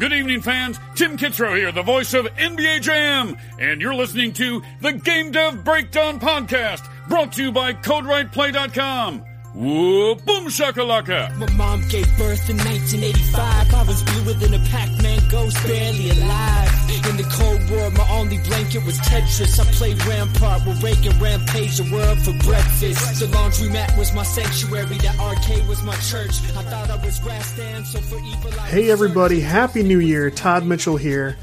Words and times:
Good 0.00 0.14
evening, 0.14 0.40
fans. 0.40 0.80
Tim 0.94 1.18
Kitzrow 1.18 1.54
here, 1.54 1.72
the 1.72 1.82
voice 1.82 2.14
of 2.14 2.24
NBA 2.24 2.80
Jam, 2.80 3.36
and 3.58 3.82
you're 3.82 3.94
listening 3.94 4.32
to 4.32 4.62
the 4.80 4.92
Game 4.92 5.30
Dev 5.30 5.62
Breakdown 5.62 6.18
Podcast, 6.18 6.88
brought 7.06 7.32
to 7.34 7.42
you 7.44 7.52
by 7.52 7.74
CodeWritePlay.com. 7.74 9.29
Whoa, 9.52 10.14
boom 10.14 10.46
shakalaka! 10.46 11.36
My 11.36 11.50
mom 11.54 11.80
gave 11.88 12.06
birth 12.16 12.48
in 12.48 12.56
1985. 12.58 13.74
I 13.74 13.82
was 13.82 14.02
bluer 14.04 14.34
than 14.34 14.54
a 14.54 14.64
Pac-Man 14.68 15.20
ghost, 15.28 15.60
barely 15.66 16.10
alive. 16.10 16.70
In 17.08 17.16
the 17.16 17.24
Cold 17.24 17.68
War, 17.68 17.90
my 17.90 18.08
only 18.10 18.38
blanket 18.46 18.84
was 18.84 18.98
Tetris. 19.00 19.58
I 19.58 19.64
played 19.72 20.04
Rampart 20.06 20.64
with 20.66 20.80
Reagan, 20.82 21.18
rampage 21.18 21.78
the 21.78 21.92
world 21.92 22.18
for 22.20 22.32
breakfast. 22.46 23.18
The 23.18 23.26
laundromat 23.26 23.98
was 23.98 24.14
my 24.14 24.22
sanctuary, 24.22 24.98
the 24.98 25.14
arcade 25.18 25.66
was 25.66 25.82
my 25.82 25.96
church. 25.96 26.38
I 26.56 26.62
thought 26.62 26.88
I 26.88 27.04
was 27.04 27.18
grass 27.18 27.52
stand, 27.52 27.86
so 27.86 27.98
for 28.00 28.20
evil 28.20 28.52
I 28.60 28.68
Hey 28.68 28.90
everybody, 28.90 29.40
Happy 29.40 29.82
New 29.82 29.98
Year. 29.98 30.30
Todd 30.30 30.64
Mitchell 30.64 30.96
here. 30.96 31.36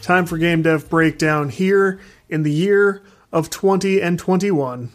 Time 0.00 0.26
for 0.26 0.38
Game 0.38 0.62
Dev 0.62 0.88
Breakdown 0.88 1.48
here 1.48 1.98
in 2.28 2.44
the 2.44 2.52
year 2.52 3.02
of 3.32 3.50
20 3.50 4.00
and 4.00 4.16
21. 4.16 4.92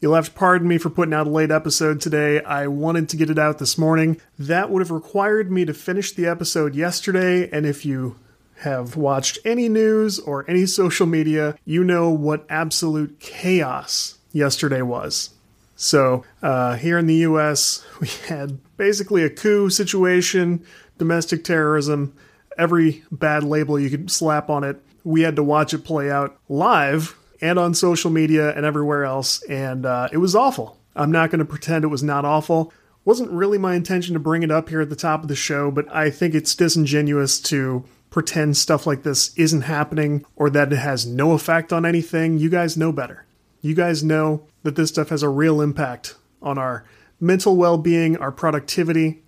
You'll 0.00 0.14
have 0.14 0.26
to 0.26 0.30
pardon 0.30 0.68
me 0.68 0.78
for 0.78 0.90
putting 0.90 1.12
out 1.12 1.26
a 1.26 1.30
late 1.30 1.50
episode 1.50 2.00
today. 2.00 2.40
I 2.42 2.68
wanted 2.68 3.08
to 3.08 3.16
get 3.16 3.30
it 3.30 3.38
out 3.38 3.58
this 3.58 3.76
morning. 3.76 4.20
That 4.38 4.70
would 4.70 4.80
have 4.80 4.92
required 4.92 5.50
me 5.50 5.64
to 5.64 5.74
finish 5.74 6.12
the 6.12 6.26
episode 6.26 6.76
yesterday, 6.76 7.48
and 7.50 7.66
if 7.66 7.84
you 7.84 8.16
have 8.60 8.96
watched 8.96 9.38
any 9.44 9.68
news 9.68 10.20
or 10.20 10.48
any 10.48 10.66
social 10.66 11.06
media, 11.06 11.56
you 11.64 11.82
know 11.82 12.10
what 12.10 12.46
absolute 12.48 13.18
chaos 13.18 14.18
yesterday 14.32 14.82
was. 14.82 15.30
So, 15.74 16.24
uh, 16.42 16.76
here 16.76 16.98
in 16.98 17.08
the 17.08 17.16
US, 17.16 17.84
we 18.00 18.06
had 18.28 18.58
basically 18.76 19.24
a 19.24 19.30
coup 19.30 19.68
situation, 19.68 20.64
domestic 20.96 21.42
terrorism, 21.42 22.14
every 22.56 23.02
bad 23.10 23.42
label 23.42 23.80
you 23.80 23.90
could 23.90 24.12
slap 24.12 24.48
on 24.48 24.62
it. 24.62 24.80
We 25.02 25.22
had 25.22 25.36
to 25.36 25.42
watch 25.42 25.74
it 25.74 25.84
play 25.84 26.08
out 26.08 26.38
live 26.48 27.16
and 27.40 27.58
on 27.58 27.74
social 27.74 28.10
media 28.10 28.54
and 28.54 28.66
everywhere 28.66 29.04
else, 29.04 29.42
and 29.44 29.86
uh, 29.86 30.08
it 30.12 30.18
was 30.18 30.34
awful. 30.34 30.78
I'm 30.96 31.12
not 31.12 31.30
going 31.30 31.38
to 31.38 31.44
pretend 31.44 31.84
it 31.84 31.88
was 31.88 32.02
not 32.02 32.24
awful. 32.24 32.72
Wasn't 33.04 33.30
really 33.30 33.58
my 33.58 33.74
intention 33.74 34.14
to 34.14 34.20
bring 34.20 34.42
it 34.42 34.50
up 34.50 34.68
here 34.68 34.80
at 34.80 34.90
the 34.90 34.96
top 34.96 35.22
of 35.22 35.28
the 35.28 35.36
show, 35.36 35.70
but 35.70 35.86
I 35.94 36.10
think 36.10 36.34
it's 36.34 36.54
disingenuous 36.54 37.40
to 37.42 37.84
pretend 38.10 38.56
stuff 38.56 38.86
like 38.86 39.02
this 39.02 39.36
isn't 39.36 39.62
happening 39.62 40.24
or 40.36 40.50
that 40.50 40.72
it 40.72 40.76
has 40.76 41.06
no 41.06 41.32
effect 41.32 41.72
on 41.72 41.86
anything. 41.86 42.38
You 42.38 42.48
guys 42.48 42.76
know 42.76 42.92
better. 42.92 43.24
You 43.60 43.74
guys 43.74 44.02
know 44.02 44.46
that 44.62 44.76
this 44.76 44.90
stuff 44.90 45.10
has 45.10 45.22
a 45.22 45.28
real 45.28 45.60
impact 45.60 46.16
on 46.42 46.58
our 46.58 46.84
mental 47.20 47.56
well 47.56 47.78
being, 47.78 48.16
our 48.16 48.32
productivity, 48.32 49.22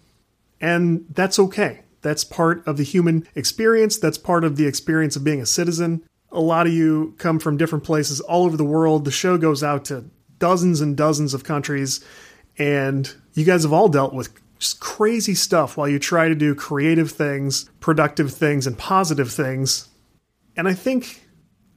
and 0.60 1.06
that's 1.10 1.38
okay. 1.38 1.80
That's 2.02 2.24
part 2.24 2.66
of 2.66 2.76
the 2.76 2.82
human 2.82 3.26
experience. 3.34 3.98
That's 3.98 4.18
part 4.18 4.44
of 4.44 4.56
the 4.56 4.66
experience 4.66 5.16
of 5.16 5.24
being 5.24 5.40
a 5.40 5.46
citizen. 5.46 6.02
A 6.32 6.40
lot 6.40 6.66
of 6.66 6.72
you 6.72 7.14
come 7.18 7.38
from 7.38 7.56
different 7.56 7.84
places 7.84 8.20
all 8.20 8.44
over 8.44 8.56
the 8.56 8.64
world. 8.64 9.04
The 9.04 9.10
show 9.10 9.36
goes 9.36 9.62
out 9.62 9.84
to 9.86 10.04
dozens 10.38 10.80
and 10.80 10.96
dozens 10.96 11.34
of 11.34 11.44
countries, 11.44 12.04
and 12.58 13.12
you 13.34 13.44
guys 13.44 13.62
have 13.62 13.72
all 13.72 13.88
dealt 13.88 14.14
with 14.14 14.30
just 14.58 14.78
crazy 14.78 15.34
stuff 15.34 15.76
while 15.76 15.88
you 15.88 15.98
try 15.98 16.28
to 16.28 16.34
do 16.34 16.54
creative 16.54 17.10
things, 17.10 17.64
productive 17.80 18.32
things, 18.32 18.66
and 18.66 18.78
positive 18.78 19.32
things. 19.32 19.88
And 20.56 20.68
I 20.68 20.74
think 20.74 21.26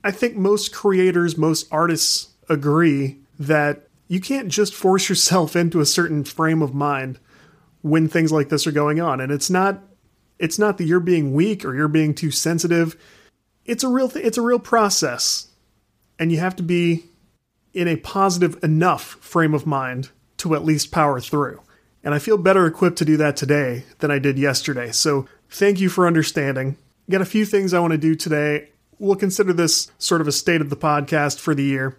I 0.04 0.12
think 0.12 0.36
most 0.36 0.74
creators, 0.74 1.38
most 1.38 1.68
artists 1.72 2.34
agree 2.50 3.20
that 3.40 3.88
you 4.10 4.20
can't 4.20 4.50
just 4.50 4.74
force 4.74 5.08
yourself 5.08 5.56
into 5.56 5.80
a 5.80 5.86
certain 5.86 6.24
frame 6.24 6.62
of 6.62 6.74
mind 6.74 7.20
when 7.82 8.08
things 8.08 8.32
like 8.32 8.50
this 8.50 8.68
are 8.68 8.72
going 8.72 9.00
on. 9.00 9.22
And 9.22 9.32
it's 9.32 9.50
not 9.50 9.82
it's 10.40 10.60
not 10.60 10.78
that 10.78 10.86
you're 10.86 11.00
being 11.00 11.34
weak 11.34 11.64
or 11.64 11.74
you're 11.74 11.88
being 11.88 12.14
too 12.14 12.32
sensitive. 12.32 12.98
It's 13.66 13.84
a 13.84 13.88
real 13.88 14.10
th- 14.10 14.26
it's 14.26 14.38
a 14.38 14.42
real 14.42 14.60
process. 14.60 15.48
And 16.20 16.32
you 16.32 16.40
have 16.40 16.56
to 16.58 16.64
be 16.64 17.06
in 17.74 17.88
a 17.88 17.98
positive 17.98 18.64
enough 18.64 19.04
frame 19.04 19.54
of 19.54 19.66
mind 19.66 20.10
to 20.38 20.56
at 20.56 20.64
least 20.64 20.92
power 20.92 21.20
through. 21.20 21.62
And 22.04 22.14
I 22.14 22.20
feel 22.20 22.38
better 22.38 22.68
equipped 22.68 22.98
to 23.00 23.06
do 23.06 23.18
that 23.18 23.36
today 23.36 23.86
than 24.00 24.12
I 24.12 24.20
did 24.20 24.38
yesterday. 24.38 24.92
So 24.92 25.28
thank 25.50 25.80
you 25.80 25.90
for 25.90 26.06
understanding. 26.06 26.78
Got 27.10 27.22
a 27.22 27.26
few 27.26 27.46
things 27.46 27.74
I 27.74 27.80
want 27.80 27.92
to 27.92 27.98
do 27.98 28.16
today. 28.16 28.70
We'll 29.00 29.16
consider 29.16 29.54
this 29.54 29.92
sort 29.98 30.22
of 30.22 30.28
a 30.28 30.32
state 30.32 30.62
of 30.62 30.70
the 30.70 30.78
podcast 30.78 31.40
for 31.40 31.56
the 31.56 31.64
year 31.64 31.98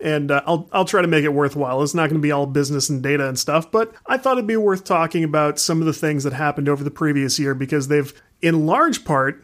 and 0.00 0.30
uh, 0.30 0.42
I'll 0.46 0.68
I'll 0.72 0.84
try 0.84 1.02
to 1.02 1.08
make 1.08 1.24
it 1.24 1.32
worthwhile. 1.32 1.82
It's 1.82 1.94
not 1.94 2.08
going 2.08 2.20
to 2.20 2.26
be 2.26 2.32
all 2.32 2.46
business 2.46 2.88
and 2.88 3.02
data 3.02 3.28
and 3.28 3.38
stuff, 3.38 3.70
but 3.70 3.92
I 4.06 4.16
thought 4.16 4.38
it'd 4.38 4.46
be 4.46 4.56
worth 4.56 4.84
talking 4.84 5.24
about 5.24 5.58
some 5.58 5.80
of 5.80 5.86
the 5.86 5.92
things 5.92 6.24
that 6.24 6.32
happened 6.32 6.68
over 6.68 6.84
the 6.84 6.90
previous 6.90 7.38
year 7.38 7.54
because 7.54 7.88
they've, 7.88 8.12
in 8.40 8.66
large 8.66 9.04
part, 9.04 9.42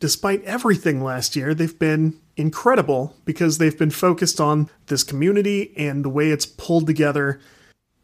despite 0.00 0.42
everything 0.44 1.04
last 1.04 1.36
year, 1.36 1.54
they've 1.54 1.78
been 1.78 2.18
incredible 2.36 3.14
because 3.24 3.58
they've 3.58 3.78
been 3.78 3.90
focused 3.90 4.40
on 4.40 4.68
this 4.86 5.04
community 5.04 5.72
and 5.76 6.04
the 6.04 6.08
way 6.08 6.30
it's 6.30 6.46
pulled 6.46 6.86
together 6.86 7.38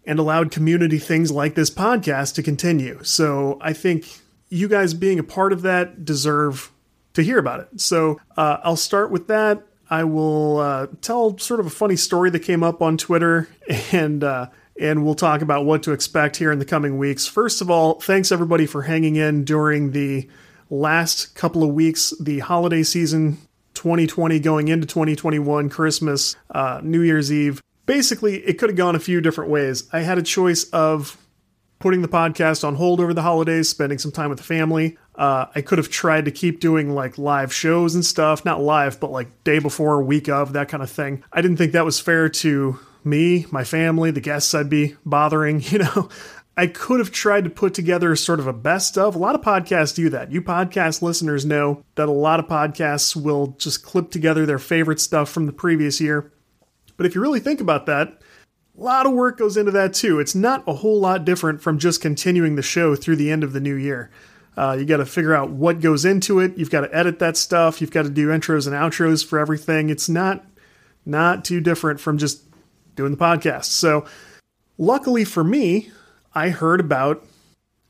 and 0.05 0.19
allowed 0.19 0.53
community 0.53 0.99
things 0.99 1.33
like 1.33 1.55
this 1.55 1.71
podcast 1.71 2.35
to 2.35 2.43
continue. 2.43 3.03
So 3.03 3.59
I 3.61 3.73
think 3.73 4.07
you 4.49 4.69
guys 4.69 4.95
being 4.95 5.19
a 5.19 5.25
part 5.25 5.53
of 5.53 5.63
that 5.63 6.05
deserve 6.05 6.71
to 7.15 7.23
hear 7.23 7.39
about 7.39 7.61
it. 7.61 7.81
So 7.81 8.21
uh, 8.37 8.59
I'll 8.63 8.77
start 8.77 9.11
with 9.11 9.27
that. 9.29 9.63
I 9.89 10.05
will 10.05 10.59
uh, 10.59 10.87
tell 11.01 11.39
sort 11.39 11.61
of 11.61 11.67
a 11.67 11.71
funny 11.71 11.97
story 11.97 12.31
that 12.31 12.41
came 12.41 12.63
up 12.63 12.83
on 12.83 12.97
Twitter, 12.97 13.49
and 13.93 14.23
uh, 14.23 14.49
and 14.79 15.05
we'll 15.05 15.15
talk 15.15 15.43
about 15.43 15.65
what 15.65 15.85
to 15.85 15.93
expect 15.93 16.37
here 16.37 16.53
in 16.53 16.59
the 16.59 16.65
coming 16.65 16.99
weeks. 16.99 17.27
First 17.27 17.61
of 17.61 17.71
all, 17.71 18.01
thanks 18.01 18.31
everybody 18.31 18.67
for 18.67 18.83
hanging 18.83 19.17
in 19.17 19.45
during 19.45 19.93
the 19.93 20.29
last 20.71 21.35
couple 21.35 21.63
of 21.63 21.71
weeks, 21.71 22.13
the 22.21 22.41
holiday 22.41 22.83
season 22.83 23.39
2020 23.75 24.41
going 24.41 24.69
into 24.69 24.87
2021, 24.87 25.69
Christmas, 25.69 26.37
uh, 26.51 26.81
New 26.83 27.03
Year's 27.03 27.33
Eve. 27.33 27.63
Basically, 27.85 28.39
it 28.39 28.55
could 28.55 28.71
have 28.71 28.77
gone 28.77 28.97
a 28.97 29.01
few 29.01 29.21
different 29.21 29.51
ways. 29.51 29.89
I 29.93 30.01
had 30.01 30.19
a 30.19 30.23
choice 30.23 30.65
of 30.71 31.17
putting 31.79 32.03
the 32.03 32.09
podcast 32.09 32.65
on 32.67 32.75
hold 32.75 33.01
over 33.01 33.15
the 33.15 33.23
holidays, 33.23 33.69
spending 33.69 33.99
some 33.99 34.11
time 34.11 34.31
with 34.31 34.39
the 34.39 34.45
family. 34.45 34.97
Uh, 35.15 35.47
I 35.55 35.61
could 35.61 35.79
have 35.79 35.89
tried 35.89 36.25
to 36.25 36.31
keep 36.31 36.61
doing 36.61 36.95
like 36.95 37.19
live 37.19 37.53
shows 37.53 37.95
and 37.95 38.05
stuff, 38.05 38.45
not 38.45 38.61
live, 38.61 38.99
but 38.99 39.11
like 39.11 39.45
day 39.45 39.59
before, 39.59 40.03
week 40.03 40.29
of, 40.29 40.55
that 40.55 40.69
kind 40.69 40.83
of 40.83 40.91
thing. 40.91 41.23
I 41.33 41.43
didn't 41.43 41.59
think 41.59 41.73
that 41.73 41.85
was 41.85 42.01
fair 42.01 42.29
to 42.29 42.79
me, 43.05 43.47
my 43.51 43.65
family, 43.65 44.11
the 44.11 44.21
guests 44.21 44.55
I'd 44.55 44.69
be 44.69 44.97
bothering, 45.05 45.61
you 45.71 45.79
know. 45.79 46.09
I 46.59 46.67
could 46.67 47.01
have 47.01 47.13
tried 47.13 47.45
to 47.45 47.51
put 47.51 47.75
together 47.75 48.17
sort 48.17 48.41
of 48.41 48.47
a 48.47 48.53
best 48.53 48.97
of. 48.97 49.15
A 49.15 49.19
lot 49.19 49.35
of 49.35 49.43
podcasts 49.43 49.95
do 49.95 50.09
that. 50.11 50.33
You 50.33 50.41
podcast 50.41 51.03
listeners 51.03 51.45
know 51.45 51.85
that 51.97 52.09
a 52.09 52.13
lot 52.13 52.41
of 52.41 52.47
podcasts 52.47 53.15
will 53.15 53.49
just 53.59 53.85
clip 53.85 54.11
together 54.11 54.47
their 54.47 54.59
favorite 54.59 55.01
stuff 55.01 55.29
from 55.29 55.45
the 55.45 55.53
previous 55.53 56.01
year. 56.01 56.33
But 56.97 57.05
if 57.05 57.15
you 57.15 57.21
really 57.21 57.41
think 57.41 57.61
about 57.61 57.85
that, 57.87 58.23
a 58.79 58.83
lot 58.83 59.05
of 59.05 59.13
work 59.13 59.37
goes 59.37 59.59
into 59.59 59.71
that 59.73 59.93
too. 59.93 60.19
It's 60.19 60.35
not 60.35 60.65
a 60.67 60.73
whole 60.75 60.99
lot 60.99 61.27
different 61.27 61.61
from 61.61 61.79
just 61.79 62.01
continuing 62.01 62.57
the 62.57 62.63
show 62.63 62.97
through 62.97 63.17
the 63.17 63.31
end 63.31 63.45
of 63.45 63.53
the 63.53 63.61
new 63.61 63.75
year. 63.75 64.11
Uh, 64.57 64.77
you 64.79 64.87
got 64.87 64.99
to 64.99 65.07
figure 65.07 65.35
out 65.35 65.51
what 65.51 65.81
goes 65.81 66.07
into 66.07 66.41
it. 66.41 66.57
You've 66.57 66.71
got 66.71 66.81
to 66.81 66.97
edit 66.97 67.19
that 67.19 67.37
stuff. 67.37 67.83
You've 67.83 67.91
got 67.91 68.05
to 68.05 68.11
do 68.11 68.29
intros 68.29 68.67
and 68.67 68.75
outros 68.75 69.25
for 69.25 69.39
everything. 69.39 69.91
It's 69.91 70.09
not 70.09 70.47
not 71.05 71.45
too 71.45 71.61
different 71.61 72.01
from 72.01 72.17
just 72.17 72.43
doing 72.95 73.13
the 73.13 73.19
podcast. 73.19 73.67
So, 73.67 74.07
luckily 74.79 75.25
for 75.25 75.45
me, 75.45 75.91
I 76.37 76.51
heard 76.51 76.81
about 76.81 77.25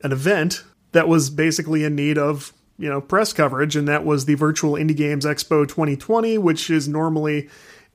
an 0.05 0.13
event 0.13 0.63
that 0.93 1.09
was 1.09 1.31
basically 1.31 1.83
in 1.83 1.97
need 1.97 2.17
of 2.17 2.53
you 2.79 2.89
know 2.89 3.01
press 3.01 3.33
coverage, 3.33 3.75
and 3.75 3.89
that 3.89 4.05
was 4.05 4.25
the 4.25 4.35
Virtual 4.35 4.75
Indie 4.75 4.97
Games 4.97 5.25
Expo 5.25 5.67
2020, 5.67 6.39
which 6.39 6.71
is 6.71 6.87
normally 6.87 7.49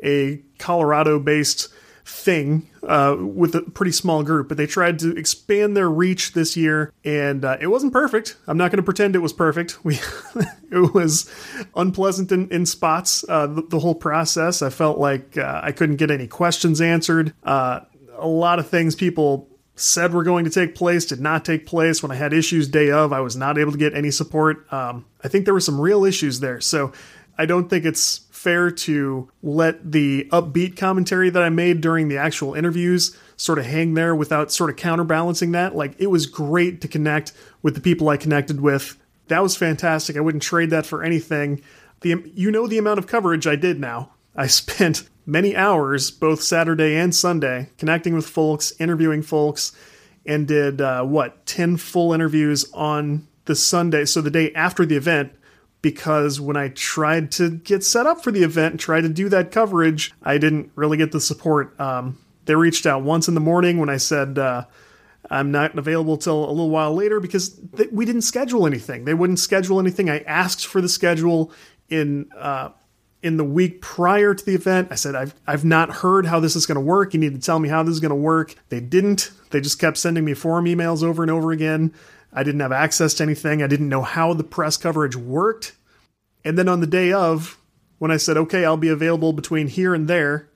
a 0.03 0.41
Colorado-based 0.59 1.69
thing 2.03 2.67
uh, 2.84 3.16
with 3.17 3.56
a 3.56 3.62
pretty 3.62 3.94
small 3.94 4.23
group, 4.23 4.50
but 4.50 4.57
they 4.57 4.66
tried 4.66 5.00
to 5.00 5.16
expand 5.16 5.78
their 5.78 5.89
reach 5.89 6.34
this 6.34 6.57
year, 6.57 6.91
and 7.06 7.45
uh, 7.45 7.56
it 7.62 7.68
wasn't 7.68 7.94
perfect. 7.94 8.35
I'm 8.45 8.57
not 8.57 8.72
going 8.72 8.78
to 8.78 8.83
pretend 8.83 9.16
it 9.16 9.19
was 9.19 9.31
perfect. 9.31 9.85
We 9.85 10.00
it 10.69 10.94
was 10.94 11.31
unpleasant 11.77 12.30
in, 12.33 12.50
in 12.50 12.65
spots. 12.65 13.24
Uh, 13.30 13.48
the, 13.48 13.62
the, 13.62 13.80
whole 13.80 13.95
process, 13.95 14.62
I 14.62 14.69
felt 14.69 14.98
like 14.98 15.38
uh, 15.38 15.62
I 15.63 15.71
couldn't 15.71 15.95
get 15.95 16.12
any 16.12 16.27
questions 16.27 16.81
answered. 16.81 17.33
Uh, 17.42 17.81
a 18.18 18.27
lot 18.27 18.59
of 18.59 18.68
things 18.68 18.95
people 18.95 19.48
said 19.75 20.13
were 20.13 20.23
going 20.23 20.45
to 20.45 20.51
take 20.51 20.75
place 20.75 21.06
did 21.06 21.19
not 21.19 21.45
take 21.45 21.65
place. 21.65 22.03
When 22.03 22.12
I 22.12 22.15
had 22.15 22.33
issues 22.33 22.68
day 22.68 22.91
of, 22.91 23.13
I 23.13 23.21
was 23.21 23.35
not 23.35 23.57
able 23.57 23.71
to 23.71 23.77
get 23.77 23.94
any 23.94 24.12
support. 24.12 24.71
Um, 24.71 25.06
I 25.23 25.27
think 25.27 25.45
there 25.45 25.53
were 25.53 25.59
some 25.59 25.79
real 25.79 26.06
issues 26.06 26.39
there, 26.39 26.62
so 26.62 26.91
I 27.38 27.45
don't 27.45 27.69
think 27.69 27.85
it's 27.85 28.19
fair 28.31 28.71
to 28.71 29.29
let 29.44 29.91
the 29.91 30.27
upbeat 30.31 30.75
commentary 30.75 31.29
that 31.29 31.44
I 31.44 31.50
made 31.50 31.81
during 31.81 32.07
the 32.07 32.18
actual 32.18 32.53
interviews 32.56 33.15
sort 33.38 33.59
of 33.59 33.65
hang 33.65 33.94
there 33.94 34.15
without 34.15 34.51
sort 34.51 34.69
of 34.69 34.75
counterbalancing 34.75 35.51
that. 35.51 35.75
Like, 35.75 35.95
it 36.00 36.07
was 36.07 36.25
great 36.25 36.81
to 36.81 36.88
connect 36.88 37.33
with 37.62 37.75
the 37.75 37.81
people 37.81 38.09
I 38.09 38.17
connected 38.17 38.59
with. 38.59 38.97
That 39.27 39.44
was 39.44 39.56
fantastic. 39.56 40.17
I 40.17 40.21
wouldn't 40.21 40.44
trade 40.44 40.71
that 40.71 40.85
for 40.85 41.03
anything. 41.03 41.62
The, 42.01 42.31
you 42.33 42.51
know 42.51 42.67
the 42.67 42.79
amount 42.79 43.00
of 43.00 43.07
coverage 43.07 43.47
I 43.47 43.56
did 43.56 43.79
now. 43.79 44.12
I 44.35 44.47
spent 44.62 45.07
many 45.31 45.56
hours, 45.56 46.12
both 46.12 46.44
Saturday 46.44 46.98
and 46.98 47.16
Sunday, 47.16 47.69
connecting 47.78 48.13
with 48.13 48.28
folks, 48.28 48.74
interviewing 48.80 49.22
folks, 49.22 49.72
and 50.25 50.45
did 50.45 50.81
uh, 50.81 51.04
what, 51.04 51.45
10 51.45 51.78
full 51.78 52.12
interviews 52.12 52.69
on 52.74 53.25
the 53.45 53.56
Sunday, 53.56 54.04
so 54.04 54.19
the 54.19 54.30
day 54.30 54.51
after 54.54 54.86
the 54.86 54.98
event, 54.98 55.31
because 55.81 56.39
when 56.42 56.57
I 56.57 56.68
tried 56.68 57.31
to 57.33 57.50
get 57.50 57.83
set 57.83 58.06
up 58.06 58.22
for 58.24 58.31
the 58.31 58.44
event 58.44 58.74
and 58.74 58.80
try 58.80 59.00
to 59.00 59.07
do 59.07 59.30
that 59.30 59.51
coverage, 59.51 60.13
I 60.22 60.38
didn't 60.38 60.72
really 60.75 60.98
get 60.98 61.13
the 61.13 61.22
support. 61.22 61.80
Um, 61.80 62.19
they 62.45 62.56
reached 62.56 62.86
out 62.86 63.04
once 63.04 63.27
in 63.30 63.34
the 63.34 63.39
morning 63.39 63.80
when 63.80 63.89
I 63.89 63.98
said 63.98 64.38
uh, 64.38 64.66
I'm 65.30 65.50
not 65.50 65.77
available 65.77 66.18
till 66.18 66.44
a 66.44 66.51
little 66.51 66.69
while 66.69 66.94
later 66.94 67.19
because 67.22 67.57
th- 67.77 67.89
we 67.92 68.06
didn't 68.06 68.24
schedule 68.24 68.68
anything. 68.68 69.06
They 69.06 69.13
wouldn't 69.13 69.39
schedule 69.39 69.80
anything. 69.80 70.10
I 70.10 70.19
asked 70.19 70.68
for 70.68 70.81
the 70.81 70.89
schedule 70.89 71.51
in 71.89 72.30
uh, 72.38 72.69
in 73.23 73.38
the 73.38 73.44
week 73.44 73.81
prior 73.81 74.33
to 74.33 74.45
the 74.45 74.56
event. 74.56 74.88
I 74.91 74.95
said 74.95 75.15
I've 75.15 75.35
I've 75.45 75.65
not 75.65 75.91
heard 75.91 76.25
how 76.25 76.39
this 76.39 76.56
is 76.56 76.65
going 76.65 76.75
to 76.75 76.81
work. 76.81 77.13
You 77.13 77.19
need 77.19 77.33
to 77.33 77.41
tell 77.41 77.59
me 77.59 77.69
how 77.69 77.83
this 77.83 77.94
is 77.94 78.00
going 78.00 78.09
to 78.09 78.15
work. 78.15 78.56
They 78.69 78.79
didn't. 78.79 79.31
They 79.51 79.62
just 79.62 79.79
kept 79.79 79.97
sending 79.97 80.25
me 80.25 80.33
forum 80.33 80.65
emails 80.65 81.03
over 81.03 81.23
and 81.23 81.31
over 81.31 81.51
again. 81.51 81.94
I 82.33 82.44
didn't 82.44 82.62
have 82.62 82.71
access 82.71 83.13
to 83.15 83.23
anything. 83.23 83.62
I 83.62 83.68
didn't 83.68 83.89
know 83.89 84.03
how 84.03 84.33
the 84.33 84.44
press 84.44 84.77
coverage 84.77 85.15
worked. 85.15 85.75
And 86.45 86.57
then 86.57 86.69
on 86.69 86.79
the 86.79 86.88
day 86.88 87.12
of, 87.12 87.57
when 88.00 88.09
I 88.09 88.18
said, 88.18 88.38
okay, 88.38 88.65
I'll 88.65 88.77
be 88.77 88.88
available 88.88 89.33
between 89.33 89.67
here 89.67 89.94
and 89.94 90.07
there, 90.07 90.50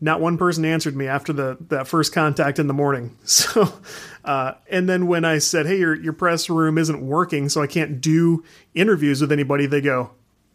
not 0.00 0.20
one 0.20 0.36
person 0.36 0.64
answered 0.64 0.94
me 0.94 1.08
after 1.08 1.32
the 1.32 1.56
that 1.68 1.88
first 1.88 2.12
contact 2.12 2.58
in 2.58 2.66
the 2.66 2.74
morning. 2.74 3.16
So, 3.26 3.72
uh, 4.24 4.54
and 4.70 4.88
then 4.88 5.06
when 5.06 5.24
I 5.24 5.38
said, 5.38 5.66
"Hey, 5.66 5.78
your 5.78 5.94
your 5.94 6.12
press 6.12 6.50
room 6.50 6.78
isn't 6.78 7.00
working, 7.00 7.48
so 7.48 7.62
I 7.62 7.66
can't 7.66 8.00
do 8.00 8.44
interviews 8.74 9.20
with 9.20 9.32
anybody," 9.32 9.66
they 9.66 9.80
go, 9.80 10.10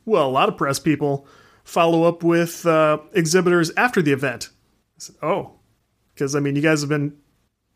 "Well, 0.06 0.28
a 0.28 0.30
lot 0.30 0.50
of 0.50 0.58
press 0.58 0.78
people 0.78 1.26
follow 1.64 2.04
up 2.04 2.24
with 2.24 2.66
uh, 2.66 3.00
exhibitors 3.14 3.72
after 3.78 4.02
the 4.02 4.12
event." 4.12 4.50
I 4.98 5.00
said, 5.00 5.16
"Oh, 5.22 5.54
because 6.14 6.36
I 6.36 6.40
mean, 6.40 6.56
you 6.56 6.62
guys 6.62 6.82
have 6.82 6.90
been 6.90 7.18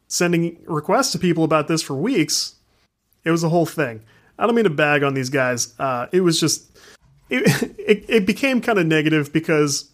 sending 0.07 0.63
requests 0.65 1.11
to 1.13 1.19
people 1.19 1.43
about 1.43 1.67
this 1.67 1.81
for 1.81 1.95
weeks. 1.95 2.55
It 3.23 3.31
was 3.31 3.43
a 3.43 3.49
whole 3.49 3.65
thing. 3.65 4.03
I 4.37 4.45
don't 4.45 4.55
mean 4.55 4.65
to 4.65 4.69
bag 4.69 5.03
on 5.03 5.13
these 5.13 5.29
guys. 5.29 5.73
Uh, 5.79 6.07
it 6.11 6.21
was 6.21 6.39
just 6.39 6.77
it, 7.29 7.73
it, 7.79 8.05
it 8.07 8.25
became 8.25 8.61
kind 8.61 8.79
of 8.79 8.85
negative 8.85 9.33
because 9.33 9.91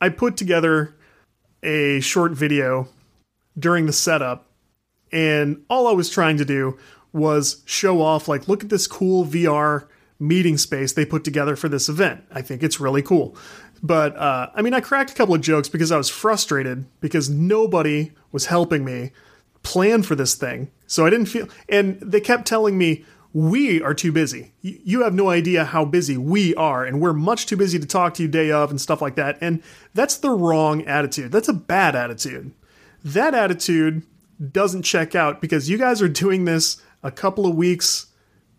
I 0.00 0.08
put 0.08 0.36
together." 0.36 0.94
a 1.64 2.00
short 2.00 2.32
video 2.32 2.88
during 3.58 3.86
the 3.86 3.92
setup, 3.92 4.46
and 5.10 5.64
all 5.68 5.88
I 5.88 5.92
was 5.92 6.10
trying 6.10 6.36
to 6.36 6.44
do 6.44 6.78
was 7.12 7.62
show 7.64 8.02
off, 8.02 8.28
like, 8.28 8.48
look 8.48 8.62
at 8.62 8.70
this 8.70 8.86
cool 8.86 9.24
VR 9.24 9.86
meeting 10.18 10.56
space 10.56 10.92
they 10.92 11.04
put 11.04 11.24
together 11.24 11.56
for 11.56 11.68
this 11.68 11.88
event. 11.88 12.24
I 12.32 12.42
think 12.42 12.62
it's 12.62 12.80
really 12.80 13.02
cool. 13.02 13.36
But 13.82 14.16
uh, 14.16 14.50
I 14.54 14.62
mean, 14.62 14.74
I 14.74 14.80
cracked 14.80 15.10
a 15.10 15.14
couple 15.14 15.34
of 15.34 15.40
jokes 15.40 15.68
because 15.68 15.92
I 15.92 15.98
was 15.98 16.08
frustrated 16.08 16.86
because 17.00 17.28
nobody 17.28 18.12
was 18.32 18.46
helping 18.46 18.84
me 18.84 19.10
plan 19.62 20.02
for 20.02 20.14
this 20.14 20.34
thing. 20.34 20.70
So 20.86 21.04
I 21.04 21.10
didn't 21.10 21.26
feel, 21.26 21.48
and 21.68 22.00
they 22.00 22.20
kept 22.20 22.46
telling 22.46 22.78
me, 22.78 23.04
we 23.34 23.82
are 23.82 23.94
too 23.94 24.12
busy. 24.12 24.52
You 24.62 25.02
have 25.02 25.12
no 25.12 25.28
idea 25.28 25.64
how 25.64 25.84
busy 25.84 26.16
we 26.16 26.54
are, 26.54 26.84
and 26.84 27.00
we're 27.00 27.12
much 27.12 27.46
too 27.46 27.56
busy 27.56 27.80
to 27.80 27.86
talk 27.86 28.14
to 28.14 28.22
you 28.22 28.28
day 28.28 28.52
of 28.52 28.70
and 28.70 28.80
stuff 28.80 29.02
like 29.02 29.16
that. 29.16 29.38
And 29.40 29.60
that's 29.92 30.16
the 30.16 30.30
wrong 30.30 30.84
attitude. 30.84 31.32
That's 31.32 31.48
a 31.48 31.52
bad 31.52 31.96
attitude. 31.96 32.52
That 33.04 33.34
attitude 33.34 34.02
doesn't 34.52 34.82
check 34.82 35.16
out 35.16 35.40
because 35.40 35.68
you 35.68 35.78
guys 35.78 36.00
are 36.00 36.08
doing 36.08 36.44
this 36.44 36.80
a 37.02 37.10
couple 37.10 37.44
of 37.44 37.56
weeks, 37.56 38.06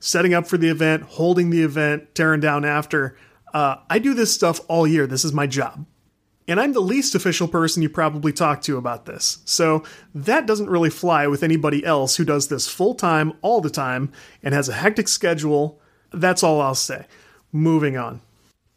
setting 0.05 0.35
up 0.35 0.45
for 0.45 0.55
the 0.55 0.69
event, 0.69 1.01
holding 1.01 1.49
the 1.49 1.63
event, 1.63 2.13
tearing 2.13 2.39
down 2.39 2.63
after. 2.63 3.17
Uh, 3.55 3.77
I 3.89 3.97
do 3.97 4.13
this 4.13 4.31
stuff 4.31 4.59
all 4.67 4.85
year. 4.85 5.07
This 5.07 5.25
is 5.25 5.33
my 5.33 5.47
job. 5.47 5.83
And 6.47 6.59
I'm 6.59 6.73
the 6.73 6.79
least 6.79 7.15
official 7.15 7.47
person 7.47 7.81
you 7.81 7.89
probably 7.89 8.31
talk 8.31 8.61
to 8.63 8.77
about 8.77 9.05
this. 9.07 9.39
So 9.45 9.83
that 10.13 10.45
doesn't 10.45 10.69
really 10.69 10.91
fly 10.91 11.25
with 11.25 11.41
anybody 11.41 11.83
else 11.83 12.17
who 12.17 12.23
does 12.23 12.49
this 12.49 12.67
full 12.67 12.93
time, 12.93 13.33
all 13.41 13.61
the 13.61 13.69
time, 13.71 14.11
and 14.43 14.53
has 14.53 14.69
a 14.69 14.73
hectic 14.73 15.07
schedule. 15.07 15.81
That's 16.13 16.43
all 16.43 16.61
I'll 16.61 16.75
say. 16.75 17.07
Moving 17.51 17.97
on. 17.97 18.21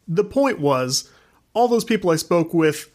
The 0.07 0.23
point 0.23 0.59
was, 0.59 1.11
all 1.53 1.67
those 1.67 1.85
people 1.85 2.09
I 2.09 2.15
spoke 2.15 2.55
with 2.55 2.89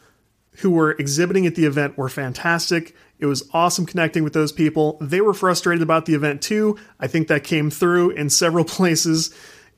who 0.57 0.71
were 0.71 0.91
exhibiting 0.91 1.47
at 1.47 1.55
the 1.55 1.65
event 1.65 1.97
were 1.97 2.09
fantastic. 2.09 2.93
It 3.19 3.25
was 3.25 3.47
awesome 3.53 3.85
connecting 3.85 4.23
with 4.23 4.33
those 4.33 4.51
people. 4.51 4.97
They 4.99 5.21
were 5.21 5.33
frustrated 5.33 5.81
about 5.81 6.05
the 6.05 6.15
event 6.15 6.41
too. 6.41 6.77
I 6.99 7.07
think 7.07 7.27
that 7.27 7.43
came 7.43 7.69
through 7.69 8.11
in 8.11 8.29
several 8.29 8.65
places. 8.65 9.33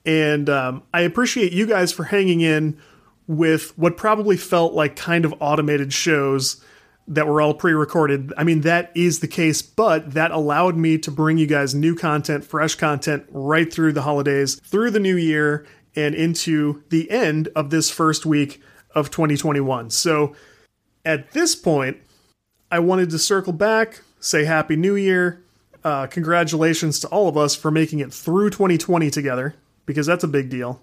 And 0.06 0.50
um, 0.50 0.84
I 0.94 1.02
appreciate 1.02 1.52
you 1.52 1.66
guys 1.66 1.92
for 1.92 2.06
hanging 2.06 2.42
in 2.42 2.80
with 3.28 3.78
what 3.78 3.98
probably 3.98 4.38
felt 4.38 4.74
like 4.74 4.96
kind 4.96 5.26
of 5.26 5.34
automated 5.40 5.92
shows 5.92 6.64
that 7.10 7.28
were 7.28 7.42
all 7.42 7.54
pre-recorded. 7.54 8.34
I 8.38 8.44
mean, 8.44 8.62
that 8.62 8.92
is 8.96 9.20
the 9.20 9.28
case, 9.28 9.62
but 9.62 10.14
that 10.14 10.32
allowed 10.32 10.76
me 10.76 10.98
to 11.00 11.12
bring 11.12 11.38
you 11.38 11.48
guys 11.48 11.74
new 11.74 11.96
content, 11.96 12.44
fresh 12.44 12.76
content 12.76 13.26
right 13.30 13.72
through 13.72 13.94
the 13.94 14.02
holidays, 14.02 14.56
through 14.56 14.92
the 14.92 15.00
new 15.00 15.16
year, 15.16 15.66
and 15.96 16.14
into 16.14 16.84
the 16.90 17.10
end 17.10 17.50
of 17.56 17.70
this 17.70 17.90
first 17.90 18.26
week 18.26 18.62
of 18.94 19.10
2021. 19.10 19.90
So 19.90 20.36
at 21.06 21.32
this 21.32 21.56
point, 21.56 21.98
I 22.70 22.80
wanted 22.80 23.10
to 23.12 23.20
circle 23.20 23.54
back, 23.54 24.02
say 24.20 24.44
Happy 24.44 24.76
New 24.76 24.96
Year. 24.96 25.42
Uh, 25.84 26.06
congratulations 26.08 27.00
to 27.00 27.08
all 27.08 27.30
of 27.30 27.38
us 27.38 27.56
for 27.56 27.72
making 27.72 28.00
it 28.00 28.14
through 28.14 28.50
2020 28.50 29.10
together, 29.10 29.56
because 29.86 30.06
that's 30.06 30.24
a 30.24 30.28
big 30.28 30.50
deal. 30.50 30.82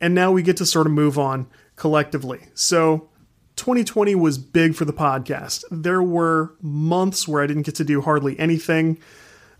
And 0.00 0.14
now 0.14 0.30
we 0.30 0.42
get 0.42 0.56
to 0.58 0.66
sort 0.66 0.86
of 0.86 0.92
move 0.92 1.18
on 1.18 1.48
collectively. 1.74 2.46
So 2.54 3.08
2020 3.56 4.14
was 4.14 4.38
big 4.38 4.76
for 4.76 4.84
the 4.84 4.92
podcast. 4.92 5.64
There 5.72 6.02
were 6.02 6.54
months 6.62 7.26
where 7.26 7.42
I 7.42 7.48
didn't 7.48 7.64
get 7.64 7.74
to 7.76 7.84
do 7.84 8.00
hardly 8.00 8.38
anything. 8.38 8.98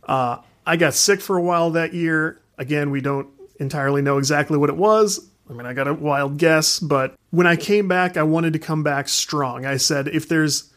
Uh, 0.05 0.39
I 0.65 0.77
got 0.77 0.95
sick 0.95 1.21
for 1.21 1.37
a 1.37 1.43
while 1.43 1.71
that 1.71 1.93
year. 1.93 2.41
Again, 2.57 2.91
we 2.91 3.01
don't 3.01 3.29
entirely 3.59 4.01
know 4.01 4.19
exactly 4.19 4.57
what 4.57 4.71
it 4.71 4.77
was. 4.77 5.29
I 5.51 5.55
mean, 5.55 5.67
I 5.67 5.73
got 5.73 5.89
a 5.89 5.95
wild 5.95 6.37
guess, 6.39 6.79
but 6.79 7.17
when 7.31 7.49
I 7.49 7.57
came 7.57 7.89
back, 7.89 8.17
I 8.17 8.23
wanted 8.23 8.53
to 8.53 8.59
come 8.61 8.85
back 8.85 9.09
strong. 9.09 9.67
I 9.67 9.79
said, 9.79 10.07
if 10.07 10.29
there's 10.29 10.73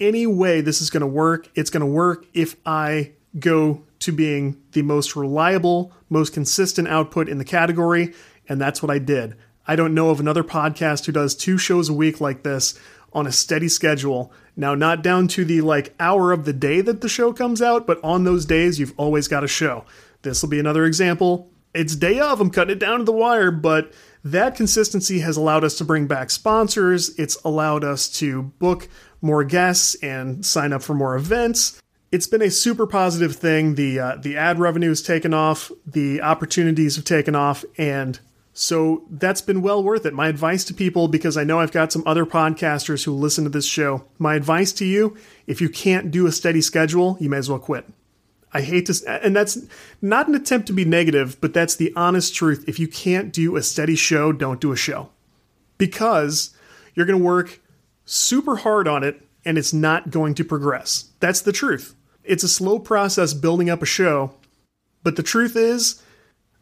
any 0.00 0.26
way 0.26 0.60
this 0.60 0.80
is 0.80 0.90
going 0.90 1.02
to 1.02 1.06
work, 1.06 1.48
it's 1.54 1.70
going 1.70 1.82
to 1.82 1.86
work 1.86 2.26
if 2.32 2.56
I 2.64 3.12
go 3.38 3.84
to 4.00 4.12
being 4.12 4.60
the 4.72 4.82
most 4.82 5.14
reliable, 5.14 5.92
most 6.08 6.32
consistent 6.32 6.88
output 6.88 7.28
in 7.28 7.38
the 7.38 7.44
category. 7.44 8.14
And 8.48 8.60
that's 8.60 8.82
what 8.82 8.90
I 8.90 8.98
did. 8.98 9.36
I 9.66 9.76
don't 9.76 9.94
know 9.94 10.10
of 10.10 10.18
another 10.18 10.42
podcast 10.42 11.06
who 11.06 11.12
does 11.12 11.34
two 11.34 11.58
shows 11.58 11.88
a 11.88 11.94
week 11.94 12.20
like 12.20 12.42
this 12.42 12.78
on 13.12 13.26
a 13.26 13.32
steady 13.32 13.68
schedule. 13.68 14.32
Now, 14.56 14.74
not 14.74 15.02
down 15.02 15.28
to 15.28 15.44
the 15.44 15.60
like 15.60 15.94
hour 16.00 16.32
of 16.32 16.44
the 16.44 16.52
day 16.52 16.80
that 16.80 17.00
the 17.02 17.08
show 17.08 17.32
comes 17.32 17.62
out, 17.62 17.86
but 17.86 18.02
on 18.02 18.24
those 18.24 18.44
days, 18.44 18.80
you've 18.80 18.94
always 18.96 19.28
got 19.28 19.44
a 19.44 19.48
show. 19.48 19.84
This 20.22 20.42
will 20.42 20.48
be 20.48 20.60
another 20.60 20.84
example. 20.84 21.50
It's 21.72 21.94
day 21.94 22.18
of, 22.18 22.40
I'm 22.40 22.50
cutting 22.50 22.72
it 22.72 22.80
down 22.80 22.98
to 22.98 23.04
the 23.04 23.12
wire, 23.12 23.50
but 23.50 23.92
that 24.24 24.56
consistency 24.56 25.20
has 25.20 25.36
allowed 25.36 25.64
us 25.64 25.76
to 25.78 25.84
bring 25.84 26.06
back 26.06 26.30
sponsors. 26.30 27.16
It's 27.18 27.36
allowed 27.44 27.84
us 27.84 28.08
to 28.18 28.42
book 28.42 28.88
more 29.20 29.44
guests 29.44 29.94
and 29.96 30.44
sign 30.44 30.72
up 30.72 30.82
for 30.82 30.94
more 30.94 31.16
events. 31.16 31.80
It's 32.12 32.26
been 32.26 32.42
a 32.42 32.50
super 32.50 32.86
positive 32.86 33.36
thing. 33.36 33.76
The 33.76 34.00
uh, 34.00 34.16
the 34.16 34.36
ad 34.36 34.58
revenue 34.58 34.88
has 34.88 35.02
taken 35.02 35.32
off, 35.32 35.70
the 35.86 36.20
opportunities 36.20 36.96
have 36.96 37.04
taken 37.04 37.36
off, 37.36 37.64
and 37.78 38.18
so 38.52 39.04
that's 39.10 39.40
been 39.40 39.62
well 39.62 39.82
worth 39.82 40.04
it. 40.04 40.12
My 40.12 40.28
advice 40.28 40.64
to 40.64 40.74
people, 40.74 41.06
because 41.06 41.36
I 41.36 41.44
know 41.44 41.60
I've 41.60 41.72
got 41.72 41.92
some 41.92 42.02
other 42.04 42.26
podcasters 42.26 43.04
who 43.04 43.12
listen 43.12 43.44
to 43.44 43.50
this 43.50 43.64
show, 43.64 44.04
my 44.18 44.34
advice 44.34 44.72
to 44.74 44.84
you 44.84 45.16
if 45.46 45.60
you 45.60 45.68
can't 45.68 46.10
do 46.10 46.26
a 46.26 46.32
steady 46.32 46.60
schedule, 46.60 47.16
you 47.20 47.30
may 47.30 47.38
as 47.38 47.48
well 47.48 47.58
quit. 47.58 47.86
I 48.52 48.62
hate 48.62 48.86
to, 48.86 49.20
and 49.22 49.34
that's 49.34 49.58
not 50.02 50.26
an 50.26 50.34
attempt 50.34 50.66
to 50.66 50.72
be 50.72 50.84
negative, 50.84 51.40
but 51.40 51.54
that's 51.54 51.76
the 51.76 51.92
honest 51.94 52.34
truth. 52.34 52.64
If 52.66 52.80
you 52.80 52.88
can't 52.88 53.32
do 53.32 53.56
a 53.56 53.62
steady 53.62 53.94
show, 53.94 54.32
don't 54.32 54.60
do 54.60 54.72
a 54.72 54.76
show 54.76 55.10
because 55.78 56.54
you're 56.94 57.06
going 57.06 57.18
to 57.18 57.24
work 57.24 57.60
super 58.04 58.56
hard 58.56 58.88
on 58.88 59.02
it 59.02 59.26
and 59.44 59.56
it's 59.56 59.72
not 59.72 60.10
going 60.10 60.34
to 60.34 60.44
progress. 60.44 61.10
That's 61.20 61.40
the 61.40 61.52
truth. 61.52 61.94
It's 62.24 62.44
a 62.44 62.48
slow 62.48 62.78
process 62.78 63.34
building 63.34 63.70
up 63.70 63.82
a 63.82 63.86
show, 63.86 64.34
but 65.02 65.16
the 65.16 65.22
truth 65.22 65.56
is, 65.56 66.02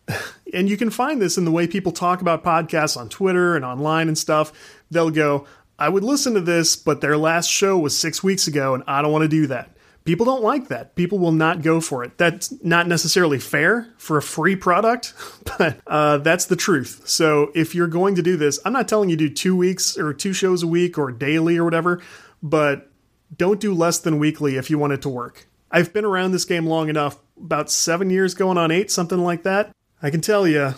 and 0.55 0.69
you 0.69 0.77
can 0.77 0.91
find 0.91 1.21
this 1.21 1.37
in 1.37 1.45
the 1.45 1.51
way 1.51 1.67
people 1.67 1.93
talk 1.93 2.21
about 2.21 2.45
podcasts 2.45 2.97
on 2.97 3.09
Twitter 3.09 3.57
and 3.57 3.65
online 3.65 4.09
and 4.09 4.17
stuff. 4.17 4.53
They'll 4.91 5.11
go, 5.11 5.47
I 5.79 5.89
would 5.89 6.05
listen 6.05 6.35
to 6.35 6.41
this, 6.41 6.77
but 6.77 7.01
their 7.01 7.17
last 7.17 7.51
show 7.51 7.79
was 7.79 7.97
six 7.97 8.23
weeks 8.23 8.47
ago, 8.47 8.75
and 8.75 8.83
I 8.87 9.03
don't 9.03 9.13
want 9.13 9.23
to 9.23 9.29
do 9.29 9.47
that. 9.49 9.77
People 10.09 10.25
don't 10.25 10.43
like 10.43 10.69
that. 10.69 10.95
People 10.95 11.19
will 11.19 11.33
not 11.33 11.61
go 11.61 11.83
for 11.83 12.03
it. 12.03 12.17
That's 12.17 12.65
not 12.65 12.87
necessarily 12.87 13.39
fair 13.39 13.93
for 13.99 14.17
a 14.17 14.23
free 14.23 14.57
product, 14.57 15.13
but 15.59 15.83
uh, 15.87 16.17
that's 16.17 16.47
the 16.47 16.57
truth. 16.57 17.03
So 17.05 17.53
if 17.55 17.75
you're 17.75 17.89
going 17.89 18.15
to 18.15 18.23
do 18.23 18.39
this, 18.39 18.59
I'm 18.65 18.73
not 18.73 18.89
telling 18.89 19.11
you 19.11 19.19
do 19.19 19.29
two 19.29 19.55
weeks 19.55 19.99
or 19.99 20.15
two 20.15 20.33
shows 20.33 20.63
a 20.63 20.67
week 20.67 20.97
or 20.97 21.13
daily 21.13 21.59
or 21.59 21.65
whatever, 21.65 22.01
but 22.43 22.91
don't 23.37 23.61
do 23.61 23.75
less 23.75 23.99
than 23.99 24.19
weekly 24.19 24.57
if 24.57 24.71
you 24.71 24.79
want 24.79 24.95
it 24.95 25.03
to 25.03 25.11
work. 25.11 25.47
I've 25.71 25.93
been 25.93 26.07
around 26.07 26.33
this 26.33 26.47
game 26.47 26.65
long 26.65 26.89
enough, 26.89 27.19
about 27.37 27.71
seven 27.71 28.09
years 28.09 28.33
going 28.33 28.57
on 28.57 28.71
eight, 28.71 28.91
something 28.91 29.19
like 29.19 29.43
that. 29.43 29.77
I 30.03 30.09
can 30.09 30.23
tell 30.23 30.49
you, 30.49 30.73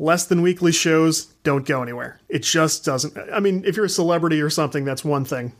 less 0.00 0.26
than 0.26 0.42
weekly 0.42 0.72
shows 0.72 1.26
don't 1.44 1.64
go 1.64 1.84
anywhere. 1.84 2.20
It 2.28 2.42
just 2.42 2.84
doesn't. 2.84 3.16
I 3.32 3.38
mean, 3.38 3.62
if 3.64 3.76
you're 3.76 3.84
a 3.84 3.88
celebrity 3.88 4.40
or 4.40 4.50
something, 4.50 4.84
that's 4.84 5.04
one 5.04 5.24
thing. 5.24 5.52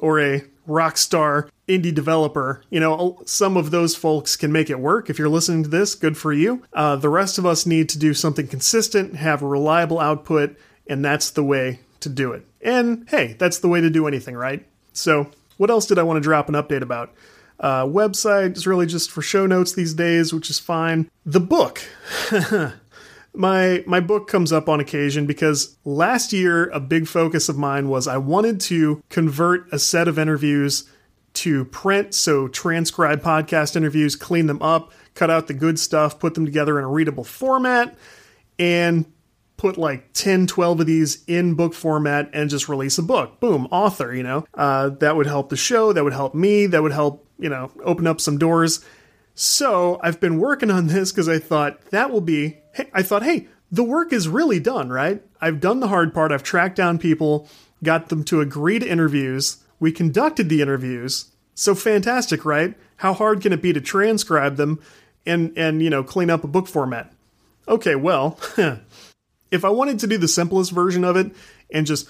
Or 0.00 0.20
a 0.20 0.42
rock 0.66 0.96
star 0.96 1.48
indie 1.68 1.94
developer. 1.94 2.62
You 2.70 2.80
know, 2.80 3.22
some 3.26 3.56
of 3.56 3.70
those 3.70 3.94
folks 3.94 4.36
can 4.36 4.52
make 4.52 4.70
it 4.70 4.80
work. 4.80 5.10
If 5.10 5.18
you're 5.18 5.28
listening 5.28 5.62
to 5.64 5.68
this, 5.68 5.94
good 5.94 6.16
for 6.16 6.32
you. 6.32 6.62
Uh, 6.72 6.96
the 6.96 7.08
rest 7.08 7.38
of 7.38 7.46
us 7.46 7.66
need 7.66 7.88
to 7.90 7.98
do 7.98 8.14
something 8.14 8.46
consistent, 8.46 9.16
have 9.16 9.42
a 9.42 9.46
reliable 9.46 10.00
output, 10.00 10.56
and 10.86 11.04
that's 11.04 11.30
the 11.30 11.44
way 11.44 11.80
to 12.00 12.08
do 12.08 12.32
it. 12.32 12.46
And 12.60 13.06
hey, 13.08 13.36
that's 13.38 13.58
the 13.58 13.68
way 13.68 13.80
to 13.80 13.90
do 13.90 14.06
anything, 14.06 14.36
right? 14.36 14.66
So, 14.92 15.30
what 15.56 15.70
else 15.70 15.86
did 15.86 15.98
I 15.98 16.02
want 16.02 16.16
to 16.16 16.20
drop 16.20 16.48
an 16.48 16.54
update 16.54 16.82
about? 16.82 17.14
Uh, 17.58 17.84
website 17.84 18.56
is 18.56 18.66
really 18.66 18.86
just 18.86 19.10
for 19.10 19.20
show 19.20 19.46
notes 19.46 19.72
these 19.72 19.92
days, 19.92 20.32
which 20.32 20.48
is 20.48 20.58
fine. 20.58 21.10
The 21.26 21.40
book. 21.40 21.82
my 23.34 23.84
my 23.86 24.00
book 24.00 24.28
comes 24.28 24.52
up 24.52 24.68
on 24.68 24.80
occasion 24.80 25.26
because 25.26 25.76
last 25.84 26.32
year 26.32 26.68
a 26.70 26.80
big 26.80 27.06
focus 27.06 27.48
of 27.48 27.56
mine 27.56 27.88
was 27.88 28.08
I 28.08 28.16
wanted 28.16 28.60
to 28.62 29.02
convert 29.08 29.72
a 29.72 29.78
set 29.78 30.08
of 30.08 30.18
interviews 30.18 30.88
to 31.32 31.64
print, 31.66 32.12
so 32.12 32.48
transcribe 32.48 33.22
podcast 33.22 33.76
interviews, 33.76 34.16
clean 34.16 34.46
them 34.46 34.60
up, 34.60 34.92
cut 35.14 35.30
out 35.30 35.46
the 35.46 35.54
good 35.54 35.78
stuff, 35.78 36.18
put 36.18 36.34
them 36.34 36.44
together 36.44 36.78
in 36.78 36.84
a 36.84 36.88
readable 36.88 37.24
format, 37.24 37.96
and 38.58 39.06
put 39.56 39.76
like 39.76 40.12
10, 40.14 40.46
12 40.46 40.80
of 40.80 40.86
these 40.86 41.22
in 41.26 41.54
book 41.54 41.74
format 41.74 42.30
and 42.32 42.48
just 42.48 42.68
release 42.68 42.96
a 42.96 43.02
book. 43.02 43.38
Boom, 43.40 43.68
author, 43.70 44.14
you 44.14 44.22
know. 44.22 44.44
Uh, 44.54 44.88
that 44.88 45.16
would 45.16 45.26
help 45.26 45.50
the 45.50 45.56
show, 45.56 45.92
that 45.92 46.02
would 46.02 46.14
help 46.14 46.34
me, 46.34 46.66
that 46.66 46.82
would 46.82 46.92
help, 46.92 47.26
you 47.38 47.48
know, 47.48 47.70
open 47.84 48.06
up 48.06 48.20
some 48.20 48.38
doors. 48.38 48.84
So 49.34 50.00
I've 50.02 50.18
been 50.18 50.38
working 50.38 50.70
on 50.70 50.86
this 50.86 51.12
because 51.12 51.28
I 51.28 51.38
thought 51.38 51.80
that 51.90 52.10
will 52.10 52.22
be, 52.22 52.59
hey, 52.72 52.90
I 52.92 53.02
thought, 53.02 53.22
hey, 53.22 53.48
the 53.70 53.84
work 53.84 54.12
is 54.12 54.28
really 54.28 54.60
done, 54.60 54.90
right? 54.90 55.22
I've 55.40 55.60
done 55.60 55.80
the 55.80 55.88
hard 55.88 56.12
part. 56.12 56.32
I've 56.32 56.42
tracked 56.42 56.76
down 56.76 56.98
people, 56.98 57.48
got 57.82 58.08
them 58.08 58.24
to 58.24 58.40
agree 58.40 58.78
to 58.78 58.88
interviews. 58.88 59.58
We 59.78 59.92
conducted 59.92 60.48
the 60.48 60.60
interviews. 60.60 61.26
So 61.54 61.74
fantastic, 61.74 62.44
right? 62.44 62.74
How 62.96 63.12
hard 63.12 63.40
can 63.40 63.52
it 63.52 63.62
be 63.62 63.72
to 63.72 63.80
transcribe 63.80 64.56
them 64.56 64.80
and 65.26 65.52
and 65.56 65.82
you 65.82 65.90
know, 65.90 66.02
clean 66.02 66.30
up 66.30 66.44
a 66.44 66.48
book 66.48 66.66
format? 66.66 67.12
Okay, 67.68 67.94
well, 67.94 68.38
if 69.50 69.64
I 69.64 69.68
wanted 69.68 69.98
to 70.00 70.06
do 70.06 70.18
the 70.18 70.28
simplest 70.28 70.72
version 70.72 71.04
of 71.04 71.16
it 71.16 71.32
and 71.72 71.86
just 71.86 72.08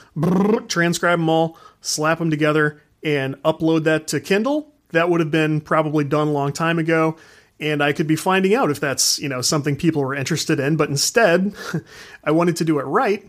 transcribe 0.69 1.19
them 1.19 1.29
all, 1.29 1.59
slap 1.81 2.19
them 2.19 2.31
together 2.31 2.81
and 3.03 3.41
upload 3.43 3.85
that 3.85 4.09
to 4.09 4.21
Kindle, 4.21 4.73
that 4.91 5.11
would 5.11 5.21
have 5.21 5.31
been 5.31 5.61
probably 5.61 6.05
done 6.05 6.29
a 6.29 6.33
long 6.33 6.53
time 6.53 6.79
ago 6.79 7.17
and 7.61 7.83
I 7.83 7.93
could 7.93 8.07
be 8.07 8.17
finding 8.17 8.55
out 8.55 8.71
if 8.71 8.81
that's, 8.81 9.19
you 9.19 9.29
know, 9.29 9.43
something 9.43 9.77
people 9.77 10.03
were 10.03 10.15
interested 10.15 10.59
in, 10.59 10.77
but 10.77 10.89
instead 10.89 11.55
I 12.25 12.31
wanted 12.31 12.57
to 12.57 12.65
do 12.65 12.79
it 12.79 12.85
right, 12.85 13.29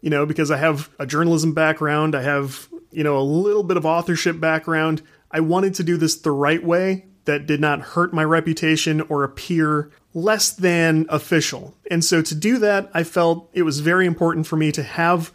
you 0.00 0.10
know, 0.10 0.26
because 0.26 0.50
I 0.50 0.56
have 0.56 0.90
a 0.98 1.06
journalism 1.06 1.54
background, 1.54 2.14
I 2.14 2.22
have, 2.22 2.68
you 2.90 3.04
know, 3.04 3.18
a 3.18 3.22
little 3.22 3.62
bit 3.62 3.76
of 3.76 3.86
authorship 3.86 4.40
background. 4.40 5.02
I 5.30 5.40
wanted 5.40 5.74
to 5.76 5.84
do 5.84 5.96
this 5.96 6.16
the 6.16 6.32
right 6.32 6.62
way 6.62 7.06
that 7.24 7.46
did 7.46 7.60
not 7.60 7.80
hurt 7.80 8.12
my 8.12 8.24
reputation 8.24 9.00
or 9.02 9.22
appear 9.22 9.90
less 10.14 10.50
than 10.50 11.06
official. 11.08 11.76
And 11.90 12.04
so 12.04 12.22
to 12.22 12.34
do 12.34 12.58
that, 12.58 12.90
I 12.92 13.04
felt 13.04 13.48
it 13.52 13.62
was 13.62 13.80
very 13.80 14.06
important 14.06 14.46
for 14.46 14.56
me 14.56 14.72
to 14.72 14.82
have 14.82 15.32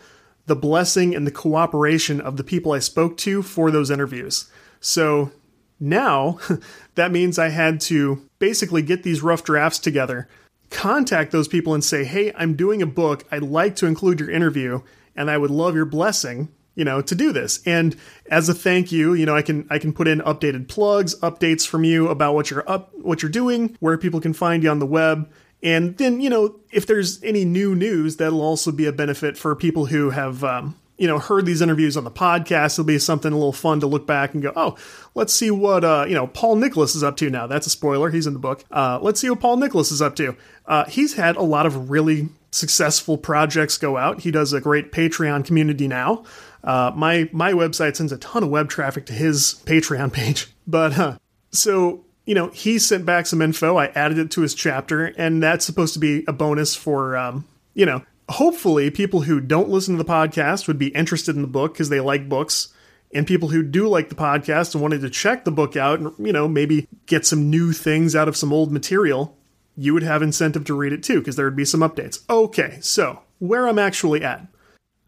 the 0.48 0.56
blessing 0.56 1.15
and 1.15 1.25
the 1.25 1.32
cooperation 1.32 2.20
of 2.20 2.38
the 2.38 2.44
people 2.44 2.74
I 2.74 2.80
spoke 2.80 3.18
to 3.18 3.42
for 3.42 3.72
those 3.72 3.89
interviews. 3.89 4.51
So 4.80 5.32
now, 5.79 6.39
that 6.96 7.12
means 7.12 7.38
I 7.38 7.50
had 7.50 7.82
to 7.82 8.27
basically 8.39 8.82
get 8.82 9.03
these 9.03 9.22
rough 9.22 9.44
drafts 9.44 9.79
together, 9.79 10.27
contact 10.70 11.32
those 11.32 11.48
people 11.48 11.74
and 11.74 11.84
say, 11.84 12.03
hey, 12.03 12.34
I'm 12.36 12.55
doing 12.55 12.82
a 12.82 12.88
book. 12.88 13.25
I'd 13.32 13.44
like 13.44 13.75
to 13.77 13.86
include 13.86 14.20
your 14.20 14.29
interview, 14.29 14.82
and 15.15 15.29
I 15.29 15.38
would 15.38 15.51
love 15.51 15.75
your 15.75 15.86
blessing 15.86 16.50
you 16.75 16.84
know 16.84 17.01
to 17.01 17.15
do 17.15 17.32
this 17.32 17.65
and 17.65 17.96
as 18.29 18.50
a 18.50 18.53
thank 18.53 18.91
you 18.91 19.13
you 19.13 19.25
know 19.25 19.36
i 19.36 19.41
can 19.41 19.65
i 19.70 19.79
can 19.79 19.94
put 19.94 20.08
in 20.08 20.20
updated 20.22 20.67
plugs 20.67 21.17
updates 21.20 21.65
from 21.65 21.84
you 21.84 22.10
about 22.10 22.36
what 22.36 22.51
you're 22.51 22.70
up 22.70 22.94
what 22.96 23.22
you're 23.22 23.32
doing 23.32 23.75
where 23.79 23.98
people 23.98 24.20
can 24.20 24.34
find 24.34 24.62
you 24.62 24.70
on 24.70 24.79
the 24.79 24.86
web 24.86 25.29
and 25.63 25.98
then 25.98 26.20
you 26.22 26.29
know 26.29 26.60
if 26.72 26.86
there's 26.86 27.24
any 27.24 27.46
new 27.46 27.74
news 27.75 28.17
that'll 28.17 28.41
also 28.41 28.72
be 28.72 28.86
a 28.86 28.91
benefit 28.91 29.38
for 29.38 29.55
people 29.55 29.86
who 29.86 30.10
have 30.10 30.44
um, 30.44 30.75
you 30.97 31.07
know, 31.07 31.19
heard 31.19 31.45
these 31.45 31.61
interviews 31.61 31.97
on 31.97 32.03
the 32.03 32.11
podcast, 32.11 32.75
it'll 32.75 32.85
be 32.85 32.99
something 32.99 33.31
a 33.31 33.35
little 33.35 33.53
fun 33.53 33.79
to 33.81 33.87
look 33.87 34.07
back 34.07 34.33
and 34.33 34.41
go, 34.41 34.53
oh, 34.55 34.77
let's 35.13 35.33
see 35.33 35.51
what, 35.51 35.83
uh, 35.83 36.05
you 36.07 36.15
know, 36.15 36.27
Paul 36.27 36.55
Nicholas 36.55 36.95
is 36.95 37.03
up 37.03 37.17
to 37.17 37.29
now. 37.29 37.47
That's 37.47 37.67
a 37.67 37.69
spoiler. 37.69 38.09
He's 38.09 38.27
in 38.27 38.33
the 38.33 38.39
book. 38.39 38.63
Uh, 38.71 38.99
let's 39.01 39.19
see 39.19 39.29
what 39.29 39.39
Paul 39.39 39.57
Nicholas 39.57 39.91
is 39.91 40.01
up 40.01 40.15
to. 40.15 40.35
Uh, 40.65 40.85
he's 40.85 41.15
had 41.15 41.35
a 41.35 41.41
lot 41.41 41.65
of 41.65 41.89
really 41.89 42.29
successful 42.51 43.17
projects 43.17 43.77
go 43.77 43.97
out. 43.97 44.21
He 44.21 44.31
does 44.31 44.53
a 44.53 44.61
great 44.61 44.91
Patreon 44.91 45.45
community 45.45 45.87
now. 45.87 46.23
Uh, 46.63 46.91
my 46.95 47.29
my 47.31 47.51
website 47.51 47.95
sends 47.95 48.11
a 48.11 48.17
ton 48.17 48.41
of 48.41 48.49
web 48.49 48.69
traffic 48.69 49.05
to 49.07 49.13
his 49.13 49.61
Patreon 49.65 50.11
page. 50.13 50.47
But 50.65 50.97
uh, 50.97 51.17
so 51.51 52.05
you 52.25 52.33
know, 52.33 52.47
he 52.49 52.79
sent 52.79 53.05
back 53.05 53.27
some 53.27 53.41
info. 53.41 53.77
I 53.77 53.87
added 53.87 54.17
it 54.17 54.31
to 54.31 54.41
his 54.41 54.55
chapter, 54.55 55.05
and 55.05 55.43
that's 55.43 55.63
supposed 55.63 55.93
to 55.93 55.99
be 55.99 56.23
a 56.27 56.33
bonus 56.33 56.75
for 56.75 57.15
um, 57.15 57.45
you 57.73 57.85
know 57.85 58.01
hopefully 58.29 58.89
people 58.89 59.22
who 59.22 59.39
don't 59.39 59.70
listen 59.70 59.98
to 59.98 60.03
the 60.03 60.10
podcast 60.10 60.67
would 60.67 60.79
be 60.79 60.88
interested 60.89 61.36
in 61.36 61.41
the 61.41 61.48
book 61.48 61.74
because 61.74 61.89
they 61.89 62.00
like 62.00 62.29
books. 62.29 62.70
And 63.13 63.25
people 63.25 63.50
who 63.50 63.63
do 63.63 63.88
like 63.88 64.10
the 64.10 64.15
podcast 64.15 64.74
and 64.74 64.82
wanted 64.82 65.01
to 65.01 65.10
check 65.10 65.46
the 65.46 65.51
book 65.51 65.77
out 65.77 66.00
and 66.00 66.13
you 66.20 66.34
know 66.34 66.48
maybe 66.48 66.88
get 67.05 67.25
some 67.25 67.50
new 67.50 67.72
things 67.72 68.15
out 68.15 68.27
of 68.27 68.36
some 68.36 68.51
old 68.51 68.72
material 68.72 69.38
you 69.77 69.94
would 69.94 70.03
have 70.03 70.22
incentive 70.22 70.63
to 70.65 70.74
read 70.74 70.94
it 70.94 71.03
too 71.03 71.20
because 71.20 71.36
there 71.36 71.46
would 71.46 71.55
be 71.55 71.65
some 71.65 71.82
updates. 71.82 72.24
Okay 72.29 72.77
so 72.82 73.22
where 73.39 73.67
i'm 73.67 73.79
actually 73.79 74.24
at. 74.24 74.46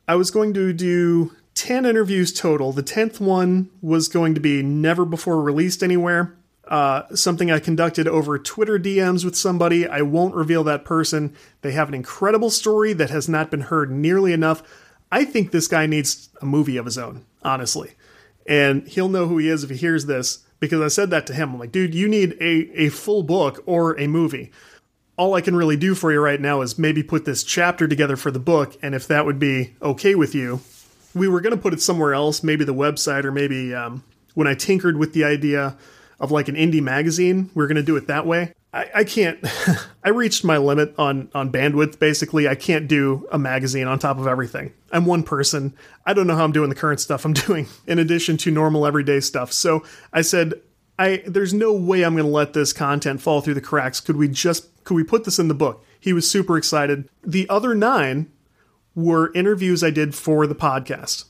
I 0.07 0.15
was 0.15 0.31
going 0.31 0.53
to 0.53 0.71
do 0.71 1.33
10 1.55 1.85
interviews 1.85 2.31
total. 2.31 2.71
The 2.71 2.83
10th 2.83 3.19
one 3.19 3.69
was 3.81 4.07
going 4.07 4.35
to 4.35 4.39
be 4.39 4.63
never 4.63 5.03
before 5.03 5.41
released 5.41 5.83
anywhere 5.83 6.36
uh, 6.69 7.15
something 7.15 7.51
I 7.51 7.59
conducted 7.59 8.07
over 8.07 8.37
Twitter 8.37 8.77
DMs 8.77 9.23
with 9.25 9.35
somebody. 9.35 9.87
I 9.87 10.01
won't 10.01 10.35
reveal 10.35 10.63
that 10.65 10.85
person. 10.85 11.35
They 11.61 11.71
have 11.71 11.87
an 11.87 11.93
incredible 11.93 12.49
story 12.49 12.93
that 12.93 13.09
has 13.09 13.27
not 13.29 13.51
been 13.51 13.61
heard 13.61 13.91
nearly 13.91 14.33
enough. 14.33 14.63
I 15.11 15.25
think 15.25 15.51
this 15.51 15.67
guy 15.67 15.85
needs 15.85 16.29
a 16.41 16.45
movie 16.45 16.77
of 16.77 16.85
his 16.85 16.97
own, 16.97 17.25
honestly. 17.43 17.93
And 18.45 18.87
he'll 18.87 19.09
know 19.09 19.27
who 19.27 19.37
he 19.37 19.49
is 19.49 19.63
if 19.63 19.69
he 19.69 19.75
hears 19.75 20.05
this 20.05 20.45
because 20.59 20.81
I 20.81 20.87
said 20.87 21.09
that 21.11 21.27
to 21.27 21.33
him. 21.33 21.53
I'm 21.53 21.59
like, 21.59 21.71
dude, 21.71 21.95
you 21.95 22.07
need 22.07 22.33
a, 22.39 22.85
a 22.85 22.89
full 22.89 23.23
book 23.23 23.63
or 23.65 23.99
a 23.99 24.07
movie. 24.07 24.51
All 25.17 25.33
I 25.33 25.41
can 25.41 25.55
really 25.55 25.77
do 25.77 25.95
for 25.95 26.11
you 26.11 26.19
right 26.19 26.39
now 26.39 26.61
is 26.61 26.77
maybe 26.77 27.03
put 27.03 27.25
this 27.25 27.43
chapter 27.43 27.87
together 27.87 28.15
for 28.15 28.29
the 28.29 28.39
book, 28.39 28.77
and 28.83 28.93
if 28.93 29.07
that 29.07 29.25
would 29.25 29.39
be 29.39 29.73
okay 29.81 30.13
with 30.13 30.35
you, 30.35 30.61
we 31.15 31.27
were 31.27 31.41
going 31.41 31.55
to 31.55 31.61
put 31.61 31.73
it 31.73 31.81
somewhere 31.81 32.13
else, 32.13 32.43
maybe 32.43 32.63
the 32.63 32.73
website, 32.73 33.23
or 33.23 33.31
maybe 33.31 33.73
um, 33.73 34.03
when 34.35 34.47
I 34.47 34.53
tinkered 34.53 34.97
with 34.97 35.13
the 35.13 35.23
idea 35.23 35.75
of 36.19 36.31
like 36.31 36.47
an 36.47 36.55
indie 36.55 36.81
magazine. 36.81 37.49
We 37.53 37.63
are 37.63 37.67
going 37.67 37.77
to 37.77 37.83
do 37.83 37.95
it 37.95 38.07
that 38.07 38.25
way. 38.25 38.53
I, 38.73 38.89
I 38.95 39.03
can't. 39.03 39.39
I 40.03 40.09
reached 40.09 40.43
my 40.43 40.57
limit 40.57 40.93
on 40.97 41.29
on 41.33 41.51
bandwidth. 41.51 41.99
Basically, 41.99 42.47
I 42.47 42.55
can't 42.55 42.87
do 42.87 43.27
a 43.31 43.39
magazine 43.39 43.87
on 43.87 43.99
top 43.99 44.17
of 44.17 44.27
everything. 44.27 44.73
I'm 44.91 45.05
one 45.05 45.23
person. 45.23 45.73
I 46.05 46.13
don't 46.13 46.27
know 46.27 46.35
how 46.35 46.43
I'm 46.43 46.51
doing 46.51 46.69
the 46.69 46.75
current 46.75 46.99
stuff 46.99 47.25
I'm 47.25 47.33
doing 47.47 47.67
in 47.85 47.99
addition 47.99 48.37
to 48.37 48.51
normal 48.51 48.85
everyday 48.85 49.19
stuff. 49.19 49.53
So 49.53 49.83
I 50.13 50.21
said, 50.21 50.53
I 50.99 51.23
there's 51.25 51.53
no 51.53 51.73
way 51.73 52.03
I'm 52.03 52.13
going 52.13 52.25
to 52.25 52.31
let 52.31 52.53
this 52.53 52.73
content 52.73 53.21
fall 53.21 53.41
through 53.41 53.55
the 53.55 53.61
cracks. 53.61 53.99
Could 53.99 54.17
we 54.17 54.27
just 54.27 54.83
could 54.83 54.95
we 54.95 55.03
put 55.03 55.23
this 55.23 55.39
in 55.39 55.47
the 55.47 55.53
book? 55.53 55.83
He 55.99 56.13
was 56.13 56.29
super 56.29 56.57
excited. 56.57 57.09
The 57.23 57.47
other 57.49 57.73
nine 57.73 58.31
were 58.95 59.31
interviews 59.33 59.83
I 59.83 59.91
did 59.91 60.15
for 60.15 60.47
the 60.47 60.55
podcast. 60.55 61.25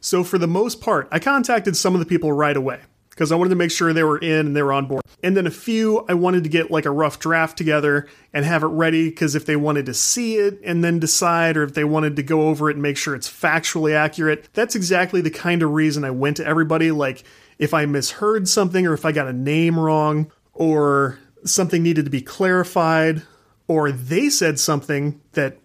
So 0.00 0.24
for 0.24 0.38
the 0.38 0.48
most 0.48 0.80
part, 0.80 1.08
I 1.12 1.18
contacted 1.18 1.76
some 1.76 1.94
of 1.94 2.00
the 2.00 2.06
people 2.06 2.32
right 2.32 2.56
away 2.56 2.80
because 3.12 3.30
I 3.30 3.34
wanted 3.34 3.50
to 3.50 3.56
make 3.56 3.70
sure 3.70 3.92
they 3.92 4.02
were 4.02 4.16
in 4.16 4.46
and 4.46 4.56
they 4.56 4.62
were 4.62 4.72
on 4.72 4.86
board. 4.86 5.02
And 5.22 5.36
then 5.36 5.46
a 5.46 5.50
few 5.50 6.04
I 6.08 6.14
wanted 6.14 6.44
to 6.44 6.48
get 6.48 6.70
like 6.70 6.86
a 6.86 6.90
rough 6.90 7.18
draft 7.18 7.58
together 7.58 8.08
and 8.32 8.46
have 8.46 8.62
it 8.62 8.68
ready 8.68 9.10
because 9.10 9.34
if 9.34 9.44
they 9.44 9.54
wanted 9.54 9.84
to 9.86 9.94
see 9.94 10.36
it 10.36 10.58
and 10.64 10.82
then 10.82 10.98
decide, 10.98 11.58
or 11.58 11.62
if 11.62 11.74
they 11.74 11.84
wanted 11.84 12.16
to 12.16 12.22
go 12.22 12.48
over 12.48 12.70
it 12.70 12.74
and 12.74 12.82
make 12.82 12.96
sure 12.96 13.14
it's 13.14 13.30
factually 13.30 13.94
accurate, 13.94 14.48
that's 14.54 14.74
exactly 14.74 15.20
the 15.20 15.30
kind 15.30 15.62
of 15.62 15.72
reason 15.72 16.04
I 16.04 16.10
went 16.10 16.38
to 16.38 16.46
everybody. 16.46 16.90
Like 16.90 17.22
if 17.58 17.74
I 17.74 17.84
misheard 17.84 18.48
something 18.48 18.86
or 18.86 18.94
if 18.94 19.04
I 19.04 19.12
got 19.12 19.28
a 19.28 19.32
name 19.32 19.78
wrong 19.78 20.32
or 20.54 21.18
something 21.44 21.82
needed 21.82 22.06
to 22.06 22.10
be 22.10 22.22
clarified 22.22 23.22
or 23.68 23.92
they 23.92 24.30
said 24.30 24.58
something 24.58 25.20
that 25.32 25.58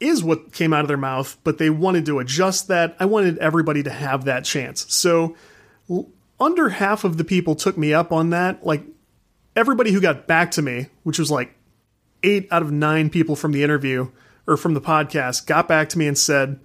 is 0.00 0.24
what 0.24 0.52
came 0.52 0.72
out 0.72 0.80
of 0.80 0.88
their 0.88 0.96
mouth, 0.96 1.36
but 1.44 1.58
they 1.58 1.68
wanted 1.70 2.06
to 2.06 2.20
adjust 2.20 2.68
that. 2.68 2.96
I 2.98 3.04
wanted 3.04 3.36
everybody 3.38 3.82
to 3.82 3.90
have 3.90 4.24
that 4.24 4.44
chance. 4.44 4.92
So 4.92 5.36
under 6.40 6.68
half 6.70 7.04
of 7.04 7.16
the 7.16 7.24
people 7.24 7.54
took 7.54 7.78
me 7.78 7.92
up 7.94 8.12
on 8.12 8.30
that. 8.30 8.64
Like 8.64 8.84
everybody 9.54 9.92
who 9.92 10.00
got 10.00 10.26
back 10.26 10.50
to 10.52 10.62
me, 10.62 10.88
which 11.02 11.18
was 11.18 11.30
like 11.30 11.54
eight 12.22 12.48
out 12.50 12.62
of 12.62 12.72
nine 12.72 13.10
people 13.10 13.36
from 13.36 13.52
the 13.52 13.62
interview 13.62 14.10
or 14.46 14.56
from 14.56 14.74
the 14.74 14.80
podcast, 14.80 15.46
got 15.46 15.68
back 15.68 15.88
to 15.90 15.98
me 15.98 16.06
and 16.06 16.18
said, 16.18 16.60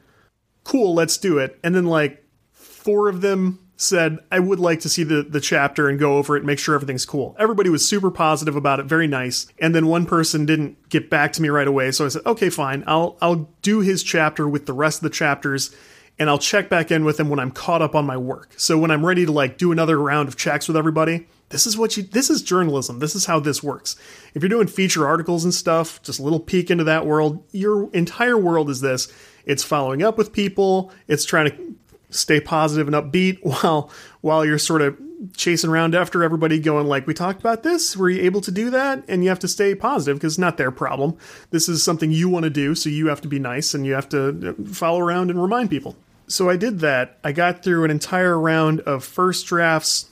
Cool, 0.63 0.93
let's 0.93 1.17
do 1.17 1.39
it. 1.39 1.59
And 1.63 1.73
then 1.73 1.85
like 1.85 2.23
four 2.51 3.09
of 3.09 3.21
them 3.21 3.59
said, 3.77 4.19
I 4.31 4.39
would 4.39 4.59
like 4.59 4.81
to 4.81 4.89
see 4.89 5.03
the, 5.03 5.23
the 5.23 5.41
chapter 5.41 5.89
and 5.89 5.97
go 5.97 6.17
over 6.17 6.35
it 6.35 6.41
and 6.41 6.47
make 6.47 6.59
sure 6.59 6.75
everything's 6.75 7.05
cool. 7.05 7.35
Everybody 7.39 7.69
was 7.71 7.87
super 7.87 8.11
positive 8.11 8.55
about 8.55 8.79
it, 8.79 8.85
very 8.85 9.07
nice. 9.07 9.47
And 9.57 9.73
then 9.73 9.87
one 9.87 10.05
person 10.05 10.45
didn't 10.45 10.89
get 10.89 11.09
back 11.09 11.33
to 11.33 11.41
me 11.41 11.49
right 11.49 11.67
away. 11.67 11.89
So 11.91 12.05
I 12.05 12.09
said, 12.09 12.25
okay, 12.27 12.51
fine. 12.51 12.83
I'll 12.85 13.17
I'll 13.21 13.49
do 13.61 13.79
his 13.79 14.03
chapter 14.03 14.47
with 14.47 14.67
the 14.67 14.73
rest 14.73 14.99
of 14.99 15.03
the 15.03 15.09
chapters 15.09 15.75
and 16.19 16.29
I'll 16.29 16.37
check 16.37 16.69
back 16.69 16.91
in 16.91 17.03
with 17.03 17.17
them 17.17 17.29
when 17.29 17.39
I'm 17.39 17.51
caught 17.51 17.81
up 17.81 17.95
on 17.95 18.05
my 18.05 18.17
work. 18.17 18.53
So 18.57 18.77
when 18.77 18.91
I'm 18.91 19.05
ready 19.05 19.25
to 19.25 19.31
like 19.31 19.57
do 19.57 19.71
another 19.71 19.99
round 19.99 20.27
of 20.27 20.35
checks 20.35 20.67
with 20.67 20.77
everybody, 20.77 21.27
this 21.49 21.67
is 21.67 21.77
what 21.77 21.97
you 21.97 22.03
this 22.03 22.29
is 22.29 22.41
journalism. 22.41 22.99
This 22.99 23.15
is 23.15 23.25
how 23.25 23.39
this 23.39 23.61
works. 23.61 23.95
If 24.33 24.41
you're 24.41 24.49
doing 24.49 24.67
feature 24.67 25.07
articles 25.07 25.43
and 25.43 25.53
stuff, 25.53 26.01
just 26.03 26.19
a 26.19 26.23
little 26.23 26.39
peek 26.39 26.71
into 26.71 26.83
that 26.85 27.05
world, 27.05 27.43
your 27.51 27.91
entire 27.91 28.37
world 28.37 28.69
is 28.69 28.81
this. 28.81 29.11
It's 29.45 29.63
following 29.63 30.03
up 30.03 30.17
with 30.17 30.33
people, 30.33 30.91
it's 31.07 31.25
trying 31.25 31.49
to 31.51 31.75
stay 32.09 32.39
positive 32.39 32.87
and 32.87 32.95
upbeat 32.95 33.39
while 33.43 33.91
while 34.21 34.45
you're 34.45 34.57
sort 34.57 34.81
of 34.81 34.97
chasing 35.35 35.69
around 35.69 35.95
after 35.95 36.23
everybody 36.23 36.59
going 36.59 36.87
like 36.87 37.07
we 37.07 37.13
talked 37.13 37.39
about 37.39 37.63
this. 37.63 37.95
Were 37.95 38.09
you 38.09 38.21
able 38.21 38.41
to 38.41 38.51
do 38.51 38.69
that? 38.71 39.03
And 39.07 39.23
you 39.23 39.29
have 39.29 39.39
to 39.39 39.47
stay 39.47 39.75
positive 39.75 40.17
because 40.17 40.33
it's 40.33 40.39
not 40.39 40.57
their 40.57 40.71
problem. 40.71 41.17
This 41.51 41.69
is 41.69 41.83
something 41.83 42.11
you 42.11 42.29
want 42.29 42.43
to 42.43 42.49
do 42.49 42.75
so 42.75 42.89
you 42.89 43.07
have 43.07 43.21
to 43.21 43.27
be 43.27 43.39
nice 43.39 43.73
and 43.73 43.85
you 43.85 43.93
have 43.93 44.09
to 44.09 44.49
uh, 44.49 44.63
follow 44.71 44.99
around 44.99 45.29
and 45.29 45.41
remind 45.41 45.69
people. 45.69 45.95
So 46.27 46.49
i 46.49 46.55
did 46.55 46.79
that. 46.79 47.17
I 47.23 47.33
got 47.33 47.63
through 47.63 47.83
an 47.83 47.91
entire 47.91 48.39
round 48.39 48.79
of 48.81 49.03
first 49.03 49.45
drafts 49.45 50.05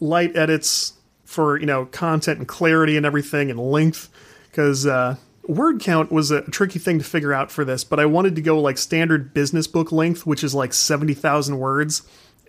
light 0.00 0.36
edits 0.36 0.94
for 1.24 1.58
you 1.58 1.66
know 1.66 1.86
content 1.86 2.38
and 2.38 2.48
clarity 2.48 2.96
and 2.96 3.06
everything 3.06 3.50
and 3.50 3.58
length 3.58 4.08
because 4.50 4.84
uh, 4.86 5.16
word 5.46 5.80
count 5.80 6.12
was 6.12 6.30
a 6.30 6.42
tricky 6.50 6.78
thing 6.78 6.98
to 6.98 7.04
figure 7.04 7.32
out 7.32 7.50
for 7.50 7.64
this 7.64 7.84
but 7.84 7.98
i 7.98 8.04
wanted 8.04 8.34
to 8.34 8.42
go 8.42 8.60
like 8.60 8.76
standard 8.76 9.32
business 9.32 9.66
book 9.66 9.90
length 9.90 10.26
which 10.26 10.44
is 10.44 10.54
like 10.54 10.72
70000 10.72 11.58
words 11.58 12.02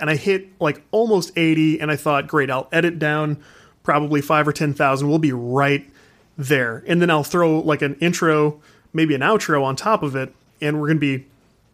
and 0.03 0.09
I 0.09 0.17
hit 0.17 0.49
like 0.59 0.83
almost 0.91 1.31
80 1.37 1.79
and 1.79 1.89
I 1.89 1.95
thought, 1.95 2.27
great, 2.27 2.49
I'll 2.49 2.67
edit 2.73 2.99
down 2.99 3.41
probably 3.83 4.19
5 4.19 4.49
or 4.49 4.51
10,000. 4.51 5.07
We'll 5.07 5.17
be 5.17 5.31
right 5.31 5.89
there. 6.37 6.83
And 6.85 7.01
then 7.01 7.09
I'll 7.09 7.23
throw 7.23 7.61
like 7.61 7.81
an 7.81 7.95
intro, 8.01 8.61
maybe 8.91 9.15
an 9.15 9.21
outro 9.21 9.63
on 9.63 9.77
top 9.77 10.03
of 10.03 10.13
it 10.13 10.35
and 10.59 10.81
we're 10.81 10.87
going 10.87 10.97
to 10.97 11.17
be 11.17 11.25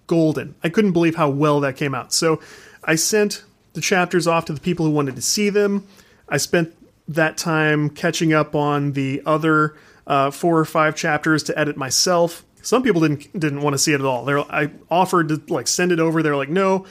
golden. 0.05 0.53
I 0.63 0.69
couldn't 0.69 0.91
believe 0.91 1.15
how 1.15 1.27
well 1.31 1.59
that 1.61 1.75
came 1.75 1.95
out. 1.95 2.13
So 2.13 2.39
I 2.83 2.93
sent 2.93 3.43
the 3.73 3.81
chapters 3.81 4.27
off 4.27 4.45
to 4.45 4.53
the 4.53 4.61
people 4.61 4.85
who 4.85 4.91
wanted 4.91 5.15
to 5.15 5.23
see 5.23 5.49
them. 5.49 5.87
I 6.27 6.37
spent 6.37 6.71
that 7.07 7.35
time 7.35 7.89
catching 7.89 8.31
up 8.31 8.53
on 8.53 8.91
the 8.91 9.23
other 9.25 9.75
uh, 10.05 10.29
four 10.29 10.59
or 10.59 10.65
five 10.65 10.95
chapters 10.95 11.41
to 11.45 11.57
edit 11.57 11.77
myself. 11.77 12.45
Some 12.61 12.83
people 12.83 13.01
didn't 13.01 13.39
didn't 13.39 13.63
want 13.63 13.73
to 13.73 13.79
see 13.79 13.93
it 13.93 14.01
at 14.01 14.05
all. 14.05 14.23
They're 14.23 14.39
I 14.39 14.69
offered 14.91 15.29
to 15.29 15.41
like 15.47 15.67
send 15.67 15.91
it 15.91 15.99
over. 15.99 16.21
They're 16.21 16.35
like, 16.35 16.49
no, 16.49 16.85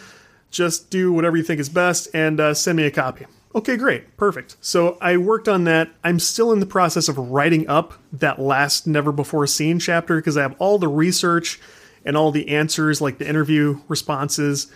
just 0.50 0.90
do 0.90 1.12
whatever 1.12 1.36
you 1.36 1.42
think 1.42 1.60
is 1.60 1.68
best 1.68 2.08
and 2.14 2.40
uh, 2.40 2.54
send 2.54 2.76
me 2.76 2.84
a 2.84 2.90
copy. 2.90 3.26
Okay, 3.54 3.76
great, 3.76 4.16
perfect. 4.16 4.56
So 4.60 4.98
I 5.00 5.16
worked 5.16 5.48
on 5.48 5.64
that. 5.64 5.90
I'm 6.04 6.18
still 6.18 6.52
in 6.52 6.60
the 6.60 6.66
process 6.66 7.08
of 7.08 7.16
writing 7.18 7.66
up 7.68 7.94
that 8.12 8.38
last 8.38 8.86
never 8.86 9.10
before 9.10 9.46
seen 9.46 9.78
chapter 9.78 10.16
because 10.16 10.36
I 10.36 10.42
have 10.42 10.54
all 10.58 10.78
the 10.78 10.88
research 10.88 11.60
and 12.04 12.16
all 12.16 12.30
the 12.30 12.50
answers, 12.50 13.00
like 13.00 13.18
the 13.18 13.28
interview 13.28 13.80
responses. 13.88 14.70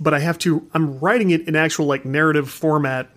But 0.00 0.14
I 0.14 0.18
have 0.18 0.38
to, 0.38 0.68
I'm 0.74 0.98
writing 0.98 1.30
it 1.30 1.46
in 1.48 1.56
actual 1.56 1.86
like 1.86 2.04
narrative 2.04 2.50
format, 2.50 3.08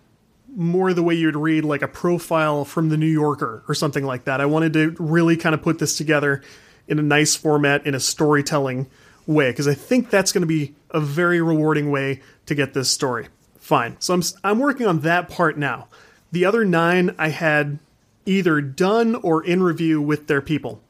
more 0.56 0.94
the 0.94 1.04
way 1.04 1.16
you'd 1.16 1.36
read 1.36 1.66
like 1.66 1.82
a 1.82 1.88
profile 1.88 2.64
from 2.64 2.90
the 2.90 2.98
New 2.98 3.08
Yorker 3.08 3.64
or 3.68 3.74
something 3.74 4.06
like 4.06 4.26
that. 4.26 4.40
I 4.40 4.46
wanted 4.46 4.74
to 4.74 4.96
really 5.00 5.36
kind 5.36 5.56
of 5.56 5.62
put 5.62 5.80
this 5.80 5.98
together 5.98 6.44
in 6.88 7.00
a 7.00 7.04
nice 7.04 7.36
format, 7.36 7.86
in 7.86 7.96
a 7.96 8.00
storytelling 8.00 8.88
way 9.28 9.52
because 9.52 9.68
I 9.68 9.74
think 9.74 10.10
that's 10.10 10.32
going 10.32 10.42
to 10.42 10.48
be 10.48 10.76
a 10.90 11.00
very 11.00 11.42
rewarding 11.42 11.92
way 11.92 12.22
to 12.46 12.56
get 12.56 12.74
this 12.74 12.90
story. 12.90 13.28
Fine. 13.60 13.98
So 14.00 14.14
I'm 14.14 14.24
I'm 14.44 14.60
working 14.60 14.88
on 14.88 15.02
that 15.02 15.30
part 15.30 15.58
now. 15.58 15.88
The 16.32 16.46
other 16.46 16.66
9 16.66 17.16
I 17.18 17.30
had 17.30 17.80
either 18.26 18.62
done 18.62 19.16
or 19.16 19.44
in 19.44 19.64
review 19.64 20.02
with 20.02 20.28
their 20.28 20.42
people. 20.42 20.82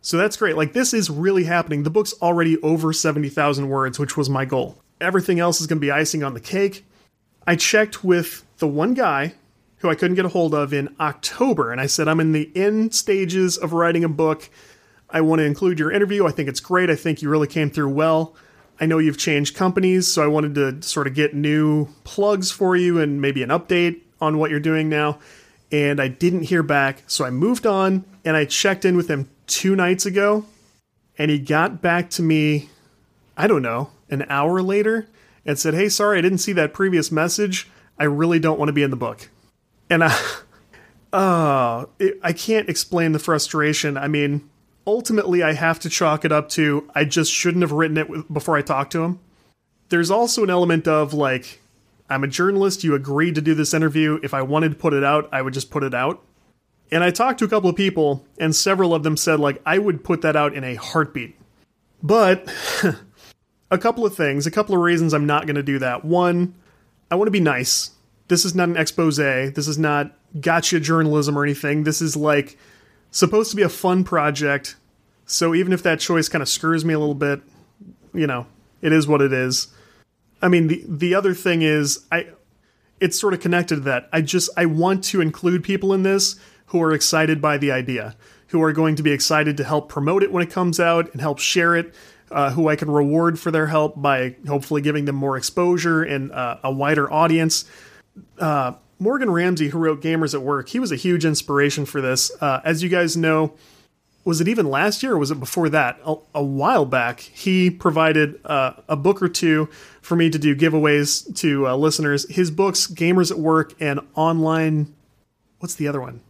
So 0.00 0.16
that's 0.16 0.36
great. 0.36 0.56
Like 0.56 0.72
this 0.72 0.94
is 0.94 1.10
really 1.10 1.44
happening. 1.44 1.82
The 1.82 1.90
book's 1.90 2.14
already 2.22 2.60
over 2.62 2.92
70,000 2.92 3.68
words, 3.68 3.98
which 3.98 4.16
was 4.16 4.30
my 4.30 4.44
goal. 4.44 4.80
Everything 5.00 5.40
else 5.40 5.60
is 5.60 5.66
going 5.66 5.78
to 5.78 5.86
be 5.86 5.90
icing 5.90 6.22
on 6.22 6.34
the 6.34 6.40
cake. 6.40 6.84
I 7.46 7.56
checked 7.56 8.04
with 8.04 8.44
the 8.58 8.68
one 8.68 8.94
guy 8.94 9.34
who 9.78 9.90
I 9.90 9.94
couldn't 9.94 10.16
get 10.16 10.24
a 10.24 10.30
hold 10.30 10.54
of 10.54 10.72
in 10.72 10.94
October 11.00 11.70
and 11.70 11.80
I 11.80 11.86
said 11.86 12.08
I'm 12.08 12.20
in 12.20 12.32
the 12.32 12.50
end 12.54 12.94
stages 12.94 13.58
of 13.58 13.72
writing 13.72 14.04
a 14.04 14.08
book 14.08 14.48
I 15.10 15.20
want 15.20 15.40
to 15.40 15.44
include 15.44 15.78
your 15.78 15.92
interview. 15.92 16.26
I 16.26 16.32
think 16.32 16.48
it's 16.48 16.60
great. 16.60 16.90
I 16.90 16.96
think 16.96 17.22
you 17.22 17.30
really 17.30 17.46
came 17.46 17.70
through 17.70 17.90
well. 17.90 18.34
I 18.80 18.86
know 18.86 18.98
you've 18.98 19.18
changed 19.18 19.56
companies, 19.56 20.06
so 20.06 20.22
I 20.22 20.26
wanted 20.26 20.54
to 20.56 20.82
sort 20.82 21.06
of 21.06 21.14
get 21.14 21.34
new 21.34 21.88
plugs 22.04 22.50
for 22.50 22.76
you 22.76 23.00
and 23.00 23.20
maybe 23.20 23.42
an 23.42 23.48
update 23.48 24.02
on 24.20 24.38
what 24.38 24.50
you're 24.50 24.60
doing 24.60 24.88
now. 24.88 25.18
And 25.72 26.00
I 26.00 26.08
didn't 26.08 26.42
hear 26.42 26.62
back, 26.62 27.02
so 27.06 27.24
I 27.24 27.30
moved 27.30 27.66
on 27.66 28.04
and 28.24 28.36
I 28.36 28.44
checked 28.44 28.84
in 28.84 28.96
with 28.96 29.08
him 29.08 29.30
two 29.46 29.74
nights 29.74 30.04
ago. 30.06 30.44
And 31.18 31.30
he 31.30 31.38
got 31.38 31.80
back 31.80 32.10
to 32.10 32.22
me, 32.22 32.68
I 33.36 33.46
don't 33.46 33.62
know, 33.62 33.90
an 34.10 34.26
hour 34.28 34.60
later 34.60 35.08
and 35.46 35.58
said, 35.58 35.72
Hey, 35.72 35.88
sorry, 35.88 36.18
I 36.18 36.20
didn't 36.20 36.38
see 36.38 36.52
that 36.52 36.74
previous 36.74 37.10
message. 37.10 37.68
I 37.98 38.04
really 38.04 38.38
don't 38.38 38.58
want 38.58 38.68
to 38.68 38.74
be 38.74 38.82
in 38.82 38.90
the 38.90 38.96
book. 38.96 39.30
And 39.88 40.04
I, 40.04 40.20
uh, 41.12 41.86
it, 41.98 42.18
I 42.22 42.34
can't 42.34 42.68
explain 42.68 43.12
the 43.12 43.18
frustration. 43.18 43.96
I 43.96 44.08
mean, 44.08 44.48
ultimately 44.86 45.42
I 45.42 45.52
have 45.52 45.80
to 45.80 45.88
chalk 45.88 46.24
it 46.24 46.32
up 46.32 46.48
to 46.50 46.88
I 46.94 47.04
just 47.04 47.32
shouldn't 47.32 47.62
have 47.62 47.72
written 47.72 47.96
it 47.96 48.32
before 48.32 48.56
I 48.56 48.62
talked 48.62 48.92
to 48.92 49.02
him. 49.02 49.20
There's 49.88 50.10
also 50.10 50.44
an 50.44 50.50
element 50.50 50.86
of 50.86 51.12
like 51.12 51.60
I'm 52.08 52.24
a 52.24 52.28
journalist, 52.28 52.84
you 52.84 52.94
agreed 52.94 53.34
to 53.34 53.40
do 53.40 53.54
this 53.54 53.74
interview. 53.74 54.20
If 54.22 54.32
I 54.32 54.42
wanted 54.42 54.70
to 54.70 54.76
put 54.76 54.92
it 54.92 55.02
out, 55.02 55.28
I 55.32 55.42
would 55.42 55.54
just 55.54 55.70
put 55.70 55.82
it 55.82 55.94
out. 55.94 56.22
And 56.92 57.02
I 57.02 57.10
talked 57.10 57.40
to 57.40 57.44
a 57.44 57.48
couple 57.48 57.68
of 57.68 57.74
people 57.74 58.24
and 58.38 58.54
several 58.54 58.94
of 58.94 59.02
them 59.02 59.16
said 59.16 59.40
like 59.40 59.60
I 59.66 59.78
would 59.78 60.04
put 60.04 60.22
that 60.22 60.36
out 60.36 60.54
in 60.54 60.62
a 60.62 60.76
heartbeat. 60.76 61.36
But 62.02 62.48
a 63.70 63.78
couple 63.78 64.06
of 64.06 64.14
things, 64.14 64.46
a 64.46 64.50
couple 64.50 64.74
of 64.74 64.80
reasons 64.80 65.12
I'm 65.12 65.26
not 65.26 65.46
going 65.46 65.56
to 65.56 65.62
do 65.62 65.78
that. 65.80 66.04
One, 66.04 66.54
I 67.10 67.16
want 67.16 67.26
to 67.26 67.32
be 67.32 67.40
nice. 67.40 67.90
This 68.28 68.44
is 68.44 68.54
not 68.54 68.68
an 68.68 68.76
expose. 68.76 69.16
This 69.16 69.68
is 69.68 69.78
not 69.78 70.12
gotcha 70.40 70.80
journalism 70.80 71.38
or 71.38 71.44
anything. 71.44 71.84
This 71.84 72.02
is 72.02 72.16
like 72.16 72.58
supposed 73.10 73.50
to 73.50 73.56
be 73.56 73.62
a 73.62 73.68
fun 73.68 74.04
project. 74.04 74.76
So 75.26 75.54
even 75.54 75.72
if 75.72 75.82
that 75.82 76.00
choice 76.00 76.28
kind 76.28 76.42
of 76.42 76.48
screws 76.48 76.84
me 76.84 76.94
a 76.94 76.98
little 76.98 77.14
bit, 77.14 77.40
you 78.14 78.26
know, 78.26 78.46
it 78.80 78.92
is 78.92 79.06
what 79.06 79.20
it 79.20 79.32
is. 79.32 79.68
I 80.42 80.48
mean, 80.48 80.68
the 80.68 80.84
the 80.86 81.14
other 81.14 81.34
thing 81.34 81.62
is 81.62 82.04
I 82.12 82.28
it's 83.00 83.18
sort 83.18 83.34
of 83.34 83.40
connected 83.40 83.76
to 83.76 83.80
that. 83.82 84.08
I 84.12 84.20
just 84.20 84.50
I 84.56 84.66
want 84.66 85.04
to 85.04 85.20
include 85.20 85.64
people 85.64 85.92
in 85.92 86.02
this 86.02 86.36
who 86.66 86.82
are 86.82 86.92
excited 86.92 87.40
by 87.40 87.58
the 87.58 87.70
idea, 87.70 88.16
who 88.48 88.62
are 88.62 88.72
going 88.72 88.96
to 88.96 89.02
be 89.02 89.12
excited 89.12 89.56
to 89.56 89.64
help 89.64 89.88
promote 89.88 90.22
it 90.22 90.32
when 90.32 90.42
it 90.42 90.50
comes 90.50 90.80
out 90.80 91.12
and 91.12 91.20
help 91.20 91.38
share 91.38 91.76
it, 91.76 91.94
uh, 92.30 92.50
who 92.50 92.68
I 92.68 92.76
can 92.76 92.90
reward 92.90 93.38
for 93.38 93.50
their 93.50 93.66
help 93.66 94.00
by 94.00 94.36
hopefully 94.46 94.82
giving 94.82 95.04
them 95.04 95.16
more 95.16 95.36
exposure 95.36 96.02
and 96.02 96.32
uh, 96.32 96.58
a 96.64 96.72
wider 96.72 97.12
audience. 97.12 97.64
Uh, 98.38 98.72
Morgan 98.98 99.30
Ramsay, 99.30 99.68
who 99.68 99.78
wrote 99.78 100.02
Gamers 100.02 100.34
at 100.34 100.42
Work, 100.42 100.68
he 100.70 100.78
was 100.78 100.90
a 100.90 100.96
huge 100.96 101.24
inspiration 101.24 101.84
for 101.84 102.00
this. 102.00 102.30
Uh, 102.40 102.60
as 102.64 102.82
you 102.82 102.88
guys 102.88 103.16
know, 103.16 103.54
was 104.24 104.40
it 104.40 104.48
even 104.48 104.68
last 104.68 105.02
year 105.02 105.12
or 105.12 105.18
was 105.18 105.30
it 105.30 105.38
before 105.38 105.68
that? 105.68 106.00
A, 106.04 106.16
a 106.34 106.42
while 106.42 106.84
back, 106.84 107.20
he 107.20 107.70
provided 107.70 108.40
uh, 108.44 108.72
a 108.88 108.96
book 108.96 109.22
or 109.22 109.28
two 109.28 109.68
for 110.00 110.16
me 110.16 110.30
to 110.30 110.38
do 110.38 110.56
giveaways 110.56 111.34
to 111.36 111.68
uh, 111.68 111.76
listeners. 111.76 112.28
His 112.28 112.50
books, 112.50 112.86
Gamers 112.86 113.30
at 113.30 113.38
Work 113.38 113.74
and 113.80 114.00
Online, 114.14 114.92
what's 115.60 115.74
the 115.74 115.86
other 115.88 116.00
one? 116.00 116.20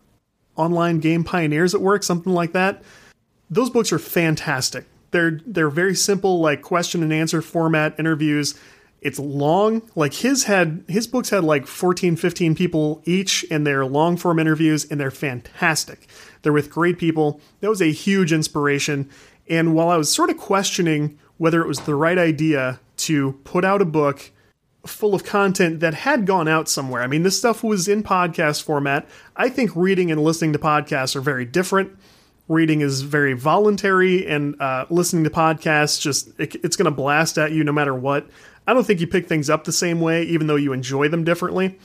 Online 0.56 1.00
Game 1.00 1.24
Pioneers 1.24 1.74
at 1.74 1.80
Work, 1.80 2.02
something 2.02 2.32
like 2.32 2.52
that. 2.52 2.82
Those 3.48 3.70
books 3.70 3.92
are 3.92 3.98
fantastic. 3.98 4.86
They're 5.12 5.40
they're 5.46 5.70
very 5.70 5.94
simple, 5.94 6.40
like 6.40 6.62
question 6.62 7.02
and 7.02 7.12
answer 7.12 7.40
format 7.40 7.98
interviews 7.98 8.58
it's 9.00 9.18
long. 9.18 9.82
Like 9.94 10.14
his 10.14 10.44
had 10.44 10.84
his 10.88 11.06
books 11.06 11.30
had 11.30 11.44
like 11.44 11.66
14 11.66 12.16
15 12.16 12.54
people 12.54 13.02
each 13.04 13.44
and 13.50 13.66
they're 13.66 13.84
long 13.84 14.16
form 14.16 14.38
interviews 14.38 14.84
and 14.90 14.98
they're 14.98 15.10
fantastic. 15.10 16.08
They're 16.42 16.52
with 16.52 16.70
great 16.70 16.98
people. 16.98 17.40
That 17.60 17.70
was 17.70 17.82
a 17.82 17.92
huge 17.92 18.32
inspiration. 18.32 19.08
And 19.48 19.74
while 19.74 19.90
i 19.90 19.96
was 19.96 20.12
sort 20.12 20.30
of 20.30 20.36
questioning 20.36 21.18
whether 21.38 21.62
it 21.62 21.68
was 21.68 21.80
the 21.80 21.94
right 21.94 22.18
idea 22.18 22.80
to 22.96 23.32
put 23.44 23.64
out 23.64 23.82
a 23.82 23.84
book 23.84 24.32
full 24.86 25.14
of 25.14 25.24
content 25.24 25.80
that 25.80 25.94
had 25.94 26.26
gone 26.26 26.46
out 26.46 26.68
somewhere 26.68 27.02
i 27.02 27.08
mean 27.08 27.24
this 27.24 27.36
stuff 27.36 27.64
was 27.64 27.88
in 27.88 28.02
podcast 28.02 28.62
format. 28.62 29.06
I 29.36 29.48
think 29.48 29.70
reading 29.76 30.10
and 30.10 30.22
listening 30.22 30.52
to 30.54 30.58
podcasts 30.58 31.14
are 31.14 31.20
very 31.20 31.44
different. 31.44 31.96
Reading 32.48 32.80
is 32.80 33.02
very 33.02 33.32
voluntary 33.32 34.26
and 34.26 34.60
uh, 34.60 34.86
listening 34.88 35.24
to 35.24 35.30
podcasts 35.30 36.00
just 36.00 36.28
it, 36.40 36.54
it's 36.64 36.76
going 36.76 36.86
to 36.86 36.90
blast 36.90 37.38
at 37.38 37.52
you 37.52 37.62
no 37.62 37.72
matter 37.72 37.94
what 37.94 38.28
I 38.68 38.74
don't 38.74 38.84
think 38.84 39.00
you 39.00 39.06
pick 39.06 39.28
things 39.28 39.48
up 39.48 39.64
the 39.64 39.72
same 39.72 40.00
way, 40.00 40.24
even 40.24 40.48
though 40.48 40.56
you 40.56 40.72
enjoy 40.72 41.08
them 41.08 41.22
differently. 41.22 41.78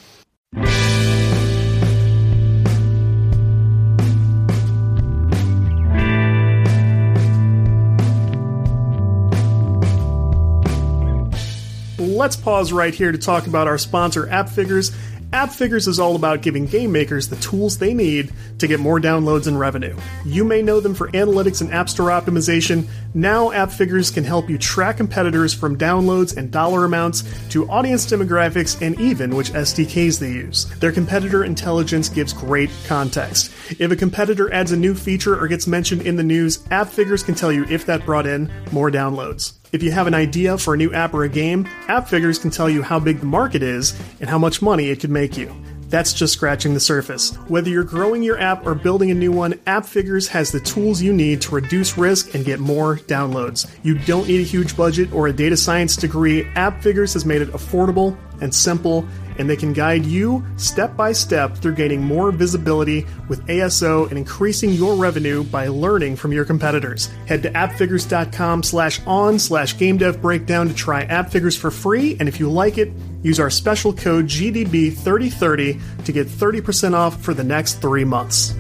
Let's 11.99 12.35
pause 12.35 12.73
right 12.73 12.93
here 12.93 13.11
to 13.11 13.17
talk 13.17 13.45
about 13.45 13.67
our 13.67 13.77
sponsor, 13.77 14.25
AppFigures. 14.25 14.95
AppFigures 15.33 15.87
is 15.87 15.97
all 15.97 16.17
about 16.17 16.41
giving 16.41 16.65
game 16.65 16.91
makers 16.91 17.29
the 17.29 17.37
tools 17.37 17.77
they 17.77 17.93
need 17.93 18.33
to 18.59 18.67
get 18.67 18.81
more 18.81 18.99
downloads 18.99 19.47
and 19.47 19.57
revenue. 19.57 19.95
You 20.25 20.43
may 20.43 20.61
know 20.61 20.81
them 20.81 20.93
for 20.93 21.09
analytics 21.11 21.61
and 21.61 21.73
App 21.73 21.87
Store 21.87 22.09
optimization. 22.09 22.89
Now, 23.13 23.49
AppFigures 23.51 24.13
can 24.13 24.25
help 24.25 24.49
you 24.49 24.57
track 24.57 24.97
competitors 24.97 25.53
from 25.53 25.77
downloads 25.77 26.35
and 26.35 26.51
dollar 26.51 26.83
amounts 26.83 27.23
to 27.51 27.69
audience 27.69 28.05
demographics 28.05 28.81
and 28.85 28.99
even 28.99 29.33
which 29.33 29.51
SDKs 29.51 30.19
they 30.19 30.33
use. 30.33 30.65
Their 30.79 30.91
competitor 30.91 31.45
intelligence 31.45 32.09
gives 32.09 32.33
great 32.33 32.69
context. 32.85 33.53
If 33.79 33.89
a 33.89 33.95
competitor 33.95 34.53
adds 34.53 34.73
a 34.73 34.77
new 34.77 34.93
feature 34.93 35.41
or 35.41 35.47
gets 35.47 35.65
mentioned 35.65 36.01
in 36.01 36.17
the 36.17 36.23
news, 36.23 36.57
AppFigures 36.65 37.25
can 37.25 37.35
tell 37.35 37.53
you 37.53 37.63
if 37.69 37.85
that 37.85 38.05
brought 38.05 38.27
in 38.27 38.51
more 38.73 38.91
downloads. 38.91 39.60
If 39.71 39.83
you 39.83 39.91
have 39.91 40.05
an 40.05 40.13
idea 40.13 40.57
for 40.57 40.73
a 40.73 40.77
new 40.77 40.93
app 40.93 41.13
or 41.13 41.23
a 41.23 41.29
game, 41.29 41.63
AppFigures 41.87 42.41
can 42.41 42.51
tell 42.51 42.69
you 42.69 42.81
how 42.81 42.99
big 42.99 43.21
the 43.21 43.25
market 43.25 43.63
is 43.63 43.97
and 44.19 44.29
how 44.29 44.37
much 44.37 44.61
money 44.61 44.89
it 44.89 44.99
could 44.99 45.09
make 45.09 45.37
you. 45.37 45.55
That's 45.87 46.11
just 46.11 46.33
scratching 46.33 46.73
the 46.73 46.81
surface. 46.81 47.33
Whether 47.47 47.69
you're 47.69 47.85
growing 47.85 48.21
your 48.21 48.37
app 48.37 48.65
or 48.65 48.75
building 48.75 49.11
a 49.11 49.13
new 49.13 49.31
one, 49.31 49.53
AppFigures 49.67 50.27
has 50.27 50.51
the 50.51 50.59
tools 50.59 51.01
you 51.01 51.13
need 51.13 51.39
to 51.43 51.55
reduce 51.55 51.97
risk 51.97 52.35
and 52.35 52.43
get 52.43 52.59
more 52.59 52.97
downloads. 52.97 53.69
You 53.81 53.97
don't 53.97 54.27
need 54.27 54.41
a 54.41 54.43
huge 54.43 54.75
budget 54.75 55.13
or 55.13 55.27
a 55.27 55.33
data 55.33 55.55
science 55.55 55.95
degree. 55.95 56.43
AppFigures 56.55 57.13
has 57.13 57.25
made 57.25 57.41
it 57.41 57.49
affordable 57.53 58.17
and 58.41 58.53
simple 58.53 59.07
and 59.41 59.49
they 59.49 59.55
can 59.55 59.73
guide 59.73 60.05
you 60.05 60.45
step 60.55 60.95
by 60.95 61.11
step 61.11 61.57
through 61.57 61.73
gaining 61.73 61.99
more 61.99 62.31
visibility 62.31 63.07
with 63.27 63.43
ASO 63.47 64.07
and 64.07 64.17
increasing 64.17 64.69
your 64.69 64.95
revenue 64.95 65.43
by 65.43 65.67
learning 65.67 66.15
from 66.15 66.31
your 66.31 66.45
competitors. 66.45 67.07
Head 67.25 67.41
to 67.41 67.57
appfigures.com 67.57 68.61
slash 68.61 69.01
on 69.07 69.39
slash 69.39 69.77
game 69.79 69.97
dev 69.97 70.21
breakdown 70.21 70.67
to 70.67 70.75
try 70.75 71.05
AppFigures 71.07 71.57
for 71.57 71.71
free, 71.71 72.15
and 72.19 72.29
if 72.29 72.39
you 72.39 72.49
like 72.51 72.77
it, 72.77 72.93
use 73.23 73.39
our 73.39 73.49
special 73.49 73.91
code 73.91 74.25
GDB3030 74.25 76.05
to 76.05 76.11
get 76.11 76.27
30% 76.27 76.93
off 76.93 77.19
for 77.19 77.33
the 77.33 77.43
next 77.43 77.81
three 77.81 78.05
months. 78.05 78.53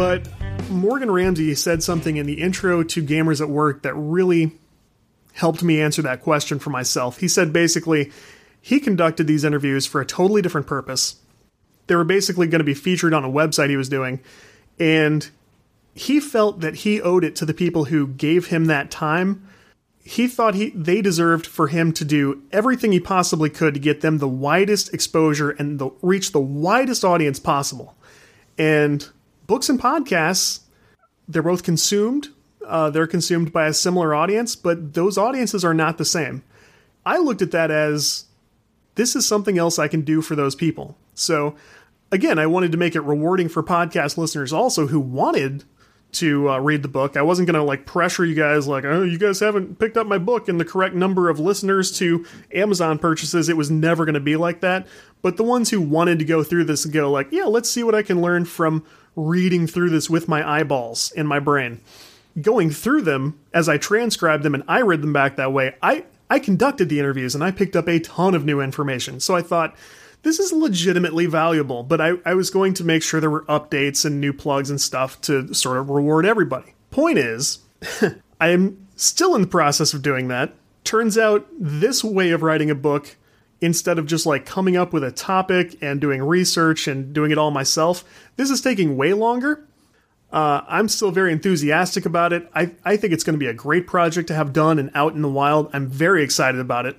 But 0.00 0.30
Morgan 0.70 1.10
Ramsay 1.10 1.54
said 1.56 1.82
something 1.82 2.16
in 2.16 2.24
the 2.24 2.40
intro 2.40 2.82
to 2.82 3.02
Gamers 3.02 3.42
at 3.42 3.50
Work 3.50 3.82
that 3.82 3.92
really 3.92 4.52
helped 5.34 5.62
me 5.62 5.78
answer 5.78 6.00
that 6.00 6.22
question 6.22 6.58
for 6.58 6.70
myself. 6.70 7.18
He 7.18 7.28
said 7.28 7.52
basically, 7.52 8.10
he 8.62 8.80
conducted 8.80 9.26
these 9.26 9.44
interviews 9.44 9.84
for 9.84 10.00
a 10.00 10.06
totally 10.06 10.40
different 10.40 10.66
purpose. 10.66 11.16
They 11.86 11.96
were 11.96 12.04
basically 12.04 12.46
going 12.46 12.60
to 12.60 12.64
be 12.64 12.72
featured 12.72 13.12
on 13.12 13.26
a 13.26 13.28
website 13.28 13.68
he 13.68 13.76
was 13.76 13.90
doing, 13.90 14.20
and 14.78 15.28
he 15.92 16.18
felt 16.18 16.60
that 16.60 16.76
he 16.76 17.02
owed 17.02 17.22
it 17.22 17.36
to 17.36 17.44
the 17.44 17.52
people 17.52 17.84
who 17.84 18.06
gave 18.06 18.46
him 18.46 18.64
that 18.64 18.90
time. 18.90 19.46
He 20.02 20.28
thought 20.28 20.54
he 20.54 20.70
they 20.70 21.02
deserved 21.02 21.46
for 21.46 21.68
him 21.68 21.92
to 21.92 22.06
do 22.06 22.42
everything 22.52 22.92
he 22.92 23.00
possibly 23.00 23.50
could 23.50 23.74
to 23.74 23.80
get 23.80 24.00
them 24.00 24.16
the 24.16 24.26
widest 24.26 24.94
exposure 24.94 25.50
and 25.50 25.78
the, 25.78 25.90
reach 26.00 26.32
the 26.32 26.40
widest 26.40 27.04
audience 27.04 27.38
possible. 27.38 27.98
And 28.56 29.06
books 29.50 29.68
and 29.68 29.80
podcasts, 29.80 30.60
they're 31.26 31.42
both 31.42 31.64
consumed. 31.64 32.28
Uh, 32.64 32.88
they're 32.88 33.08
consumed 33.08 33.52
by 33.52 33.66
a 33.66 33.74
similar 33.74 34.14
audience, 34.14 34.54
but 34.54 34.94
those 34.94 35.18
audiences 35.18 35.64
are 35.64 35.74
not 35.74 35.98
the 35.98 36.04
same. 36.04 36.44
I 37.04 37.18
looked 37.18 37.42
at 37.42 37.50
that 37.50 37.68
as 37.68 38.26
this 38.94 39.16
is 39.16 39.26
something 39.26 39.58
else 39.58 39.76
I 39.76 39.88
can 39.88 40.02
do 40.02 40.22
for 40.22 40.36
those 40.36 40.54
people. 40.54 40.96
So, 41.14 41.56
again, 42.12 42.38
I 42.38 42.46
wanted 42.46 42.70
to 42.70 42.78
make 42.78 42.94
it 42.94 43.00
rewarding 43.00 43.48
for 43.48 43.60
podcast 43.60 44.16
listeners 44.16 44.52
also 44.52 44.86
who 44.86 45.00
wanted 45.00 45.64
to 46.12 46.48
uh, 46.48 46.58
read 46.60 46.82
the 46.82 46.88
book. 46.88 47.16
I 47.16 47.22
wasn't 47.22 47.46
going 47.46 47.58
to 47.58 47.64
like 47.64 47.86
pressure 47.86 48.24
you 48.24 48.36
guys 48.36 48.68
like, 48.68 48.84
"Oh, 48.84 49.02
you 49.02 49.18
guys 49.18 49.40
haven't 49.40 49.80
picked 49.80 49.96
up 49.96 50.06
my 50.06 50.18
book 50.18 50.48
and 50.48 50.60
the 50.60 50.64
correct 50.64 50.94
number 50.94 51.28
of 51.28 51.40
listeners 51.40 51.90
to 51.98 52.24
Amazon 52.54 53.00
purchases." 53.00 53.48
It 53.48 53.56
was 53.56 53.70
never 53.70 54.04
going 54.04 54.14
to 54.14 54.20
be 54.20 54.36
like 54.36 54.60
that. 54.60 54.86
But 55.22 55.36
the 55.36 55.44
ones 55.44 55.70
who 55.70 55.80
wanted 55.80 56.20
to 56.20 56.24
go 56.24 56.44
through 56.44 56.64
this 56.64 56.84
and 56.84 56.94
go 56.94 57.10
like, 57.10 57.32
"Yeah, 57.32 57.44
let's 57.44 57.68
see 57.68 57.82
what 57.82 57.96
I 57.96 58.02
can 58.02 58.22
learn 58.22 58.44
from 58.44 58.84
reading 59.16 59.66
through 59.66 59.90
this 59.90 60.08
with 60.08 60.28
my 60.28 60.48
eyeballs 60.48 61.12
in 61.12 61.26
my 61.26 61.38
brain. 61.38 61.80
Going 62.40 62.70
through 62.70 63.02
them 63.02 63.38
as 63.52 63.68
I 63.68 63.76
transcribed 63.76 64.44
them 64.44 64.54
and 64.54 64.64
I 64.68 64.82
read 64.82 65.02
them 65.02 65.12
back 65.12 65.36
that 65.36 65.52
way, 65.52 65.74
I, 65.82 66.04
I 66.28 66.38
conducted 66.38 66.88
the 66.88 66.98
interviews 66.98 67.34
and 67.34 67.42
I 67.42 67.50
picked 67.50 67.76
up 67.76 67.88
a 67.88 68.00
ton 68.00 68.34
of 68.34 68.44
new 68.44 68.60
information. 68.60 69.20
So 69.20 69.34
I 69.34 69.42
thought, 69.42 69.74
this 70.22 70.38
is 70.38 70.52
legitimately 70.52 71.26
valuable, 71.26 71.82
but 71.82 72.00
I, 72.00 72.12
I 72.24 72.34
was 72.34 72.50
going 72.50 72.74
to 72.74 72.84
make 72.84 73.02
sure 73.02 73.20
there 73.20 73.30
were 73.30 73.44
updates 73.44 74.04
and 74.04 74.20
new 74.20 74.32
plugs 74.32 74.68
and 74.68 74.80
stuff 74.80 75.20
to 75.22 75.52
sort 75.54 75.78
of 75.78 75.88
reward 75.88 76.26
everybody. 76.26 76.74
Point 76.90 77.18
is, 77.18 77.60
I 78.40 78.48
am 78.48 78.86
still 78.96 79.34
in 79.34 79.40
the 79.40 79.46
process 79.46 79.94
of 79.94 80.02
doing 80.02 80.28
that. 80.28 80.54
Turns 80.84 81.16
out 81.16 81.46
this 81.58 82.04
way 82.04 82.30
of 82.30 82.42
writing 82.42 82.70
a 82.70 82.74
book 82.74 83.16
instead 83.60 83.98
of 83.98 84.06
just 84.06 84.26
like 84.26 84.46
coming 84.46 84.76
up 84.76 84.92
with 84.92 85.04
a 85.04 85.12
topic 85.12 85.76
and 85.82 86.00
doing 86.00 86.22
research 86.22 86.88
and 86.88 87.12
doing 87.12 87.30
it 87.30 87.38
all 87.38 87.50
myself. 87.50 88.04
This 88.36 88.50
is 88.50 88.60
taking 88.60 88.96
way 88.96 89.12
longer. 89.12 89.66
Uh, 90.32 90.62
I'm 90.68 90.88
still 90.88 91.10
very 91.10 91.32
enthusiastic 91.32 92.06
about 92.06 92.32
it. 92.32 92.48
I, 92.54 92.72
I 92.84 92.96
think 92.96 93.12
it's 93.12 93.24
going 93.24 93.34
to 93.34 93.38
be 93.38 93.48
a 93.48 93.54
great 93.54 93.86
project 93.86 94.28
to 94.28 94.34
have 94.34 94.52
done 94.52 94.78
and 94.78 94.90
out 94.94 95.14
in 95.14 95.22
the 95.22 95.28
wild. 95.28 95.70
I'm 95.72 95.88
very 95.88 96.22
excited 96.22 96.60
about 96.60 96.86
it. 96.86 96.96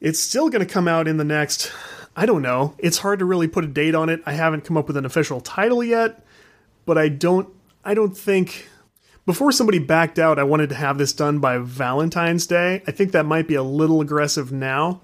It's 0.00 0.18
still 0.18 0.48
going 0.48 0.66
to 0.66 0.72
come 0.72 0.88
out 0.88 1.06
in 1.06 1.18
the 1.18 1.24
next, 1.24 1.70
I 2.16 2.26
don't 2.26 2.42
know. 2.42 2.74
It's 2.78 2.98
hard 2.98 3.18
to 3.18 3.24
really 3.24 3.48
put 3.48 3.64
a 3.64 3.68
date 3.68 3.94
on 3.94 4.08
it. 4.08 4.20
I 4.24 4.32
haven't 4.32 4.64
come 4.64 4.76
up 4.76 4.86
with 4.86 4.96
an 4.96 5.04
official 5.04 5.40
title 5.40 5.84
yet, 5.84 6.24
but 6.86 6.98
I 6.98 7.08
don't 7.08 7.48
I 7.86 7.92
don't 7.92 8.16
think 8.16 8.68
before 9.26 9.52
somebody 9.52 9.78
backed 9.78 10.18
out, 10.18 10.38
I 10.38 10.44
wanted 10.44 10.70
to 10.70 10.74
have 10.74 10.96
this 10.96 11.12
done 11.12 11.38
by 11.38 11.58
Valentine's 11.58 12.46
Day. 12.46 12.82
I 12.86 12.90
think 12.90 13.12
that 13.12 13.26
might 13.26 13.46
be 13.46 13.54
a 13.54 13.62
little 13.62 14.00
aggressive 14.00 14.52
now 14.52 15.02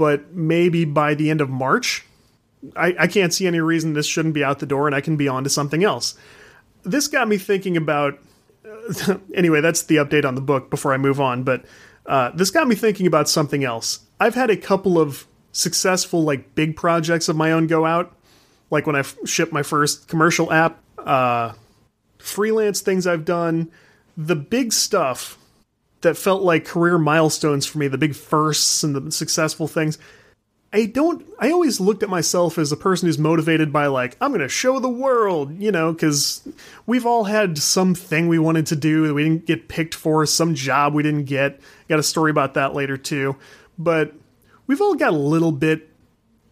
but 0.00 0.32
maybe 0.32 0.86
by 0.86 1.12
the 1.12 1.28
end 1.28 1.42
of 1.42 1.50
March. 1.50 2.06
I, 2.74 2.94
I 3.00 3.06
can't 3.06 3.34
see 3.34 3.46
any 3.46 3.60
reason 3.60 3.92
this 3.92 4.06
shouldn't 4.06 4.32
be 4.32 4.42
out 4.42 4.58
the 4.58 4.64
door 4.64 4.86
and 4.86 4.96
I 4.96 5.02
can 5.02 5.18
be 5.18 5.28
on 5.28 5.44
to 5.44 5.50
something 5.50 5.84
else. 5.84 6.14
This 6.84 7.06
got 7.06 7.28
me 7.28 7.36
thinking 7.36 7.76
about. 7.76 8.18
Anyway, 9.34 9.60
that's 9.60 9.82
the 9.82 9.96
update 9.96 10.24
on 10.24 10.34
the 10.36 10.40
book 10.40 10.70
before 10.70 10.94
I 10.94 10.96
move 10.96 11.20
on, 11.20 11.44
but 11.44 11.66
uh, 12.06 12.30
this 12.30 12.50
got 12.50 12.66
me 12.66 12.74
thinking 12.74 13.06
about 13.06 13.28
something 13.28 13.62
else. 13.62 14.00
I've 14.18 14.34
had 14.34 14.48
a 14.48 14.56
couple 14.56 14.98
of 14.98 15.26
successful, 15.52 16.24
like, 16.24 16.54
big 16.54 16.76
projects 16.76 17.28
of 17.28 17.36
my 17.36 17.52
own 17.52 17.66
go 17.66 17.84
out, 17.84 18.16
like 18.70 18.86
when 18.86 18.96
I 18.96 19.00
f- 19.00 19.16
shipped 19.24 19.52
my 19.52 19.62
first 19.62 20.08
commercial 20.08 20.50
app, 20.52 20.82
uh, 20.98 21.52
freelance 22.18 22.80
things 22.80 23.06
I've 23.06 23.24
done. 23.24 23.70
The 24.16 24.36
big 24.36 24.72
stuff 24.72 25.38
that 26.02 26.16
felt 26.16 26.42
like 26.42 26.64
career 26.64 26.98
milestones 26.98 27.66
for 27.66 27.78
me, 27.78 27.88
the 27.88 27.98
big 27.98 28.14
firsts 28.14 28.82
and 28.82 28.94
the 28.94 29.10
successful 29.12 29.68
things. 29.68 29.98
I 30.72 30.86
don't, 30.86 31.26
I 31.40 31.50
always 31.50 31.80
looked 31.80 32.04
at 32.04 32.08
myself 32.08 32.56
as 32.56 32.70
a 32.70 32.76
person 32.76 33.06
who's 33.06 33.18
motivated 33.18 33.72
by, 33.72 33.86
like, 33.86 34.16
I'm 34.20 34.30
going 34.30 34.40
to 34.40 34.48
show 34.48 34.78
the 34.78 34.88
world, 34.88 35.60
you 35.60 35.72
know, 35.72 35.92
because 35.92 36.46
we've 36.86 37.06
all 37.06 37.24
had 37.24 37.58
something 37.58 38.28
we 38.28 38.38
wanted 38.38 38.66
to 38.66 38.76
do 38.76 39.08
that 39.08 39.14
we 39.14 39.24
didn't 39.24 39.46
get 39.46 39.66
picked 39.66 39.96
for, 39.96 40.24
some 40.26 40.54
job 40.54 40.94
we 40.94 41.02
didn't 41.02 41.24
get. 41.24 41.60
Got 41.88 41.98
a 41.98 42.04
story 42.04 42.30
about 42.30 42.54
that 42.54 42.72
later, 42.72 42.96
too. 42.96 43.34
But 43.78 44.14
we've 44.68 44.80
all 44.80 44.94
got 44.94 45.12
a 45.12 45.16
little 45.16 45.50
bit, 45.50 45.88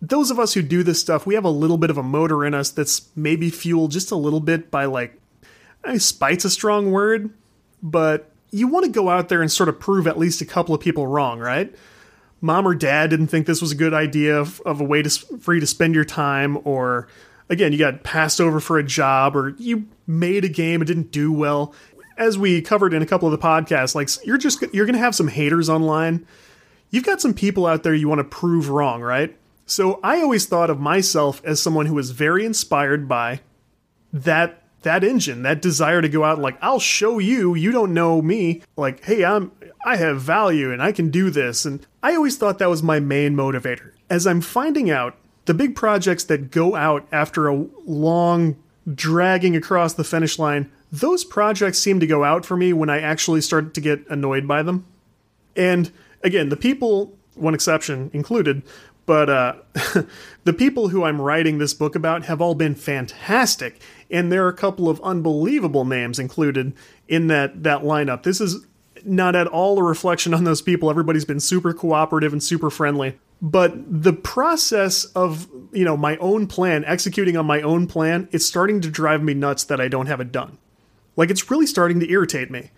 those 0.02 0.32
of 0.32 0.40
us 0.40 0.52
who 0.52 0.62
do 0.62 0.82
this 0.82 1.00
stuff, 1.00 1.24
we 1.24 1.36
have 1.36 1.44
a 1.44 1.50
little 1.50 1.78
bit 1.78 1.90
of 1.90 1.96
a 1.96 2.02
motor 2.02 2.44
in 2.44 2.54
us 2.54 2.70
that's 2.70 3.08
maybe 3.14 3.50
fueled 3.50 3.92
just 3.92 4.10
a 4.10 4.16
little 4.16 4.40
bit 4.40 4.68
by, 4.68 4.86
like, 4.86 5.16
I 5.84 5.90
mean, 5.90 6.00
spite's 6.00 6.44
a 6.44 6.50
strong 6.50 6.90
word, 6.90 7.30
but 7.80 8.32
you 8.50 8.68
want 8.68 8.86
to 8.86 8.90
go 8.90 9.08
out 9.08 9.28
there 9.28 9.42
and 9.42 9.50
sort 9.50 9.68
of 9.68 9.78
prove 9.78 10.06
at 10.06 10.18
least 10.18 10.40
a 10.40 10.46
couple 10.46 10.74
of 10.74 10.80
people 10.80 11.06
wrong, 11.06 11.38
right? 11.38 11.74
Mom 12.40 12.66
or 12.66 12.74
dad 12.74 13.10
didn't 13.10 13.26
think 13.28 13.46
this 13.46 13.60
was 13.60 13.72
a 13.72 13.76
good 13.76 13.92
idea 13.92 14.38
of, 14.38 14.60
of 14.64 14.80
a 14.80 14.84
way 14.84 15.02
to, 15.02 15.10
for 15.10 15.54
you 15.54 15.60
to 15.60 15.66
spend 15.66 15.94
your 15.94 16.04
time, 16.04 16.58
or 16.64 17.08
again, 17.48 17.72
you 17.72 17.78
got 17.78 18.04
passed 18.04 18.40
over 18.40 18.60
for 18.60 18.78
a 18.78 18.84
job, 18.84 19.36
or 19.36 19.50
you 19.58 19.86
made 20.06 20.44
a 20.44 20.48
game 20.48 20.80
and 20.80 20.86
didn't 20.86 21.10
do 21.10 21.32
well. 21.32 21.74
As 22.16 22.38
we 22.38 22.62
covered 22.62 22.94
in 22.94 23.02
a 23.02 23.06
couple 23.06 23.32
of 23.32 23.38
the 23.38 23.44
podcasts, 23.44 23.94
like 23.94 24.08
you're 24.26 24.38
just 24.38 24.62
you're 24.72 24.86
gonna 24.86 24.98
have 24.98 25.14
some 25.14 25.28
haters 25.28 25.68
online. 25.68 26.26
You've 26.90 27.04
got 27.04 27.20
some 27.20 27.34
people 27.34 27.66
out 27.66 27.82
there 27.82 27.94
you 27.94 28.08
want 28.08 28.20
to 28.20 28.24
prove 28.24 28.70
wrong, 28.70 29.02
right? 29.02 29.36
So 29.66 30.00
I 30.02 30.22
always 30.22 30.46
thought 30.46 30.70
of 30.70 30.80
myself 30.80 31.42
as 31.44 31.60
someone 31.60 31.86
who 31.86 31.94
was 31.94 32.10
very 32.10 32.46
inspired 32.46 33.06
by 33.06 33.40
that 34.12 34.62
that 34.82 35.04
engine, 35.04 35.42
that 35.42 35.62
desire 35.62 36.00
to 36.02 36.08
go 36.08 36.24
out 36.24 36.34
and 36.34 36.42
like, 36.42 36.58
I'll 36.62 36.80
show 36.80 37.18
you, 37.18 37.54
you 37.54 37.72
don't 37.72 37.94
know 37.94 38.22
me. 38.22 38.62
Like, 38.76 39.04
hey, 39.04 39.24
I'm 39.24 39.52
I 39.84 39.96
have 39.96 40.20
value 40.20 40.72
and 40.72 40.82
I 40.82 40.92
can 40.92 41.10
do 41.10 41.30
this. 41.30 41.64
And 41.64 41.86
I 42.02 42.14
always 42.14 42.36
thought 42.36 42.58
that 42.58 42.68
was 42.68 42.82
my 42.82 43.00
main 43.00 43.34
motivator. 43.34 43.92
As 44.10 44.26
I'm 44.26 44.40
finding 44.40 44.90
out, 44.90 45.16
the 45.46 45.54
big 45.54 45.74
projects 45.74 46.24
that 46.24 46.50
go 46.50 46.74
out 46.74 47.06
after 47.10 47.48
a 47.48 47.66
long 47.86 48.56
dragging 48.94 49.56
across 49.56 49.94
the 49.94 50.04
finish 50.04 50.38
line, 50.38 50.70
those 50.92 51.24
projects 51.24 51.78
seem 51.78 52.00
to 52.00 52.06
go 52.06 52.24
out 52.24 52.44
for 52.44 52.56
me 52.56 52.72
when 52.72 52.90
I 52.90 53.00
actually 53.00 53.40
start 53.40 53.74
to 53.74 53.80
get 53.80 54.06
annoyed 54.08 54.46
by 54.46 54.62
them. 54.62 54.86
And 55.56 55.90
again, 56.22 56.48
the 56.48 56.56
people, 56.56 57.16
one 57.34 57.54
exception 57.54 58.10
included, 58.12 58.62
But 59.08 59.30
uh, 59.30 59.54
the 60.44 60.52
people 60.52 60.88
who 60.88 61.02
I'm 61.02 61.18
writing 61.18 61.56
this 61.56 61.72
book 61.72 61.96
about 61.96 62.26
have 62.26 62.42
all 62.42 62.54
been 62.54 62.74
fantastic, 62.74 63.80
and 64.10 64.32
there 64.32 64.44
are 64.44 64.48
a 64.48 64.54
couple 64.54 64.88
of 64.88 65.00
unbelievable 65.02 65.84
names 65.84 66.18
included 66.18 66.72
in 67.08 67.26
that 67.28 67.62
that 67.62 67.82
lineup. 67.82 68.22
This 68.22 68.40
is 68.40 68.64
not 69.04 69.36
at 69.36 69.46
all 69.46 69.78
a 69.78 69.82
reflection 69.82 70.34
on 70.34 70.44
those 70.44 70.62
people. 70.62 70.90
Everybody's 70.90 71.24
been 71.24 71.40
super 71.40 71.72
cooperative 71.72 72.32
and 72.32 72.42
super 72.42 72.70
friendly. 72.70 73.18
But 73.40 73.72
the 74.02 74.12
process 74.12 75.04
of, 75.06 75.46
you 75.72 75.84
know, 75.84 75.96
my 75.96 76.16
own 76.16 76.48
plan, 76.48 76.84
executing 76.84 77.36
on 77.36 77.46
my 77.46 77.62
own 77.62 77.86
plan, 77.86 78.28
it's 78.32 78.44
starting 78.44 78.80
to 78.80 78.90
drive 78.90 79.22
me 79.22 79.34
nuts 79.34 79.64
that 79.64 79.80
I 79.80 79.86
don't 79.86 80.06
have 80.06 80.20
it 80.20 80.32
done. 80.32 80.58
Like 81.16 81.30
it's 81.30 81.50
really 81.50 81.66
starting 81.66 82.00
to 82.00 82.10
irritate 82.10 82.50
me. 82.50 82.70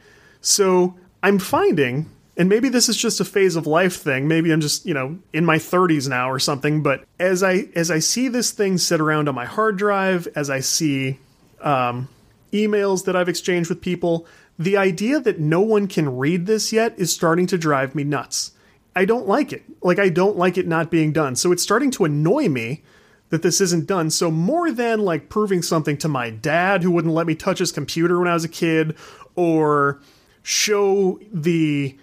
So 0.42 0.96
I'm 1.22 1.38
finding, 1.38 2.10
and 2.40 2.48
maybe 2.48 2.70
this 2.70 2.88
is 2.88 2.96
just 2.96 3.20
a 3.20 3.24
phase 3.26 3.54
of 3.54 3.66
life 3.66 3.96
thing. 3.96 4.26
Maybe 4.26 4.50
I'm 4.50 4.62
just, 4.62 4.86
you 4.86 4.94
know, 4.94 5.18
in 5.34 5.44
my 5.44 5.58
30s 5.58 6.08
now 6.08 6.30
or 6.30 6.38
something. 6.38 6.82
But 6.82 7.04
as 7.18 7.42
I 7.42 7.68
as 7.74 7.90
I 7.90 7.98
see 7.98 8.28
this 8.28 8.50
thing 8.50 8.78
sit 8.78 8.98
around 8.98 9.28
on 9.28 9.34
my 9.34 9.44
hard 9.44 9.76
drive, 9.76 10.26
as 10.34 10.48
I 10.48 10.60
see 10.60 11.18
um, 11.60 12.08
emails 12.50 13.04
that 13.04 13.14
I've 13.14 13.28
exchanged 13.28 13.68
with 13.68 13.82
people, 13.82 14.26
the 14.58 14.78
idea 14.78 15.20
that 15.20 15.38
no 15.38 15.60
one 15.60 15.86
can 15.86 16.16
read 16.16 16.46
this 16.46 16.72
yet 16.72 16.98
is 16.98 17.12
starting 17.12 17.46
to 17.48 17.58
drive 17.58 17.94
me 17.94 18.04
nuts. 18.04 18.52
I 18.96 19.04
don't 19.04 19.28
like 19.28 19.52
it. 19.52 19.62
Like 19.82 19.98
I 19.98 20.08
don't 20.08 20.38
like 20.38 20.56
it 20.56 20.66
not 20.66 20.90
being 20.90 21.12
done. 21.12 21.36
So 21.36 21.52
it's 21.52 21.62
starting 21.62 21.90
to 21.90 22.06
annoy 22.06 22.48
me 22.48 22.82
that 23.28 23.42
this 23.42 23.60
isn't 23.60 23.86
done. 23.86 24.08
So 24.08 24.30
more 24.30 24.72
than 24.72 25.00
like 25.00 25.28
proving 25.28 25.60
something 25.60 25.98
to 25.98 26.08
my 26.08 26.30
dad 26.30 26.84
who 26.84 26.90
wouldn't 26.90 27.12
let 27.12 27.26
me 27.26 27.34
touch 27.34 27.58
his 27.58 27.70
computer 27.70 28.18
when 28.18 28.28
I 28.28 28.32
was 28.32 28.44
a 28.44 28.48
kid 28.48 28.96
or 29.36 30.00
show 30.42 31.20
the 31.30 31.98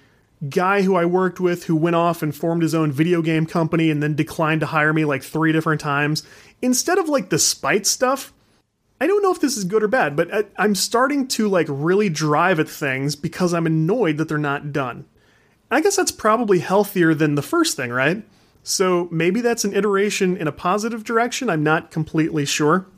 guy 0.49 0.83
who 0.83 0.95
I 0.95 1.05
worked 1.05 1.39
with 1.39 1.65
who 1.65 1.75
went 1.75 1.95
off 1.95 2.21
and 2.21 2.35
formed 2.35 2.61
his 2.61 2.75
own 2.75 2.91
video 2.91 3.21
game 3.21 3.45
company 3.45 3.89
and 3.89 4.01
then 4.01 4.15
declined 4.15 4.61
to 4.61 4.67
hire 4.67 4.93
me 4.93 5.05
like 5.05 5.23
3 5.23 5.51
different 5.51 5.81
times, 5.81 6.23
instead 6.61 6.97
of 6.97 7.09
like 7.09 7.29
the 7.29 7.39
spite 7.39 7.87
stuff, 7.87 8.33
I 8.99 9.07
don't 9.07 9.21
know 9.21 9.31
if 9.31 9.41
this 9.41 9.57
is 9.57 9.63
good 9.63 9.83
or 9.83 9.87
bad, 9.87 10.15
but 10.15 10.33
I, 10.33 10.43
I'm 10.57 10.75
starting 10.75 11.27
to 11.29 11.47
like 11.47 11.67
really 11.69 12.09
drive 12.09 12.59
at 12.59 12.69
things 12.69 13.15
because 13.15 13.53
I'm 13.53 13.65
annoyed 13.67 14.17
that 14.17 14.27
they're 14.27 14.37
not 14.37 14.71
done. 14.71 15.05
I 15.69 15.81
guess 15.81 15.95
that's 15.95 16.11
probably 16.11 16.59
healthier 16.59 17.13
than 17.13 17.35
the 17.35 17.41
first 17.41 17.75
thing, 17.75 17.91
right? 17.91 18.23
So 18.63 19.07
maybe 19.11 19.41
that's 19.41 19.65
an 19.65 19.75
iteration 19.75 20.37
in 20.37 20.47
a 20.47 20.51
positive 20.51 21.03
direction. 21.03 21.49
I'm 21.49 21.63
not 21.63 21.91
completely 21.91 22.45
sure. 22.45 22.87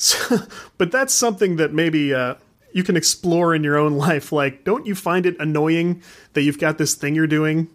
So, 0.00 0.38
but 0.76 0.92
that's 0.92 1.12
something 1.12 1.56
that 1.56 1.72
maybe 1.72 2.14
uh, 2.14 2.36
you 2.78 2.84
can 2.84 2.96
explore 2.96 3.54
in 3.54 3.64
your 3.64 3.76
own 3.76 3.96
life. 3.98 4.32
Like, 4.32 4.64
don't 4.64 4.86
you 4.86 4.94
find 4.94 5.26
it 5.26 5.36
annoying 5.38 6.02
that 6.32 6.42
you've 6.42 6.60
got 6.60 6.78
this 6.78 6.94
thing 6.94 7.14
you're 7.14 7.26
doing? 7.26 7.68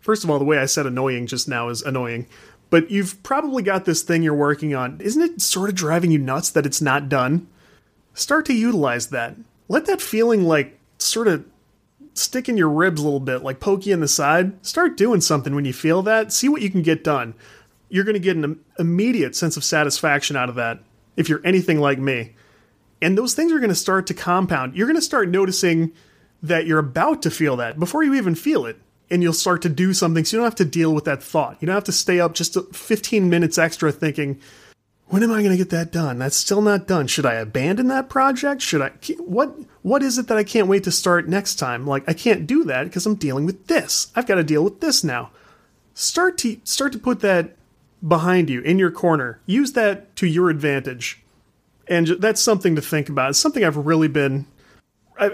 First 0.00 0.24
of 0.24 0.30
all, 0.30 0.38
the 0.38 0.44
way 0.44 0.58
I 0.58 0.66
said 0.66 0.86
annoying 0.86 1.26
just 1.26 1.48
now 1.48 1.68
is 1.68 1.82
annoying. 1.82 2.26
But 2.70 2.90
you've 2.90 3.22
probably 3.22 3.62
got 3.62 3.84
this 3.84 4.02
thing 4.02 4.22
you're 4.22 4.34
working 4.34 4.74
on. 4.74 5.00
Isn't 5.00 5.22
it 5.22 5.40
sort 5.40 5.68
of 5.68 5.76
driving 5.76 6.10
you 6.10 6.18
nuts 6.18 6.50
that 6.50 6.66
it's 6.66 6.80
not 6.80 7.08
done? 7.08 7.46
Start 8.14 8.46
to 8.46 8.54
utilize 8.54 9.08
that. 9.08 9.36
Let 9.68 9.86
that 9.86 10.00
feeling, 10.00 10.44
like, 10.44 10.78
sort 10.98 11.28
of 11.28 11.44
stick 12.14 12.48
in 12.48 12.56
your 12.56 12.70
ribs 12.70 13.00
a 13.00 13.04
little 13.04 13.20
bit, 13.20 13.42
like 13.42 13.60
pokey 13.60 13.92
in 13.92 14.00
the 14.00 14.08
side. 14.08 14.64
Start 14.64 14.96
doing 14.96 15.20
something 15.20 15.54
when 15.54 15.64
you 15.64 15.72
feel 15.72 16.02
that. 16.02 16.32
See 16.32 16.48
what 16.48 16.62
you 16.62 16.70
can 16.70 16.82
get 16.82 17.04
done. 17.04 17.34
You're 17.88 18.04
going 18.04 18.14
to 18.14 18.20
get 18.20 18.36
an 18.36 18.58
immediate 18.78 19.36
sense 19.36 19.56
of 19.56 19.64
satisfaction 19.64 20.34
out 20.34 20.48
of 20.48 20.54
that 20.56 20.80
if 21.16 21.28
you're 21.28 21.42
anything 21.44 21.78
like 21.78 21.98
me. 21.98 22.34
And 23.02 23.16
those 23.16 23.34
things 23.34 23.52
are 23.52 23.58
going 23.58 23.68
to 23.68 23.74
start 23.74 24.06
to 24.06 24.14
compound. 24.14 24.74
You're 24.74 24.86
going 24.86 24.96
to 24.96 25.02
start 25.02 25.28
noticing 25.28 25.92
that 26.42 26.66
you're 26.66 26.78
about 26.78 27.22
to 27.22 27.30
feel 27.30 27.56
that 27.56 27.78
before 27.78 28.02
you 28.02 28.14
even 28.14 28.34
feel 28.34 28.66
it. 28.66 28.78
And 29.08 29.22
you'll 29.22 29.34
start 29.34 29.62
to 29.62 29.68
do 29.68 29.94
something 29.94 30.24
so 30.24 30.36
you 30.36 30.40
don't 30.40 30.46
have 30.46 30.56
to 30.56 30.64
deal 30.64 30.92
with 30.92 31.04
that 31.04 31.22
thought. 31.22 31.58
You 31.60 31.66
don't 31.66 31.76
have 31.76 31.84
to 31.84 31.92
stay 31.92 32.18
up 32.18 32.34
just 32.34 32.56
15 32.74 33.30
minutes 33.30 33.56
extra 33.56 33.92
thinking, 33.92 34.40
when 35.08 35.22
am 35.22 35.30
I 35.30 35.42
going 35.42 35.52
to 35.52 35.56
get 35.56 35.70
that 35.70 35.92
done? 35.92 36.18
That's 36.18 36.36
still 36.36 36.60
not 36.60 36.88
done. 36.88 37.06
Should 37.06 37.26
I 37.26 37.34
abandon 37.34 37.88
that 37.88 38.08
project? 38.08 38.60
Should 38.60 38.82
I 38.82 38.90
what 39.18 39.56
what 39.82 40.02
is 40.02 40.18
it 40.18 40.26
that 40.26 40.38
I 40.38 40.42
can't 40.42 40.66
wait 40.66 40.84
to 40.84 40.90
start 40.90 41.28
next 41.28 41.56
time? 41.56 41.86
Like 41.86 42.02
I 42.08 42.12
can't 42.12 42.46
do 42.46 42.64
that 42.64 42.84
because 42.84 43.06
I'm 43.06 43.14
dealing 43.14 43.46
with 43.46 43.68
this. 43.68 44.10
I've 44.16 44.26
got 44.26 44.34
to 44.36 44.44
deal 44.44 44.64
with 44.64 44.80
this 44.80 45.04
now. 45.04 45.30
Start 45.94 46.38
to 46.38 46.58
start 46.64 46.92
to 46.92 46.98
put 46.98 47.20
that 47.20 47.56
behind 48.06 48.50
you 48.50 48.60
in 48.62 48.78
your 48.78 48.90
corner. 48.90 49.40
Use 49.46 49.72
that 49.72 50.14
to 50.16 50.26
your 50.26 50.50
advantage. 50.50 51.22
And 51.88 52.06
that's 52.06 52.40
something 52.40 52.76
to 52.76 52.82
think 52.82 53.08
about. 53.08 53.30
It's 53.30 53.38
something 53.38 53.64
I've 53.64 53.76
really 53.76 54.08
been 54.08 54.46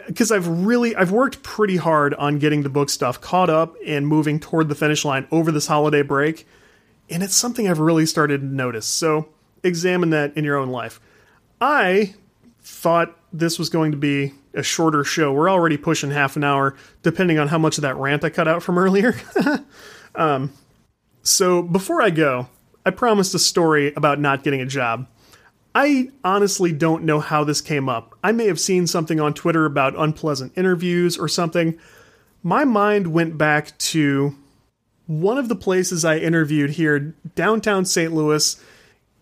because 0.07 0.31
I've 0.31 0.47
really 0.47 0.95
I've 0.95 1.11
worked 1.11 1.43
pretty 1.43 1.77
hard 1.77 2.15
on 2.15 2.39
getting 2.39 2.63
the 2.63 2.69
book 2.69 2.89
stuff 2.91 3.21
caught 3.21 3.51
up 3.51 3.75
and 3.85 4.07
moving 4.07 4.39
toward 4.39 4.69
the 4.69 4.75
finish 4.75 5.05
line 5.05 5.27
over 5.31 5.51
this 5.51 5.67
holiday 5.67 6.03
break. 6.03 6.47
And 7.11 7.23
it's 7.23 7.35
something 7.35 7.69
I've 7.69 7.81
really 7.81 8.07
started 8.07 8.41
to 8.41 8.47
notice. 8.47 8.87
So 8.87 9.29
examine 9.63 10.11
that 10.11 10.37
in 10.37 10.45
your 10.45 10.57
own 10.57 10.69
life. 10.69 11.01
I 11.61 12.15
thought 12.61 13.17
this 13.33 13.59
was 13.59 13.69
going 13.69 13.93
to 13.93 13.97
be 13.97 14.33
a 14.55 14.63
shorter 14.63 15.05
show. 15.05 15.33
We're 15.33 15.51
already 15.51 15.77
pushing 15.77 16.11
half 16.11 16.37
an 16.37 16.45
hour, 16.45 16.77
depending 17.03 17.39
on 17.39 17.49
how 17.49 17.59
much 17.59 17.79
of 17.79 17.83
that 17.83 17.97
rant 17.97 18.25
I 18.25 18.31
cut 18.31 18.47
out 18.47 18.63
from 18.63 18.79
earlier. 18.79 19.15
um, 20.15 20.53
so 21.23 21.63
before 21.63 22.03
I 22.03 22.11
go, 22.11 22.49
I 22.85 22.91
promised 22.91 23.35
a 23.35 23.39
story 23.39 23.93
about 23.95 24.21
not 24.21 24.43
getting 24.45 24.61
a 24.61 24.67
job. 24.67 25.07
I 25.75 26.11
honestly 26.23 26.73
don't 26.73 27.05
know 27.05 27.21
how 27.21 27.45
this 27.45 27.61
came 27.61 27.89
up. 27.89 28.15
I 28.23 28.33
may 28.33 28.47
have 28.47 28.61
seen 28.61 28.87
something 28.87 29.21
on 29.21 29.35
Twitter 29.35 29.65
about 29.65 29.99
unpleasant 29.99 30.53
interviews 30.57 31.17
or 31.17 31.29
something. 31.29 31.79
My 32.43 32.65
mind 32.65 33.13
went 33.13 33.39
back 33.39 33.77
to 33.79 34.37
one 35.07 35.39
of 35.39 35.49
the 35.49 35.57
places 35.57 36.05
I 36.05 36.19
interviewed 36.19 36.71
here, 36.71 37.15
downtown 37.35 37.85
St. 37.85 38.13
Louis 38.13 38.63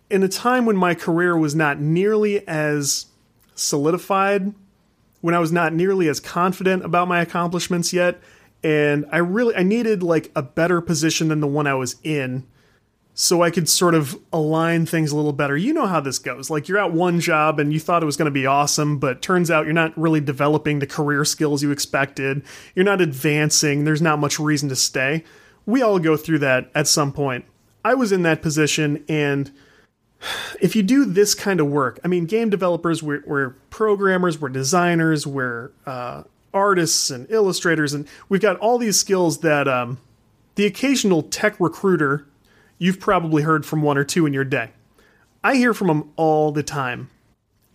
in 0.09 0.23
a 0.23 0.27
time 0.27 0.65
when 0.65 0.75
my 0.75 0.93
career 0.93 1.37
was 1.37 1.55
not 1.55 1.79
nearly 1.79 2.45
as 2.47 3.05
solidified, 3.55 4.53
when 5.21 5.33
I 5.33 5.39
was 5.39 5.51
not 5.51 5.73
nearly 5.73 6.09
as 6.09 6.19
confident 6.19 6.83
about 6.83 7.07
my 7.07 7.21
accomplishments 7.21 7.93
yet, 7.93 8.19
and 8.63 9.05
I 9.11 9.17
really 9.17 9.55
I 9.55 9.63
needed 9.63 10.03
like 10.03 10.31
a 10.35 10.41
better 10.41 10.81
position 10.81 11.29
than 11.29 11.39
the 11.39 11.47
one 11.47 11.65
I 11.65 11.75
was 11.75 11.95
in 12.03 12.45
so 13.13 13.41
I 13.43 13.51
could 13.51 13.67
sort 13.67 13.93
of 13.93 14.17
align 14.31 14.85
things 14.85 15.11
a 15.11 15.15
little 15.15 15.33
better. 15.33 15.57
You 15.57 15.73
know 15.73 15.87
how 15.87 15.99
this 15.99 16.17
goes. 16.17 16.49
Like 16.49 16.67
you're 16.67 16.79
at 16.79 16.93
one 16.93 17.19
job 17.19 17.59
and 17.59 17.73
you 17.73 17.79
thought 17.79 18.03
it 18.03 18.05
was 18.05 18.17
going 18.17 18.25
to 18.25 18.31
be 18.31 18.45
awesome, 18.45 18.99
but 18.99 19.21
turns 19.21 19.51
out 19.51 19.65
you're 19.65 19.73
not 19.73 19.97
really 19.97 20.21
developing 20.21 20.79
the 20.79 20.87
career 20.87 21.25
skills 21.25 21.61
you 21.61 21.71
expected. 21.71 22.43
You're 22.73 22.85
not 22.85 23.01
advancing. 23.01 23.83
There's 23.83 24.01
not 24.01 24.19
much 24.19 24.39
reason 24.39 24.69
to 24.69 24.75
stay. 24.75 25.23
We 25.65 25.81
all 25.81 25.99
go 25.99 26.17
through 26.17 26.39
that 26.39 26.71
at 26.73 26.87
some 26.87 27.11
point. 27.11 27.45
I 27.83 27.95
was 27.95 28.11
in 28.11 28.23
that 28.23 28.41
position 28.41 29.03
and 29.09 29.51
if 30.59 30.75
you 30.75 30.83
do 30.83 31.05
this 31.05 31.33
kind 31.33 31.59
of 31.59 31.67
work, 31.67 31.99
I 32.03 32.07
mean, 32.07 32.25
game 32.25 32.49
developers, 32.49 33.01
we're, 33.01 33.23
we're 33.25 33.49
programmers, 33.69 34.39
we're 34.39 34.49
designers, 34.49 35.25
we're 35.25 35.71
uh, 35.85 36.23
artists 36.53 37.09
and 37.09 37.29
illustrators, 37.31 37.93
and 37.93 38.07
we've 38.29 38.41
got 38.41 38.57
all 38.57 38.77
these 38.77 38.99
skills 38.99 39.39
that 39.39 39.67
um, 39.67 39.99
the 40.55 40.65
occasional 40.65 41.23
tech 41.23 41.59
recruiter, 41.59 42.27
you've 42.81 42.99
probably 42.99 43.43
heard 43.43 43.63
from 43.63 43.83
one 43.83 43.95
or 43.95 44.03
two 44.03 44.25
in 44.25 44.33
your 44.33 44.43
day. 44.43 44.71
I 45.43 45.55
hear 45.55 45.71
from 45.71 45.87
them 45.87 46.11
all 46.15 46.51
the 46.51 46.63
time. 46.63 47.11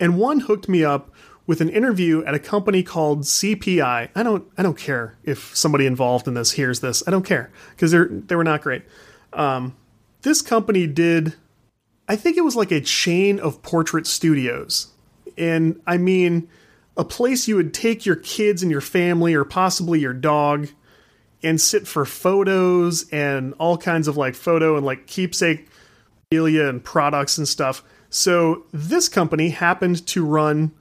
And 0.01 0.17
one 0.17 0.41
hooked 0.41 0.67
me 0.67 0.83
up 0.83 1.13
with 1.45 1.61
an 1.61 1.69
interview 1.69 2.25
at 2.25 2.33
a 2.33 2.39
company 2.39 2.83
called 2.83 3.21
CPI. 3.21 4.09
I 4.13 4.23
don't 4.23 4.45
I 4.57 4.63
don't 4.63 4.77
care 4.77 5.17
if 5.23 5.55
somebody 5.55 5.85
involved 5.85 6.27
in 6.27 6.33
this 6.33 6.51
hears 6.51 6.81
this. 6.81 7.01
I 7.07 7.11
don't 7.11 7.25
care 7.25 7.49
because 7.71 7.91
they're 7.91 8.09
they 8.09 8.35
were 8.35 8.43
not 8.43 8.61
great. 8.61 8.83
Um, 9.31 9.77
this 10.23 10.41
company 10.41 10.85
did 10.87 11.35
I 12.09 12.17
think 12.17 12.35
it 12.35 12.43
was 12.43 12.57
like 12.57 12.71
a 12.71 12.81
chain 12.81 13.39
of 13.39 13.61
portrait 13.61 14.07
studios. 14.07 14.87
And 15.37 15.81
I 15.87 15.97
mean, 15.97 16.49
a 16.97 17.05
place 17.05 17.47
you 17.47 17.55
would 17.55 17.73
take 17.73 18.05
your 18.05 18.17
kids 18.17 18.61
and 18.61 18.69
your 18.69 18.81
family, 18.81 19.33
or 19.33 19.45
possibly 19.45 20.01
your 20.01 20.13
dog, 20.13 20.67
and 21.43 21.59
sit 21.61 21.87
for 21.87 22.05
photos 22.05 23.07
and 23.09 23.53
all 23.59 23.77
kinds 23.77 24.07
of 24.07 24.17
like 24.17 24.35
photo 24.35 24.75
and 24.75 24.85
like 24.85 25.07
keepsake 25.07 25.67
media 26.31 26.69
and 26.69 26.83
products 26.83 27.37
and 27.37 27.47
stuff. 27.47 27.83
So 28.09 28.65
this 28.73 29.09
company 29.09 29.49
happened 29.49 30.05
to 30.07 30.25
run 30.25 30.71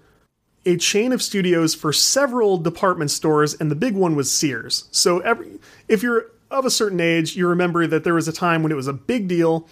a 0.64 0.77
chain 0.77 1.12
of 1.12 1.23
studios 1.23 1.75
for 1.75 1.92
several 1.92 2.59
department 2.59 3.11
stores, 3.11 3.55
and 3.55 3.71
the 3.71 3.77
big 3.77 3.95
one 3.95 4.16
was 4.16 4.33
Sears. 4.33 4.88
So 4.90 5.21
every 5.21 5.61
if 5.88 6.03
you're 6.03 6.27
of 6.51 6.64
a 6.64 6.71
certain 6.71 7.01
age, 7.01 7.37
you 7.37 7.47
remember 7.49 7.87
that 7.87 8.05
there 8.05 8.14
was 8.14 8.29
a 8.29 8.33
time 8.33 8.62
when 8.62 8.73
it 8.73 8.77
was 8.77 8.88
a 8.88 8.92
big 8.92 9.29
deal 9.29 9.69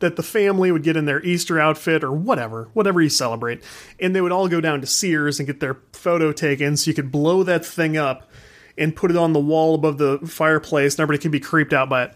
that 0.00 0.16
the 0.16 0.22
family 0.22 0.72
would 0.72 0.82
get 0.82 0.96
in 0.96 1.04
their 1.04 1.22
Easter 1.22 1.60
outfit 1.60 2.02
or 2.02 2.12
whatever, 2.12 2.68
whatever 2.72 3.02
you 3.02 3.08
celebrate, 3.08 3.62
and 3.98 4.14
they 4.14 4.20
would 4.20 4.32
all 4.32 4.48
go 4.48 4.60
down 4.60 4.80
to 4.80 4.86
Sears 4.86 5.38
and 5.38 5.46
get 5.46 5.60
their 5.60 5.76
photo 5.92 6.32
taken 6.32 6.76
so 6.76 6.90
you 6.90 6.94
could 6.94 7.12
blow 7.12 7.42
that 7.42 7.64
thing 7.64 7.96
up 7.96 8.30
and 8.78 8.94
put 8.94 9.10
it 9.10 9.16
on 9.16 9.32
the 9.32 9.40
wall 9.40 9.74
above 9.74 9.98
the 9.98 10.18
fireplace 10.26 10.94
and 10.94 11.00
everybody 11.00 11.22
could 11.22 11.32
be 11.32 11.40
creeped 11.40 11.72
out 11.72 11.88
by 11.88 12.04
it. 12.04 12.14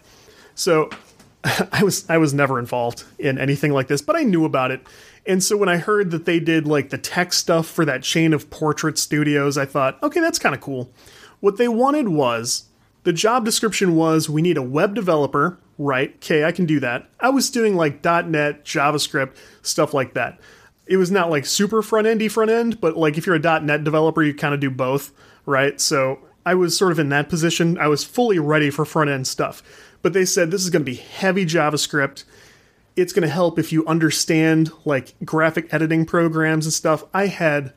So 0.55 0.89
I 1.71 1.83
was 1.83 2.09
I 2.09 2.17
was 2.17 2.33
never 2.33 2.59
involved 2.59 3.03
in 3.19 3.37
anything 3.37 3.71
like 3.71 3.87
this, 3.87 4.01
but 4.01 4.15
I 4.15 4.23
knew 4.23 4.45
about 4.45 4.71
it. 4.71 4.81
And 5.27 5.43
so 5.43 5.57
when 5.57 5.69
I 5.69 5.77
heard 5.77 6.11
that 6.11 6.25
they 6.25 6.39
did 6.39 6.67
like 6.67 6.89
the 6.89 6.97
tech 6.97 7.33
stuff 7.33 7.67
for 7.67 7.83
that 7.85 8.03
chain 8.03 8.33
of 8.33 8.49
portrait 8.49 8.99
studios, 8.99 9.57
I 9.57 9.65
thought, 9.65 10.01
okay, 10.03 10.19
that's 10.19 10.37
kind 10.37 10.53
of 10.53 10.61
cool. 10.61 10.91
What 11.39 11.57
they 11.57 11.67
wanted 11.67 12.09
was 12.09 12.65
the 13.03 13.13
job 13.13 13.43
description 13.43 13.95
was 13.95 14.29
we 14.29 14.41
need 14.41 14.57
a 14.57 14.61
web 14.61 14.93
developer 14.93 15.57
right? 15.77 16.13
Okay, 16.15 16.45
I 16.45 16.51
can 16.51 16.65
do 16.65 16.79
that. 16.79 17.09
I 17.19 17.29
was 17.29 17.49
doing 17.49 17.75
like 17.75 18.03
.NET, 18.03 18.63
JavaScript, 18.63 19.35
stuff 19.61 19.93
like 19.93 20.13
that. 20.13 20.39
It 20.87 20.97
was 20.97 21.11
not 21.11 21.29
like 21.29 21.45
super 21.45 21.81
front 21.81 22.07
endy 22.07 22.27
front 22.27 22.51
end, 22.51 22.79
but 22.79 22.95
like 22.95 23.17
if 23.17 23.25
you're 23.25 23.35
a 23.35 23.59
.NET 23.59 23.83
developer, 23.83 24.23
you 24.23 24.33
kind 24.33 24.53
of 24.53 24.59
do 24.59 24.69
both, 24.69 25.11
right? 25.45 25.79
So 25.81 26.19
I 26.45 26.55
was 26.55 26.77
sort 26.77 26.91
of 26.91 26.99
in 26.99 27.09
that 27.09 27.29
position. 27.29 27.77
I 27.77 27.87
was 27.87 28.03
fully 28.03 28.39
ready 28.39 28.69
for 28.69 28.85
front 28.85 29.09
end 29.09 29.27
stuff. 29.27 29.63
But 30.01 30.13
they 30.13 30.25
said 30.25 30.51
this 30.51 30.63
is 30.63 30.69
going 30.69 30.85
to 30.85 30.91
be 30.91 30.95
heavy 30.95 31.45
JavaScript. 31.45 32.23
It's 32.95 33.11
going 33.11 33.27
to 33.27 33.33
help 33.33 33.57
if 33.57 33.73
you 33.73 33.85
understand 33.87 34.71
like 34.85 35.15
graphic 35.25 35.73
editing 35.73 36.05
programs 36.05 36.65
and 36.65 36.73
stuff. 36.73 37.03
I 37.13 37.27
had 37.27 37.73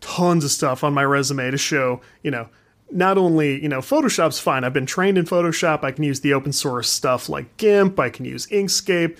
tons 0.00 0.44
of 0.44 0.50
stuff 0.50 0.82
on 0.82 0.92
my 0.92 1.04
resume 1.04 1.50
to 1.50 1.56
show, 1.56 2.00
you 2.22 2.30
know, 2.30 2.48
not 2.90 3.16
only, 3.16 3.62
you 3.62 3.68
know, 3.68 3.78
Photoshop's 3.78 4.38
fine. 4.38 4.64
I've 4.64 4.72
been 4.72 4.86
trained 4.86 5.16
in 5.16 5.24
Photoshop. 5.24 5.84
I 5.84 5.92
can 5.92 6.04
use 6.04 6.20
the 6.20 6.34
open 6.34 6.52
source 6.52 6.90
stuff 6.90 7.28
like 7.28 7.56
GIMP. 7.56 7.98
I 7.98 8.10
can 8.10 8.24
use 8.24 8.46
Inkscape. 8.48 9.16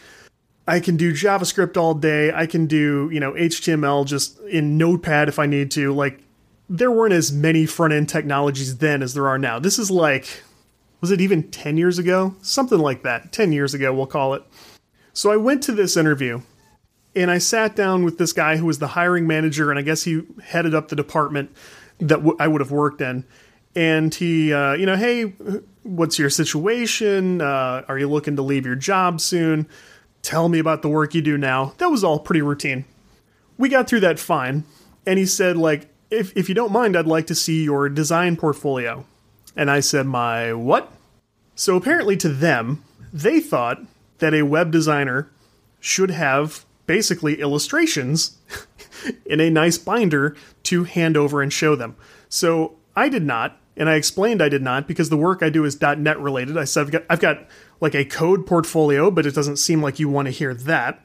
I 0.66 0.80
can 0.80 0.96
do 0.96 1.12
JavaScript 1.12 1.76
all 1.76 1.94
day. 1.94 2.32
I 2.32 2.46
can 2.46 2.66
do, 2.66 3.08
you 3.12 3.20
know, 3.20 3.32
HTML 3.32 4.06
just 4.06 4.38
in 4.40 4.76
Notepad 4.76 5.28
if 5.28 5.38
I 5.38 5.46
need 5.46 5.70
to. 5.72 5.92
Like, 5.92 6.20
there 6.68 6.90
weren't 6.90 7.14
as 7.14 7.32
many 7.32 7.66
front 7.66 7.92
end 7.92 8.08
technologies 8.08 8.78
then 8.78 9.02
as 9.02 9.14
there 9.14 9.28
are 9.28 9.38
now. 9.38 9.58
This 9.58 9.78
is 9.78 9.90
like, 9.90 10.42
was 11.00 11.10
it 11.10 11.20
even 11.20 11.50
10 11.50 11.76
years 11.76 11.98
ago? 11.98 12.34
Something 12.42 12.78
like 12.78 13.02
that. 13.02 13.32
10 13.32 13.52
years 13.52 13.74
ago, 13.74 13.92
we'll 13.92 14.06
call 14.06 14.34
it. 14.34 14.42
So 15.12 15.30
I 15.30 15.36
went 15.36 15.62
to 15.64 15.72
this 15.72 15.96
interview 15.96 16.40
and 17.14 17.30
I 17.30 17.38
sat 17.38 17.76
down 17.76 18.04
with 18.04 18.18
this 18.18 18.32
guy 18.32 18.56
who 18.56 18.66
was 18.66 18.78
the 18.78 18.88
hiring 18.88 19.26
manager, 19.26 19.70
and 19.70 19.78
I 19.78 19.82
guess 19.82 20.04
he 20.04 20.22
headed 20.42 20.74
up 20.74 20.88
the 20.88 20.96
department 20.96 21.54
that 21.98 22.16
w- 22.16 22.36
I 22.40 22.48
would 22.48 22.60
have 22.60 22.70
worked 22.70 23.00
in. 23.00 23.24
And 23.74 24.14
he, 24.14 24.52
uh, 24.52 24.72
you 24.72 24.86
know, 24.86 24.96
hey, 24.96 25.34
what's 25.82 26.18
your 26.18 26.30
situation? 26.30 27.40
Uh, 27.40 27.84
are 27.86 27.98
you 27.98 28.08
looking 28.08 28.36
to 28.36 28.42
leave 28.42 28.64
your 28.64 28.76
job 28.76 29.20
soon? 29.20 29.68
Tell 30.22 30.48
me 30.48 30.58
about 30.58 30.82
the 30.82 30.88
work 30.88 31.14
you 31.14 31.22
do 31.22 31.36
now. 31.36 31.74
That 31.78 31.90
was 31.90 32.04
all 32.04 32.18
pretty 32.18 32.42
routine. 32.42 32.84
We 33.58 33.68
got 33.68 33.88
through 33.88 34.00
that 34.00 34.18
fine. 34.18 34.64
And 35.06 35.18
he 35.18 35.26
said, 35.26 35.56
like, 35.56 35.91
if, 36.12 36.36
if 36.36 36.48
you 36.48 36.54
don't 36.54 36.72
mind, 36.72 36.96
I'd 36.96 37.06
like 37.06 37.26
to 37.28 37.34
see 37.34 37.64
your 37.64 37.88
design 37.88 38.36
portfolio. 38.36 39.04
And 39.56 39.70
I 39.70 39.80
said, 39.80 40.06
my 40.06 40.52
what? 40.52 40.92
So 41.54 41.76
apparently 41.76 42.16
to 42.18 42.28
them, 42.28 42.84
they 43.12 43.40
thought 43.40 43.82
that 44.18 44.34
a 44.34 44.42
web 44.42 44.70
designer 44.70 45.30
should 45.80 46.10
have 46.10 46.64
basically 46.86 47.40
illustrations 47.40 48.38
in 49.26 49.40
a 49.40 49.50
nice 49.50 49.78
binder 49.78 50.36
to 50.64 50.84
hand 50.84 51.16
over 51.16 51.42
and 51.42 51.52
show 51.52 51.74
them. 51.74 51.96
So 52.28 52.76
I 52.94 53.08
did 53.08 53.24
not, 53.24 53.58
and 53.76 53.88
I 53.88 53.94
explained 53.94 54.42
I 54.42 54.48
did 54.48 54.62
not 54.62 54.86
because 54.86 55.08
the 55.08 55.16
work 55.16 55.42
I 55.42 55.50
do 55.50 55.64
is 55.64 55.80
.NET 55.80 56.18
related. 56.20 56.56
I 56.56 56.64
said 56.64 56.82
I've 56.82 56.90
got, 56.90 57.04
I've 57.10 57.20
got 57.20 57.46
like 57.80 57.94
a 57.94 58.04
code 58.04 58.46
portfolio, 58.46 59.10
but 59.10 59.26
it 59.26 59.34
doesn't 59.34 59.56
seem 59.56 59.82
like 59.82 59.98
you 59.98 60.08
want 60.08 60.26
to 60.26 60.32
hear 60.32 60.54
that. 60.54 61.04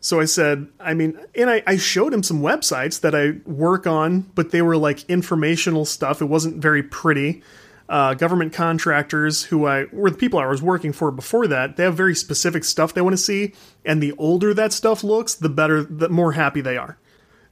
So 0.00 0.20
I 0.20 0.24
said, 0.24 0.68
I 0.78 0.94
mean, 0.94 1.18
and 1.34 1.50
I, 1.50 1.62
I 1.66 1.76
showed 1.76 2.12
him 2.12 2.22
some 2.22 2.40
websites 2.40 3.00
that 3.00 3.14
I 3.14 3.40
work 3.48 3.86
on, 3.86 4.20
but 4.34 4.50
they 4.50 4.62
were 4.62 4.76
like 4.76 5.08
informational 5.08 5.84
stuff. 5.84 6.20
It 6.22 6.26
wasn't 6.26 6.62
very 6.62 6.82
pretty. 6.82 7.42
Uh, 7.88 8.14
government 8.14 8.52
contractors 8.52 9.44
who 9.44 9.66
I 9.66 9.86
were 9.92 10.10
the 10.10 10.16
people 10.16 10.40
I 10.40 10.46
was 10.46 10.60
working 10.60 10.92
for 10.92 11.12
before 11.12 11.46
that, 11.46 11.76
they 11.76 11.84
have 11.84 11.96
very 11.96 12.16
specific 12.16 12.64
stuff 12.64 12.92
they 12.92 13.00
want 13.00 13.12
to 13.12 13.22
see, 13.22 13.54
and 13.84 14.02
the 14.02 14.12
older 14.18 14.52
that 14.54 14.72
stuff 14.72 15.04
looks, 15.04 15.34
the 15.34 15.48
better, 15.48 15.84
the 15.84 16.08
more 16.08 16.32
happy 16.32 16.60
they 16.60 16.76
are. 16.76 16.98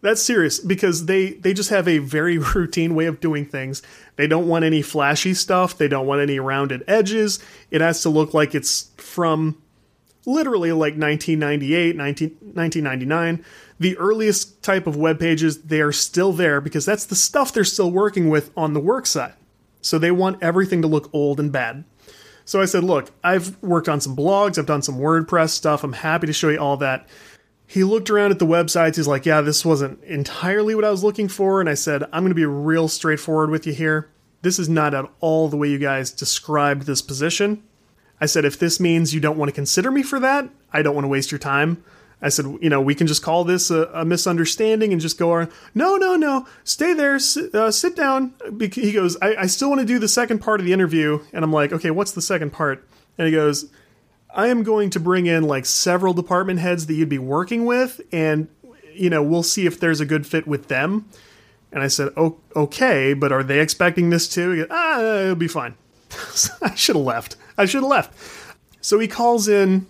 That's 0.00 0.20
serious 0.20 0.58
because 0.58 1.06
they 1.06 1.34
they 1.34 1.54
just 1.54 1.70
have 1.70 1.86
a 1.86 1.98
very 1.98 2.38
routine 2.54 2.94
way 2.96 3.06
of 3.06 3.20
doing 3.20 3.46
things. 3.46 3.80
They 4.16 4.26
don't 4.26 4.48
want 4.48 4.64
any 4.64 4.82
flashy 4.82 5.34
stuff. 5.34 5.78
They 5.78 5.88
don't 5.88 6.06
want 6.06 6.20
any 6.20 6.38
rounded 6.40 6.82
edges. 6.86 7.38
It 7.70 7.80
has 7.80 8.02
to 8.02 8.10
look 8.10 8.34
like 8.34 8.54
it's 8.54 8.90
from 8.96 9.62
literally 10.26 10.72
like 10.72 10.96
1998, 10.96 11.96
19, 11.96 12.28
1999. 12.40 13.44
The 13.78 13.96
earliest 13.98 14.62
type 14.62 14.86
of 14.86 14.96
web 14.96 15.18
pages, 15.18 15.62
they 15.62 15.80
are 15.80 15.92
still 15.92 16.32
there 16.32 16.60
because 16.60 16.84
that's 16.86 17.06
the 17.06 17.14
stuff 17.14 17.52
they're 17.52 17.64
still 17.64 17.90
working 17.90 18.30
with 18.30 18.50
on 18.56 18.72
the 18.72 18.80
work 18.80 19.06
side. 19.06 19.34
So 19.80 19.98
they 19.98 20.10
want 20.10 20.42
everything 20.42 20.82
to 20.82 20.88
look 20.88 21.10
old 21.12 21.38
and 21.38 21.52
bad. 21.52 21.84
So 22.44 22.60
I 22.60 22.66
said, 22.66 22.84
look, 22.84 23.10
I've 23.22 23.60
worked 23.62 23.88
on 23.88 24.00
some 24.00 24.16
blogs, 24.16 24.58
I've 24.58 24.66
done 24.66 24.82
some 24.82 24.98
WordPress 24.98 25.50
stuff. 25.50 25.82
I'm 25.82 25.94
happy 25.94 26.26
to 26.26 26.32
show 26.32 26.50
you 26.50 26.58
all 26.58 26.76
that. 26.78 27.08
He 27.66 27.84
looked 27.84 28.10
around 28.10 28.30
at 28.30 28.38
the 28.38 28.46
websites. 28.46 28.96
He's 28.96 29.06
like, 29.06 29.24
yeah, 29.24 29.40
this 29.40 29.64
wasn't 29.64 30.02
entirely 30.04 30.74
what 30.74 30.84
I 30.84 30.90
was 30.90 31.02
looking 31.02 31.28
for. 31.28 31.60
And 31.60 31.68
I 31.68 31.74
said, 31.74 32.02
I'm 32.04 32.22
going 32.22 32.28
to 32.28 32.34
be 32.34 32.44
real 32.44 32.88
straightforward 32.88 33.50
with 33.50 33.66
you 33.66 33.72
here. 33.72 34.10
This 34.42 34.58
is 34.58 34.68
not 34.68 34.92
at 34.92 35.06
all 35.20 35.48
the 35.48 35.56
way 35.56 35.68
you 35.68 35.78
guys 35.78 36.10
described 36.10 36.82
this 36.82 37.00
position. 37.00 37.62
I 38.24 38.26
said, 38.26 38.46
if 38.46 38.58
this 38.58 38.80
means 38.80 39.12
you 39.12 39.20
don't 39.20 39.36
want 39.36 39.50
to 39.50 39.54
consider 39.54 39.90
me 39.90 40.02
for 40.02 40.18
that, 40.18 40.48
I 40.72 40.80
don't 40.80 40.94
want 40.94 41.04
to 41.04 41.08
waste 41.08 41.30
your 41.30 41.38
time. 41.38 41.84
I 42.22 42.30
said, 42.30 42.46
you 42.62 42.70
know, 42.70 42.80
we 42.80 42.94
can 42.94 43.06
just 43.06 43.22
call 43.22 43.44
this 43.44 43.70
a, 43.70 43.82
a 43.92 44.02
misunderstanding 44.02 44.92
and 44.92 45.02
just 45.02 45.18
go 45.18 45.32
on. 45.32 45.50
No, 45.74 45.96
no, 45.96 46.16
no. 46.16 46.46
Stay 46.64 46.94
there. 46.94 47.18
Sit, 47.18 47.54
uh, 47.54 47.70
sit 47.70 47.94
down. 47.94 48.32
He 48.72 48.92
goes, 48.92 49.18
I, 49.20 49.36
I 49.36 49.46
still 49.46 49.68
want 49.68 49.82
to 49.82 49.86
do 49.86 49.98
the 49.98 50.08
second 50.08 50.38
part 50.38 50.58
of 50.58 50.64
the 50.64 50.72
interview. 50.72 51.22
And 51.34 51.44
I'm 51.44 51.52
like, 51.52 51.70
okay, 51.70 51.90
what's 51.90 52.12
the 52.12 52.22
second 52.22 52.54
part? 52.54 52.88
And 53.18 53.26
he 53.26 53.32
goes, 53.32 53.70
I 54.34 54.46
am 54.46 54.62
going 54.62 54.88
to 54.88 55.00
bring 55.00 55.26
in 55.26 55.44
like 55.44 55.66
several 55.66 56.14
department 56.14 56.60
heads 56.60 56.86
that 56.86 56.94
you'd 56.94 57.10
be 57.10 57.18
working 57.18 57.66
with, 57.66 58.00
and 58.10 58.48
you 58.92 59.08
know 59.08 59.22
we'll 59.22 59.44
see 59.44 59.64
if 59.64 59.78
there's 59.78 60.00
a 60.00 60.06
good 60.06 60.26
fit 60.26 60.46
with 60.46 60.68
them. 60.68 61.08
And 61.70 61.82
I 61.82 61.88
said, 61.88 62.12
oh, 62.16 62.38
okay, 62.56 63.14
but 63.14 63.32
are 63.32 63.42
they 63.42 63.60
expecting 63.60 64.10
this 64.10 64.28
too? 64.28 64.56
Goes, 64.56 64.66
ah, 64.70 65.00
it'll 65.00 65.34
be 65.34 65.46
fine. 65.46 65.74
I 66.62 66.74
should 66.74 66.96
have 66.96 67.04
left. 67.04 67.36
I 67.56 67.66
should 67.66 67.82
have 67.82 67.90
left. 67.90 68.12
So 68.80 68.98
he 68.98 69.08
calls 69.08 69.48
in. 69.48 69.86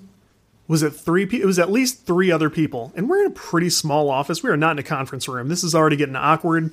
Was 0.67 0.83
it 0.83 0.91
three? 0.91 1.27
Pe- 1.27 1.41
it 1.41 1.47
was 1.47 1.59
at 1.59 1.71
least 1.71 2.07
three 2.07 2.31
other 2.31 2.49
people, 2.49 2.93
and 2.97 3.09
we're 3.09 3.21
in 3.21 3.33
a 3.33 3.35
pretty 3.35 3.69
small 3.69 4.09
office. 4.09 4.43
We 4.43 4.49
are 4.49 4.57
not 4.57 4.73
in 4.73 4.79
a 4.79 4.83
conference 4.83 5.29
room. 5.29 5.49
This 5.49 5.63
is 5.63 5.75
already 5.75 5.97
getting 5.97 6.17
awkward. 6.17 6.73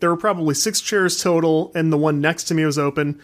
There 0.00 0.10
were 0.10 0.16
probably 0.16 0.54
six 0.54 0.80
chairs 0.80 1.22
total, 1.22 1.70
and 1.74 1.92
the 1.92 1.96
one 1.96 2.20
next 2.20 2.44
to 2.44 2.54
me 2.54 2.64
was 2.64 2.78
open 2.78 3.20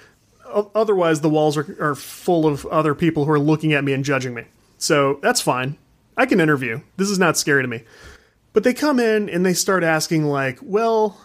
otherwise 0.75 1.21
the 1.21 1.29
walls 1.29 1.57
are, 1.57 1.77
are 1.81 1.95
full 1.95 2.47
of 2.47 2.65
other 2.67 2.95
people 2.95 3.25
who 3.25 3.33
are 3.33 3.39
looking 3.39 3.73
at 3.73 3.85
me 3.85 3.93
and 3.93 4.05
judging 4.05 4.35
me. 4.35 4.45
So 4.79 5.19
that's 5.23 5.41
fine. 5.41 5.77
I 6.17 6.27
can 6.27 6.41
interview. 6.41 6.81
This 6.97 7.11
is 7.11 7.19
not 7.19 7.37
scary 7.37 7.63
to 7.63 7.69
me. 7.69 7.83
But 8.53 8.63
they 8.63 8.75
come 8.75 9.01
in 9.01 9.29
and 9.29 9.45
they 9.45 9.55
start 9.55 9.83
asking, 9.83 10.27
like, 10.27 10.59
well, 10.63 11.19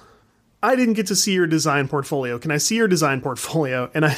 I 0.63 0.75
didn't 0.75 0.95
get 0.95 1.08
to 1.08 1.15
see 1.15 1.34
your 1.34 1.45
design 1.45 1.88
portfolio. 1.88 2.39
Can 2.39 2.52
I 2.52 2.58
see 2.58 2.75
your 2.75 2.88
design 2.88 3.21
portfolio? 3.21 3.91
And 3.93 4.06
I, 4.06 4.15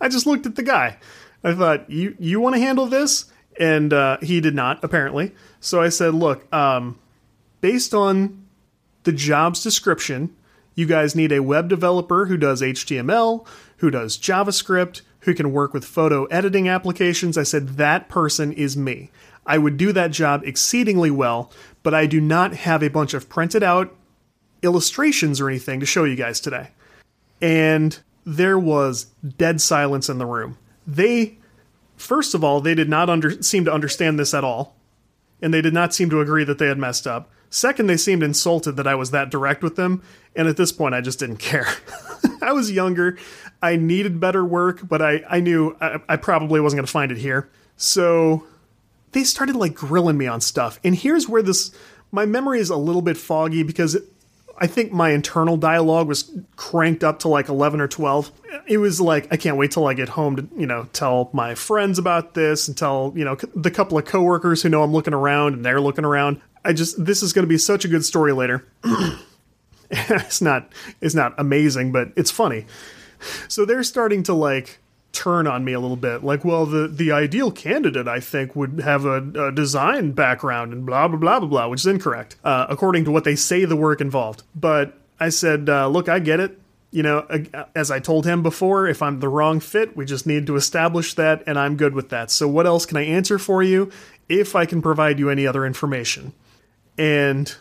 I 0.00 0.08
just 0.08 0.26
looked 0.26 0.46
at 0.46 0.56
the 0.56 0.62
guy. 0.62 0.98
I 1.42 1.54
thought, 1.54 1.90
you, 1.90 2.16
you 2.18 2.40
want 2.40 2.54
to 2.54 2.60
handle 2.60 2.86
this? 2.86 3.26
And 3.58 3.92
uh, 3.92 4.18
he 4.22 4.40
did 4.40 4.54
not, 4.54 4.82
apparently. 4.82 5.32
So 5.60 5.82
I 5.82 5.88
said, 5.88 6.14
look, 6.14 6.52
um, 6.52 6.98
based 7.60 7.92
on 7.92 8.46
the 9.04 9.12
job's 9.12 9.62
description, 9.62 10.34
you 10.74 10.86
guys 10.86 11.14
need 11.14 11.32
a 11.32 11.42
web 11.42 11.68
developer 11.68 12.26
who 12.26 12.36
does 12.36 12.62
HTML, 12.62 13.46
who 13.78 13.90
does 13.90 14.16
JavaScript, 14.16 15.02
who 15.20 15.34
can 15.34 15.52
work 15.52 15.74
with 15.74 15.84
photo 15.84 16.24
editing 16.26 16.68
applications. 16.68 17.36
I 17.36 17.42
said, 17.42 17.70
that 17.70 18.08
person 18.08 18.52
is 18.52 18.76
me. 18.76 19.10
I 19.46 19.58
would 19.58 19.76
do 19.76 19.92
that 19.92 20.10
job 20.10 20.42
exceedingly 20.44 21.10
well, 21.10 21.50
but 21.82 21.94
I 21.94 22.06
do 22.06 22.20
not 22.20 22.54
have 22.54 22.82
a 22.82 22.88
bunch 22.88 23.14
of 23.14 23.28
printed 23.28 23.62
out 23.62 23.94
illustrations 24.62 25.40
or 25.40 25.48
anything 25.48 25.80
to 25.80 25.86
show 25.86 26.04
you 26.04 26.16
guys 26.16 26.40
today. 26.40 26.68
And 27.40 27.98
there 28.36 28.58
was 28.58 29.06
dead 29.38 29.60
silence 29.60 30.08
in 30.08 30.18
the 30.18 30.26
room. 30.26 30.56
They, 30.86 31.38
first 31.96 32.34
of 32.34 32.44
all, 32.44 32.60
they 32.60 32.76
did 32.76 32.88
not 32.88 33.10
under, 33.10 33.42
seem 33.42 33.64
to 33.64 33.72
understand 33.72 34.18
this 34.18 34.32
at 34.34 34.44
all, 34.44 34.76
and 35.42 35.52
they 35.52 35.60
did 35.60 35.74
not 35.74 35.92
seem 35.92 36.10
to 36.10 36.20
agree 36.20 36.44
that 36.44 36.58
they 36.58 36.68
had 36.68 36.78
messed 36.78 37.06
up. 37.06 37.30
Second, 37.50 37.88
they 37.88 37.96
seemed 37.96 38.22
insulted 38.22 38.76
that 38.76 38.86
I 38.86 38.94
was 38.94 39.10
that 39.10 39.30
direct 39.30 39.64
with 39.64 39.74
them, 39.74 40.02
and 40.36 40.46
at 40.46 40.56
this 40.56 40.70
point, 40.70 40.94
I 40.94 41.00
just 41.00 41.18
didn't 41.18 41.36
care. 41.38 41.66
I 42.40 42.52
was 42.52 42.70
younger. 42.70 43.18
I 43.60 43.76
needed 43.76 44.20
better 44.20 44.44
work, 44.44 44.86
but 44.86 45.02
I, 45.02 45.24
I 45.28 45.40
knew 45.40 45.76
I, 45.80 46.00
I 46.08 46.16
probably 46.16 46.60
wasn't 46.60 46.78
going 46.78 46.86
to 46.86 46.92
find 46.92 47.10
it 47.10 47.18
here. 47.18 47.50
So 47.76 48.46
they 49.10 49.24
started 49.24 49.56
like 49.56 49.74
grilling 49.74 50.16
me 50.16 50.28
on 50.28 50.40
stuff. 50.40 50.78
And 50.84 50.94
here's 50.94 51.28
where 51.28 51.42
this 51.42 51.72
my 52.12 52.26
memory 52.26 52.60
is 52.60 52.70
a 52.70 52.76
little 52.76 53.02
bit 53.02 53.16
foggy 53.16 53.62
because 53.64 53.96
I 54.60 54.66
think 54.66 54.92
my 54.92 55.10
internal 55.10 55.56
dialogue 55.56 56.06
was 56.06 56.30
cranked 56.56 57.02
up 57.02 57.20
to 57.20 57.28
like 57.28 57.48
11 57.48 57.80
or 57.80 57.88
12. 57.88 58.30
It 58.66 58.78
was 58.78 59.00
like, 59.00 59.32
I 59.32 59.36
can't 59.36 59.56
wait 59.56 59.70
till 59.70 59.86
I 59.86 59.94
get 59.94 60.10
home 60.10 60.36
to, 60.36 60.48
you 60.56 60.66
know, 60.66 60.86
tell 60.92 61.30
my 61.32 61.54
friends 61.54 61.98
about 61.98 62.34
this 62.34 62.68
and 62.68 62.76
tell, 62.76 63.12
you 63.16 63.24
know, 63.24 63.36
the 63.54 63.70
couple 63.70 63.96
of 63.96 64.04
coworkers 64.04 64.62
who 64.62 64.68
know 64.68 64.82
I'm 64.82 64.92
looking 64.92 65.14
around 65.14 65.54
and 65.54 65.64
they're 65.64 65.80
looking 65.80 66.04
around. 66.04 66.40
I 66.64 66.74
just, 66.74 67.02
this 67.02 67.22
is 67.22 67.32
going 67.32 67.44
to 67.44 67.48
be 67.48 67.58
such 67.58 67.84
a 67.84 67.88
good 67.88 68.04
story 68.04 68.32
later. 68.32 68.66
it's 69.90 70.42
not, 70.42 70.70
it's 71.00 71.14
not 71.14 71.34
amazing, 71.38 71.90
but 71.92 72.12
it's 72.16 72.30
funny 72.30 72.66
so 73.48 73.64
they're 73.64 73.82
starting 73.82 74.22
to 74.24 74.34
like 74.34 74.79
turn 75.12 75.46
on 75.46 75.64
me 75.64 75.72
a 75.72 75.80
little 75.80 75.96
bit 75.96 76.22
like 76.22 76.44
well 76.44 76.64
the 76.66 76.86
the 76.86 77.10
ideal 77.10 77.50
candidate 77.50 78.06
i 78.06 78.20
think 78.20 78.54
would 78.54 78.80
have 78.80 79.04
a, 79.04 79.48
a 79.48 79.52
design 79.52 80.12
background 80.12 80.72
and 80.72 80.86
blah 80.86 81.08
blah 81.08 81.18
blah 81.18 81.40
blah 81.40 81.48
blah 81.48 81.68
which 81.68 81.80
is 81.80 81.86
incorrect 81.86 82.36
uh, 82.44 82.66
according 82.68 83.04
to 83.04 83.10
what 83.10 83.24
they 83.24 83.34
say 83.34 83.64
the 83.64 83.76
work 83.76 84.00
involved 84.00 84.42
but 84.54 84.98
i 85.18 85.28
said 85.28 85.68
uh, 85.68 85.88
look 85.88 86.08
i 86.08 86.18
get 86.18 86.38
it 86.38 86.60
you 86.92 87.04
know, 87.04 87.26
as 87.74 87.90
I 87.90 88.00
told 88.00 88.26
him 88.26 88.42
before, 88.42 88.88
if 88.88 89.00
I'm 89.00 89.20
the 89.20 89.28
wrong 89.28 89.60
fit, 89.60 89.96
we 89.96 90.04
just 90.04 90.26
need 90.26 90.46
to 90.48 90.56
establish 90.56 91.14
that, 91.14 91.42
and 91.46 91.58
I'm 91.58 91.76
good 91.76 91.94
with 91.94 92.08
that. 92.08 92.30
So, 92.30 92.48
what 92.48 92.66
else 92.66 92.84
can 92.84 92.96
I 92.96 93.02
answer 93.02 93.38
for 93.38 93.62
you 93.62 93.90
if 94.28 94.56
I 94.56 94.66
can 94.66 94.82
provide 94.82 95.18
you 95.18 95.30
any 95.30 95.46
other 95.46 95.64
information? 95.64 96.32
And 96.98 97.54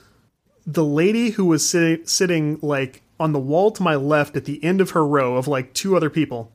the 0.66 0.84
lady 0.84 1.32
who 1.32 1.46
was 1.46 1.68
sitting, 1.68 2.06
sitting 2.08 2.58
like 2.62 3.04
on 3.20 3.34
the 3.34 3.40
wall 3.40 3.70
to 3.72 3.84
my 3.84 3.96
left 3.96 4.36
at 4.36 4.46
the 4.46 4.64
end 4.64 4.82
of 4.82 4.92
her 4.92 5.06
row 5.06 5.36
of 5.36 5.48
like 5.48 5.74
two 5.74 5.96
other 5.96 6.10
people, 6.10 6.52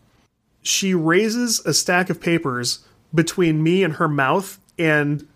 she 0.65 0.95
raises 0.95 1.61
a 1.61 1.75
stack 1.75 2.11
of 2.11 2.21
papers 2.21 2.85
between 3.15 3.62
me 3.62 3.85
and 3.85 3.95
her 3.95 4.09
mouth. 4.09 4.59
And 4.79 5.29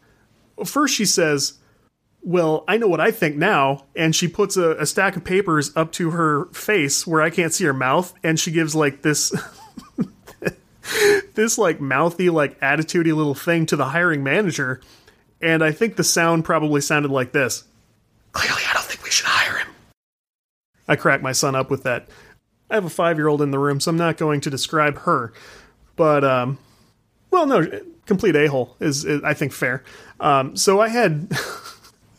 first 0.64 0.94
she 0.94 1.04
says, 1.04 1.58
well, 2.22 2.64
I 2.66 2.78
know 2.78 2.88
what 2.88 3.00
I 3.00 3.10
think 3.10 3.36
now. 3.36 3.84
And 3.94 4.16
she 4.16 4.26
puts 4.26 4.56
a, 4.56 4.70
a, 4.72 4.86
stack 4.86 5.16
of 5.16 5.24
papers 5.24 5.70
up 5.76 5.92
to 5.92 6.10
her 6.10 6.46
face 6.46 7.06
where 7.06 7.20
I 7.20 7.30
can't 7.30 7.52
see 7.52 7.64
her 7.64 7.74
mouth. 7.74 8.12
And 8.24 8.40
she 8.40 8.50
gives 8.50 8.74
like 8.74 9.02
this, 9.02 9.32
this 11.34 11.58
like 11.58 11.80
mouthy, 11.80 12.30
like 12.30 12.58
attitudey 12.60 13.14
little 13.14 13.34
thing 13.34 13.66
to 13.66 13.76
the 13.76 13.84
hiring 13.84 14.24
manager. 14.24 14.80
And 15.40 15.62
I 15.62 15.72
think 15.72 15.96
the 15.96 16.04
sound 16.04 16.44
probably 16.44 16.80
sounded 16.80 17.10
like 17.10 17.32
this. 17.32 17.64
Clearly, 18.32 18.62
I 18.68 18.72
don't 18.72 18.84
think 18.84 19.04
we 19.04 19.10
should 19.10 19.26
hire 19.26 19.58
him. 19.58 19.68
I 20.88 20.96
crack 20.96 21.22
my 21.22 21.32
son 21.32 21.54
up 21.54 21.70
with 21.70 21.82
that. 21.82 22.08
I 22.70 22.74
have 22.74 22.84
a 22.84 22.90
five 22.90 23.16
year 23.16 23.28
old 23.28 23.42
in 23.42 23.50
the 23.50 23.58
room, 23.58 23.80
so 23.80 23.90
I'm 23.90 23.96
not 23.96 24.16
going 24.16 24.40
to 24.42 24.50
describe 24.50 24.98
her. 24.98 25.32
But, 25.96 26.24
um, 26.24 26.58
well, 27.30 27.46
no, 27.46 27.66
complete 28.06 28.36
a 28.36 28.46
hole 28.46 28.76
is, 28.80 29.04
is, 29.04 29.22
I 29.22 29.34
think, 29.34 29.52
fair. 29.52 29.82
Um, 30.20 30.56
so 30.56 30.80
I 30.80 30.88
had. 30.88 31.30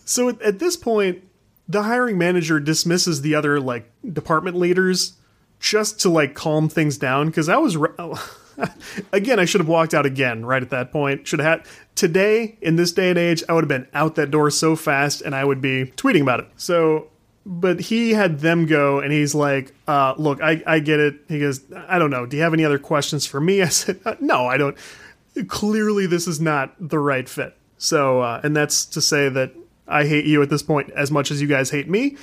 So 0.10 0.28
at, 0.28 0.42
at 0.42 0.58
this 0.58 0.76
point, 0.76 1.22
the 1.68 1.84
hiring 1.84 2.18
manager 2.18 2.60
dismisses 2.60 3.22
the 3.22 3.36
other 3.36 3.60
like 3.60 3.92
department 4.12 4.58
leaders 4.58 5.14
just 5.60 6.00
to 6.00 6.10
like 6.10 6.34
calm 6.34 6.68
things 6.68 6.98
down 6.98 7.28
because 7.28 7.48
I 7.48 7.58
was 7.58 7.78
again 9.14 9.40
I 9.40 9.46
should 9.46 9.62
have 9.62 9.68
walked 9.68 9.94
out 9.94 10.08
again 10.08 10.44
right 10.44 10.64
at 10.64 10.72
that 10.72 10.92
point. 10.92 11.28
Should 11.28 11.40
have 11.40 11.60
had 11.60 11.68
today 11.94 12.58
in 12.60 12.76
this 12.76 12.92
day 12.92 13.12
and 13.12 13.20
age 13.20 13.44
I 13.48 13.54
would 13.54 13.64
have 13.64 13.70
been 13.70 13.88
out 13.94 14.16
that 14.16 14.32
door 14.32 14.50
so 14.50 14.76
fast 14.76 15.22
and 15.22 15.36
I 15.36 15.46
would 15.46 15.62
be 15.62 15.94
tweeting 15.96 16.24
about 16.24 16.40
it. 16.40 16.48
So 16.58 17.10
but 17.52 17.80
he 17.80 18.12
had 18.12 18.40
them 18.40 18.66
go 18.66 19.00
and 19.00 19.12
he's 19.12 19.34
like 19.34 19.74
uh, 19.88 20.14
look 20.18 20.42
I, 20.42 20.62
I 20.68 20.80
get 20.80 21.00
it 21.00 21.16
he 21.28 21.40
goes 21.40 21.62
i 21.88 21.98
don't 21.98 22.12
know 22.12 22.26
do 22.26 22.38
you 22.38 22.44
have 22.44 22.54
any 22.54 22.64
other 22.64 22.80
questions 22.80 23.26
for 23.26 23.42
me 23.42 23.62
i 23.64 23.68
said 23.68 24.00
uh, 24.06 24.16
no 24.20 24.46
i 24.46 24.58
don't 24.58 24.78
clearly 25.48 26.06
this 26.06 26.28
is 26.28 26.40
not 26.40 26.76
the 26.80 27.00
right 27.00 27.28
fit 27.28 27.58
so 27.78 28.22
uh, 28.22 28.42
and 28.44 28.56
that's 28.56 28.86
to 28.86 29.02
say 29.02 29.30
that 29.30 29.54
I 29.90 30.06
hate 30.06 30.26
you 30.26 30.42
at 30.42 30.50
this 30.50 30.64
point 30.64 30.92
as 30.92 31.12
much 31.12 31.32
as 31.32 31.42
you 31.42 31.48
guys 31.48 31.70
hate 31.72 31.90
me. 31.90 32.16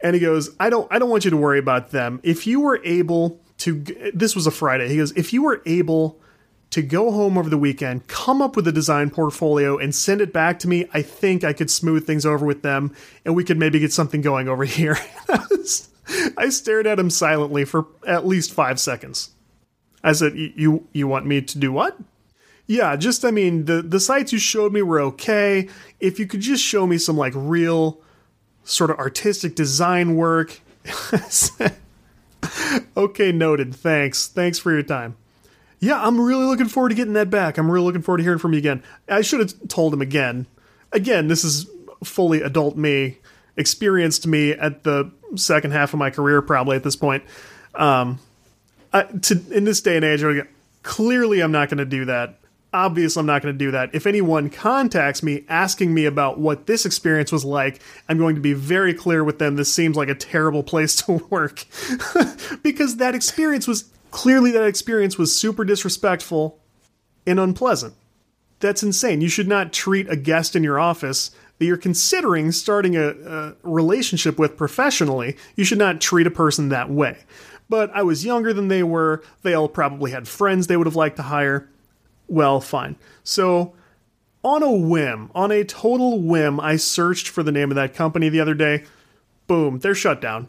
And 0.00 0.14
he 0.14 0.20
goes, 0.20 0.50
I 0.58 0.70
don't, 0.70 0.90
I 0.90 0.98
don't 0.98 1.10
want 1.10 1.24
you 1.24 1.30
to 1.30 1.36
worry 1.36 1.58
about 1.58 1.90
them. 1.90 2.20
If 2.22 2.46
you 2.46 2.60
were 2.60 2.80
able 2.84 3.40
to, 3.58 3.84
this 4.14 4.34
was 4.34 4.46
a 4.46 4.50
Friday. 4.50 4.88
He 4.88 4.96
goes, 4.96 5.12
if 5.12 5.32
you 5.32 5.42
were 5.42 5.62
able 5.66 6.18
to 6.70 6.82
go 6.82 7.12
home 7.12 7.38
over 7.38 7.48
the 7.48 7.58
weekend, 7.58 8.08
come 8.08 8.42
up 8.42 8.56
with 8.56 8.66
a 8.66 8.72
design 8.72 9.10
portfolio 9.10 9.78
and 9.78 9.94
send 9.94 10.20
it 10.20 10.32
back 10.32 10.58
to 10.60 10.68
me, 10.68 10.88
I 10.92 11.02
think 11.02 11.44
I 11.44 11.52
could 11.52 11.70
smooth 11.70 12.06
things 12.06 12.26
over 12.26 12.44
with 12.44 12.62
them 12.62 12.94
and 13.24 13.36
we 13.36 13.44
could 13.44 13.58
maybe 13.58 13.78
get 13.78 13.92
something 13.92 14.20
going 14.20 14.48
over 14.48 14.64
here. 14.64 14.98
I 16.36 16.48
stared 16.48 16.86
at 16.86 16.98
him 16.98 17.10
silently 17.10 17.64
for 17.64 17.86
at 18.06 18.26
least 18.26 18.52
five 18.52 18.78
seconds. 18.78 19.30
I 20.02 20.12
said, 20.12 20.36
"You 20.36 20.86
you 20.92 21.08
want 21.08 21.24
me 21.26 21.40
to 21.40 21.58
do 21.58 21.72
what?" 21.72 21.98
Yeah, 22.66 22.94
just 22.96 23.24
I 23.24 23.30
mean 23.30 23.64
the 23.64 23.82
the 23.82 24.00
sites 24.00 24.32
you 24.32 24.38
showed 24.38 24.72
me 24.72 24.82
were 24.82 25.00
okay. 25.00 25.68
If 26.00 26.18
you 26.18 26.26
could 26.26 26.40
just 26.40 26.62
show 26.62 26.86
me 26.86 26.98
some 26.98 27.16
like 27.16 27.32
real 27.34 28.00
sort 28.64 28.90
of 28.90 28.98
artistic 28.98 29.54
design 29.54 30.16
work. 30.16 30.60
okay, 32.96 33.32
noted. 33.32 33.74
Thanks. 33.74 34.26
Thanks 34.26 34.58
for 34.58 34.72
your 34.72 34.82
time. 34.82 35.16
Yeah, 35.84 36.02
I'm 36.02 36.18
really 36.18 36.46
looking 36.46 36.68
forward 36.68 36.88
to 36.88 36.94
getting 36.94 37.12
that 37.12 37.28
back. 37.28 37.58
I'm 37.58 37.70
really 37.70 37.84
looking 37.84 38.00
forward 38.00 38.18
to 38.18 38.24
hearing 38.24 38.38
from 38.38 38.54
you 38.54 38.58
again. 38.58 38.82
I 39.06 39.20
should 39.20 39.40
have 39.40 39.68
told 39.68 39.92
him 39.92 40.00
again. 40.00 40.46
Again, 40.92 41.28
this 41.28 41.44
is 41.44 41.68
fully 42.02 42.40
adult 42.40 42.74
me, 42.74 43.18
experienced 43.58 44.26
me 44.26 44.52
at 44.52 44.84
the 44.84 45.10
second 45.36 45.72
half 45.72 45.92
of 45.92 45.98
my 45.98 46.08
career, 46.08 46.40
probably 46.40 46.76
at 46.76 46.84
this 46.84 46.96
point. 46.96 47.22
Um, 47.74 48.18
I, 48.94 49.02
to 49.02 49.42
in 49.50 49.64
this 49.64 49.82
day 49.82 49.96
and 49.96 50.04
age, 50.06 50.24
clearly 50.82 51.40
I'm 51.40 51.52
not 51.52 51.68
going 51.68 51.78
to 51.78 51.84
do 51.84 52.06
that 52.06 52.38
obviously 52.74 53.20
I'm 53.20 53.26
not 53.26 53.40
going 53.40 53.54
to 53.54 53.58
do 53.58 53.70
that. 53.70 53.94
If 53.94 54.06
anyone 54.06 54.50
contacts 54.50 55.22
me 55.22 55.44
asking 55.48 55.94
me 55.94 56.04
about 56.04 56.40
what 56.40 56.66
this 56.66 56.84
experience 56.84 57.30
was 57.30 57.44
like, 57.44 57.80
I'm 58.08 58.18
going 58.18 58.34
to 58.34 58.40
be 58.40 58.52
very 58.52 58.92
clear 58.92 59.22
with 59.22 59.38
them 59.38 59.54
this 59.54 59.72
seems 59.72 59.96
like 59.96 60.08
a 60.08 60.14
terrible 60.14 60.64
place 60.64 60.96
to 61.06 61.24
work. 61.30 61.64
because 62.62 62.96
that 62.96 63.14
experience 63.14 63.68
was 63.68 63.84
clearly 64.14 64.52
that 64.52 64.64
experience 64.64 65.18
was 65.18 65.34
super 65.34 65.64
disrespectful 65.64 66.60
and 67.26 67.40
unpleasant. 67.40 67.94
That's 68.60 68.82
insane. 68.82 69.20
You 69.20 69.28
should 69.28 69.48
not 69.48 69.72
treat 69.72 70.08
a 70.08 70.16
guest 70.16 70.54
in 70.54 70.62
your 70.62 70.78
office 70.78 71.32
that 71.58 71.66
you're 71.66 71.76
considering 71.76 72.52
starting 72.52 72.96
a, 72.96 73.08
a 73.08 73.56
relationship 73.64 74.38
with 74.38 74.56
professionally, 74.56 75.36
you 75.56 75.64
should 75.64 75.78
not 75.78 76.00
treat 76.00 76.26
a 76.26 76.30
person 76.30 76.68
that 76.68 76.88
way. 76.88 77.18
But 77.68 77.90
I 77.92 78.02
was 78.02 78.24
younger 78.24 78.52
than 78.52 78.68
they 78.68 78.84
were. 78.84 79.22
They 79.42 79.52
all 79.54 79.68
probably 79.68 80.12
had 80.12 80.28
friends 80.28 80.68
they 80.68 80.76
would 80.76 80.86
have 80.86 80.96
liked 80.96 81.16
to 81.16 81.22
hire 81.22 81.68
well, 82.28 82.60
fine. 82.60 82.96
So, 83.22 83.74
on 84.42 84.62
a 84.62 84.70
whim, 84.70 85.30
on 85.34 85.50
a 85.50 85.64
total 85.64 86.20
whim, 86.20 86.60
I 86.60 86.76
searched 86.76 87.28
for 87.28 87.42
the 87.42 87.52
name 87.52 87.70
of 87.70 87.74
that 87.74 87.94
company 87.94 88.28
the 88.28 88.40
other 88.40 88.54
day. 88.54 88.84
Boom, 89.46 89.80
they're 89.80 89.94
shut 89.94 90.20
down. 90.20 90.48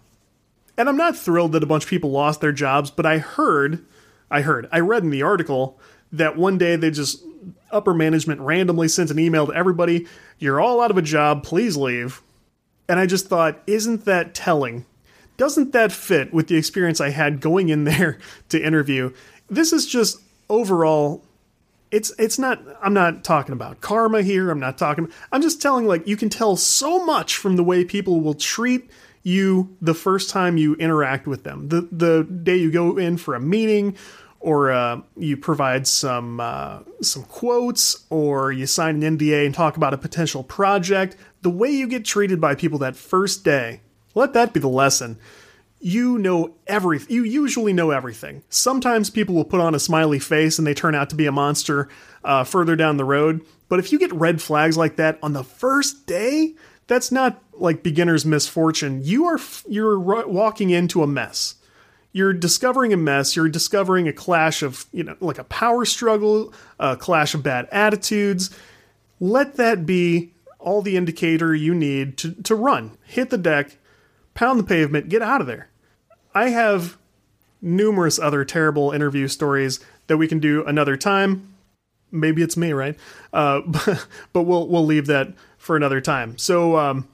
And 0.78 0.90
I'm 0.90 0.98
not 0.98 1.18
thrilled 1.18 1.54
that 1.54 1.64
a 1.64 1.68
bunch 1.68 1.84
of 1.84 1.90
people 1.90 2.12
lost 2.12 2.42
their 2.42 2.52
jobs, 2.52 2.92
but 2.92 3.06
I 3.06 3.18
heard, 3.18 3.86
I 4.30 4.42
heard, 4.42 4.68
I 4.72 4.80
read 4.80 5.04
in 5.04 5.10
the 5.10 5.24
article 5.24 5.80
that 6.12 6.38
one 6.38 6.58
day 6.58 6.76
they 6.76 6.92
just, 6.92 7.24
upper 7.72 7.94
management 7.94 8.42
randomly 8.42 8.88
sent 8.88 9.12
an 9.12 9.20
email 9.20 9.48
to 9.48 9.54
everybody, 9.54 10.08
you're 10.40 10.60
all 10.60 10.82
out 10.82 10.92
of 10.92 10.98
a 10.98 11.02
job, 11.02 11.44
please 11.44 11.78
leave. 11.78 12.22
And 12.88 13.00
I 13.00 13.06
just 13.06 13.28
thought, 13.28 13.62
isn't 13.68 14.06
that 14.06 14.34
telling? 14.34 14.86
Doesn't 15.38 15.74
that 15.74 15.92
fit 15.92 16.34
with 16.34 16.48
the 16.48 16.56
experience 16.56 17.02
I 17.02 17.10
had 17.10 17.42
going 17.42 17.70
in 17.70 17.84
there 17.86 18.20
to 18.50 18.64
interview? 18.64 19.14
This 19.50 19.74
is 19.74 19.86
just 19.86 20.20
overall 20.50 21.24
it's 21.92 22.12
it's 22.20 22.38
not 22.38 22.62
i'm 22.82 22.94
not 22.94 23.24
talking 23.24 23.54
about 23.54 23.82
karma 23.82 24.22
here 24.22 24.50
i'm 24.50 24.60
not 24.60 24.78
talking 24.78 25.10
i'm 25.32 25.42
just 25.42 25.62
telling 25.62 25.88
like 25.88 26.08
you 26.08 26.18
can 26.18 26.30
tell 26.30 26.56
so 26.56 27.04
much 27.06 27.38
from 27.38 27.56
the 27.56 27.64
way 27.64 27.84
people 27.84 28.22
will 28.22 28.34
treat 28.34 28.90
you 29.26 29.76
the 29.82 29.94
first 29.94 30.30
time 30.30 30.56
you 30.56 30.76
interact 30.76 31.26
with 31.26 31.44
them 31.44 31.68
the 31.70 31.88
the 31.92 32.24
day 32.24 32.56
you 32.56 32.72
go 32.72 32.98
in 32.98 33.18
for 33.18 33.34
a 33.34 33.40
meeting 33.40 33.96
or 34.40 34.72
uh, 34.72 35.02
you 35.18 35.36
provide 35.36 35.88
some 35.88 36.40
uh, 36.40 36.80
some 37.02 37.24
quotes 37.24 38.06
or 38.12 38.52
you 38.52 38.68
sign 38.68 39.02
an 39.02 39.18
nda 39.18 39.46
and 39.46 39.56
talk 39.56 39.78
about 39.78 39.94
a 39.94 39.98
potential 39.98 40.44
project 40.44 41.18
the 41.42 41.50
way 41.50 41.70
you 41.70 41.88
get 41.88 42.06
treated 42.06 42.40
by 42.40 42.54
people 42.54 42.78
that 42.78 42.96
first 42.96 43.44
day 43.44 43.82
let 44.14 44.34
that 44.34 44.54
be 44.54 44.60
the 44.60 44.68
lesson 44.68 45.18
you 45.86 46.18
know 46.18 46.56
everything. 46.66 47.14
You 47.14 47.24
usually 47.24 47.72
know 47.72 47.92
everything. 47.92 48.42
Sometimes 48.50 49.12
people 49.12 49.36
will 49.36 49.46
put 49.46 49.60
on 49.60 49.76
a 49.76 49.80
smiley 49.80 50.18
face 50.18 50.58
and 50.58 50.66
they 50.66 50.74
turn 50.74 50.96
out 50.96 51.12
to 51.12 51.16
be 51.16 51.28
a 51.28 51.32
monster 51.32 51.90
uh, 52.24 52.44
further 52.44 52.76
down 52.76 52.98
the 52.98 53.06
road. 53.06 53.46
But 53.70 53.78
if 53.78 53.92
you 53.92 54.00
get 54.00 54.12
red 54.12 54.42
flags 54.42 54.78
like 54.78 54.96
that 54.96 55.20
on 55.22 55.34
the 55.34 55.44
first 55.44 56.08
day, 56.08 56.56
that's 56.88 57.12
not 57.12 57.45
like 57.58 57.84
beginner's 57.84 58.26
misfortune. 58.26 59.02
You 59.04 59.26
are 59.26 59.40
you're 59.68 60.00
walking 60.00 60.70
into 60.70 61.04
a 61.04 61.08
mess. 61.08 61.56
You're 62.12 62.34
discovering 62.34 62.94
a 62.94 62.98
mess. 62.98 63.36
You're 63.36 63.50
discovering 63.50 64.08
a 64.08 64.14
clash 64.14 64.62
of 64.62 64.86
you 64.92 65.04
know 65.04 65.16
like 65.20 65.38
a 65.38 65.44
power 65.46 65.86
struggle, 65.86 66.54
a 66.80 66.96
clash 66.96 67.34
of 67.34 67.44
bad 67.44 67.68
attitudes. 67.72 68.56
Let 69.20 69.56
that 69.56 69.86
be 69.86 70.34
all 70.60 70.82
the 70.82 70.98
indicator 70.98 71.54
you 71.54 71.74
need 71.74 72.18
to 72.18 72.34
to 72.44 72.56
run. 72.56 72.98
Hit 73.04 73.30
the 73.30 73.38
deck, 73.38 73.78
pound 74.34 74.60
the 74.60 74.64
pavement, 74.64 75.10
get 75.10 75.22
out 75.22 75.42
of 75.42 75.48
there. 75.48 75.70
I 76.34 76.50
have 76.50 76.98
numerous 77.62 78.20
other 78.20 78.46
terrible 78.46 78.92
interview 78.92 79.28
stories 79.28 79.80
that 80.08 80.18
we 80.18 80.28
can 80.28 80.40
do 80.40 80.64
another 80.66 80.98
time. 80.98 81.54
Maybe 82.12 82.42
it's 82.42 82.56
me, 82.56 82.72
right? 82.72 82.98
Uh, 83.34 83.62
but, 83.66 84.08
but 84.34 84.44
we'll 84.44 84.68
we'll 84.68 84.86
leave 84.86 85.08
that 85.08 85.34
for 85.58 85.76
another 85.76 86.00
time. 86.00 86.38
So 86.38 86.78
um, 86.78 87.08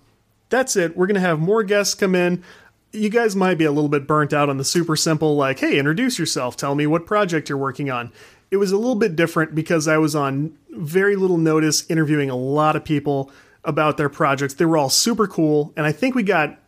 that's 0.51 0.75
it. 0.75 0.95
We're 0.95 1.07
gonna 1.07 1.19
have 1.19 1.39
more 1.39 1.63
guests 1.63 1.95
come 1.95 2.13
in. 2.13 2.43
You 2.91 3.09
guys 3.09 3.35
might 3.35 3.57
be 3.57 3.65
a 3.65 3.71
little 3.71 3.89
bit 3.89 4.05
burnt 4.05 4.33
out 4.33 4.49
on 4.49 4.57
the 4.57 4.63
super 4.63 4.95
simple, 4.95 5.35
like, 5.35 5.59
hey, 5.59 5.79
introduce 5.79 6.19
yourself, 6.19 6.55
tell 6.55 6.75
me 6.75 6.85
what 6.85 7.07
project 7.07 7.49
you're 7.49 7.57
working 7.57 7.89
on. 7.89 8.11
It 8.51 8.57
was 8.57 8.71
a 8.71 8.77
little 8.77 8.95
bit 8.95 9.15
different 9.15 9.55
because 9.55 9.87
I 9.87 9.97
was 9.97 10.13
on 10.13 10.57
very 10.69 11.15
little 11.15 11.37
notice 11.37 11.89
interviewing 11.89 12.29
a 12.29 12.35
lot 12.35 12.75
of 12.75 12.83
people 12.83 13.31
about 13.63 13.95
their 13.95 14.09
projects. 14.09 14.55
They 14.55 14.65
were 14.65 14.77
all 14.77 14.89
super 14.89 15.25
cool, 15.25 15.73
and 15.77 15.85
I 15.85 15.93
think 15.93 16.15
we 16.15 16.23
got 16.23 16.59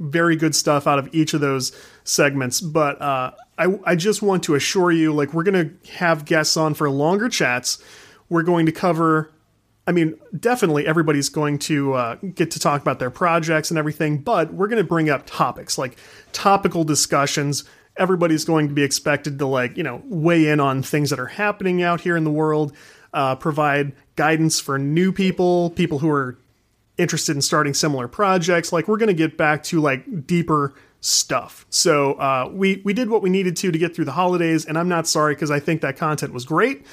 very 0.00 0.34
good 0.34 0.56
stuff 0.56 0.86
out 0.86 0.98
of 0.98 1.08
each 1.14 1.34
of 1.34 1.40
those 1.40 1.70
segments. 2.02 2.60
But 2.60 3.00
uh, 3.00 3.32
I, 3.58 3.78
I 3.84 3.94
just 3.94 4.22
want 4.22 4.42
to 4.44 4.54
assure 4.54 4.90
you, 4.90 5.12
like, 5.12 5.32
we're 5.32 5.44
going 5.44 5.78
to 5.80 5.92
have 5.92 6.24
guests 6.24 6.56
on 6.56 6.74
for 6.74 6.90
longer 6.90 7.28
chats. 7.28 7.78
We're 8.28 8.42
going 8.42 8.66
to 8.66 8.72
cover 8.72 9.30
I 9.90 9.92
mean, 9.92 10.14
definitely 10.38 10.86
everybody's 10.86 11.28
going 11.28 11.58
to 11.58 11.94
uh, 11.94 12.14
get 12.14 12.52
to 12.52 12.60
talk 12.60 12.80
about 12.80 13.00
their 13.00 13.10
projects 13.10 13.72
and 13.72 13.78
everything, 13.78 14.18
but 14.18 14.54
we're 14.54 14.68
going 14.68 14.80
to 14.80 14.88
bring 14.88 15.10
up 15.10 15.24
topics 15.26 15.76
like 15.78 15.98
topical 16.30 16.84
discussions. 16.84 17.64
Everybody's 17.96 18.44
going 18.44 18.68
to 18.68 18.72
be 18.72 18.84
expected 18.84 19.40
to, 19.40 19.46
like, 19.46 19.76
you 19.76 19.82
know, 19.82 20.00
weigh 20.04 20.46
in 20.46 20.60
on 20.60 20.84
things 20.84 21.10
that 21.10 21.18
are 21.18 21.26
happening 21.26 21.82
out 21.82 22.02
here 22.02 22.16
in 22.16 22.22
the 22.22 22.30
world, 22.30 22.72
uh, 23.12 23.34
provide 23.34 23.92
guidance 24.14 24.60
for 24.60 24.78
new 24.78 25.10
people, 25.10 25.70
people 25.70 25.98
who 25.98 26.08
are 26.08 26.38
interested 26.96 27.34
in 27.34 27.42
starting 27.42 27.74
similar 27.74 28.06
projects. 28.06 28.72
Like, 28.72 28.86
we're 28.86 28.96
going 28.96 29.08
to 29.08 29.12
get 29.12 29.36
back 29.36 29.64
to, 29.64 29.80
like, 29.80 30.24
deeper 30.24 30.72
stuff. 31.00 31.66
So 31.68 32.12
uh, 32.12 32.48
we 32.52 32.80
we 32.84 32.92
did 32.92 33.10
what 33.10 33.22
we 33.22 33.30
needed 33.30 33.56
to 33.56 33.72
to 33.72 33.78
get 33.78 33.96
through 33.96 34.04
the 34.04 34.12
holidays, 34.12 34.66
and 34.66 34.78
I'm 34.78 34.88
not 34.88 35.08
sorry 35.08 35.34
because 35.34 35.50
I 35.50 35.58
think 35.58 35.80
that 35.80 35.96
content 35.96 36.32
was 36.32 36.44
great. 36.44 36.86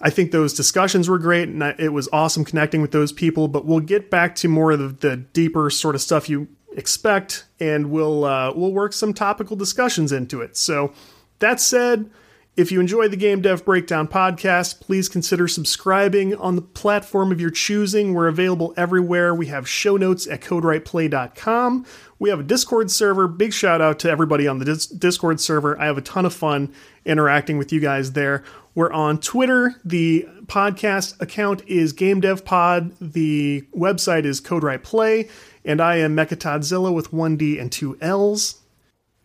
I 0.00 0.10
think 0.10 0.30
those 0.32 0.54
discussions 0.54 1.08
were 1.08 1.18
great, 1.18 1.48
and 1.48 1.62
it 1.78 1.92
was 1.92 2.08
awesome 2.12 2.44
connecting 2.44 2.80
with 2.80 2.92
those 2.92 3.12
people. 3.12 3.48
But 3.48 3.66
we'll 3.66 3.80
get 3.80 4.10
back 4.10 4.34
to 4.36 4.48
more 4.48 4.72
of 4.72 4.78
the, 4.78 5.08
the 5.08 5.16
deeper 5.16 5.68
sort 5.70 5.94
of 5.94 6.00
stuff 6.00 6.28
you 6.28 6.48
expect, 6.76 7.44
and 7.58 7.90
we'll 7.90 8.24
uh, 8.24 8.52
we'll 8.54 8.72
work 8.72 8.92
some 8.92 9.12
topical 9.12 9.56
discussions 9.56 10.12
into 10.12 10.40
it. 10.40 10.56
So 10.56 10.92
that 11.38 11.60
said. 11.60 12.10
If 12.56 12.72
you 12.72 12.80
enjoy 12.80 13.08
the 13.08 13.16
Game 13.16 13.40
Dev 13.40 13.64
Breakdown 13.64 14.08
podcast, 14.08 14.80
please 14.80 15.08
consider 15.08 15.46
subscribing 15.46 16.34
on 16.34 16.56
the 16.56 16.62
platform 16.62 17.30
of 17.30 17.40
your 17.40 17.50
choosing. 17.50 18.12
We're 18.12 18.26
available 18.26 18.74
everywhere. 18.76 19.34
We 19.34 19.46
have 19.46 19.68
show 19.68 19.96
notes 19.96 20.26
at 20.26 20.42
codewriteplay.com. 20.42 21.86
We 22.18 22.28
have 22.28 22.40
a 22.40 22.42
Discord 22.42 22.90
server. 22.90 23.28
Big 23.28 23.52
shout 23.52 23.80
out 23.80 23.98
to 24.00 24.10
everybody 24.10 24.48
on 24.48 24.58
the 24.58 24.64
Dis- 24.64 24.86
Discord 24.86 25.40
server. 25.40 25.80
I 25.80 25.86
have 25.86 25.96
a 25.96 26.02
ton 26.02 26.26
of 26.26 26.34
fun 26.34 26.74
interacting 27.06 27.56
with 27.56 27.72
you 27.72 27.80
guys 27.80 28.12
there. 28.12 28.42
We're 28.74 28.92
on 28.92 29.18
Twitter. 29.18 29.74
The 29.84 30.28
podcast 30.46 31.20
account 31.20 31.62
is 31.66 31.92
GameDevPod. 31.92 32.94
The 33.00 33.62
website 33.76 34.24
is 34.24 34.40
CodeWritePlay. 34.40 35.30
And 35.64 35.80
I 35.80 35.96
am 35.96 36.16
Mechatodzilla 36.16 36.92
with 36.92 37.12
one 37.12 37.36
D 37.36 37.58
and 37.58 37.70
two 37.70 37.98
L's. 38.00 38.60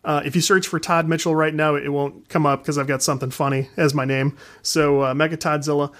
Uh, 0.04 0.22
if 0.24 0.36
you 0.36 0.42
search 0.42 0.68
for 0.68 0.78
Todd 0.78 1.08
Mitchell 1.08 1.34
right 1.34 1.54
now, 1.54 1.74
it 1.74 1.88
won't 1.88 2.28
come 2.28 2.46
up 2.46 2.62
because 2.62 2.78
I've 2.78 2.86
got 2.86 3.02
something 3.02 3.30
funny 3.30 3.70
as 3.76 3.92
my 3.94 4.04
name. 4.04 4.36
So, 4.62 5.00
uh, 5.00 5.14
Mechatodzilla. 5.14 5.92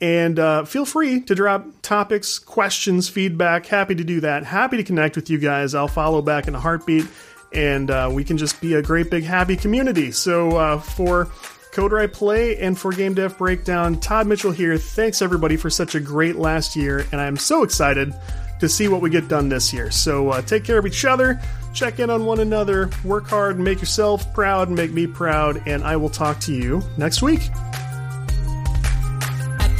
And 0.00 0.38
uh, 0.38 0.64
feel 0.64 0.84
free 0.84 1.20
to 1.20 1.34
drop 1.34 1.66
topics, 1.80 2.38
questions, 2.38 3.08
feedback. 3.08 3.66
Happy 3.66 3.94
to 3.94 4.04
do 4.04 4.20
that. 4.20 4.44
Happy 4.44 4.76
to 4.76 4.82
connect 4.82 5.16
with 5.16 5.30
you 5.30 5.38
guys. 5.38 5.74
I'll 5.74 5.88
follow 5.88 6.20
back 6.20 6.46
in 6.46 6.54
a 6.54 6.60
heartbeat, 6.60 7.06
and 7.54 7.90
uh, 7.90 8.10
we 8.12 8.24
can 8.24 8.36
just 8.36 8.60
be 8.60 8.74
a 8.74 8.82
great 8.82 9.10
big 9.10 9.24
happy 9.24 9.56
community. 9.56 10.10
So 10.10 10.56
uh, 10.56 10.78
for 10.78 11.30
Code 11.74 12.12
Play 12.12 12.56
and 12.58 12.78
for 12.78 12.92
Game 12.92 13.14
Dev 13.14 13.36
Breakdown, 13.36 13.98
Todd 13.98 14.28
Mitchell 14.28 14.52
here. 14.52 14.78
Thanks 14.78 15.20
everybody 15.20 15.56
for 15.56 15.68
such 15.68 15.96
a 15.96 16.00
great 16.00 16.36
last 16.36 16.76
year, 16.76 17.04
and 17.10 17.20
I'm 17.20 17.36
so 17.36 17.64
excited 17.64 18.14
to 18.60 18.68
see 18.68 18.86
what 18.86 19.00
we 19.00 19.10
get 19.10 19.26
done 19.26 19.48
this 19.48 19.72
year. 19.72 19.90
So 19.90 20.30
uh, 20.30 20.42
take 20.42 20.62
care 20.62 20.78
of 20.78 20.86
each 20.86 21.04
other, 21.04 21.40
check 21.74 21.98
in 21.98 22.10
on 22.10 22.26
one 22.26 22.38
another, 22.38 22.90
work 23.02 23.26
hard, 23.26 23.58
make 23.58 23.80
yourself 23.80 24.32
proud, 24.32 24.70
make 24.70 24.92
me 24.92 25.08
proud. 25.08 25.66
And 25.66 25.82
I 25.82 25.96
will 25.96 26.08
talk 26.08 26.38
to 26.42 26.54
you 26.54 26.80
next 26.96 27.22
week 27.22 27.40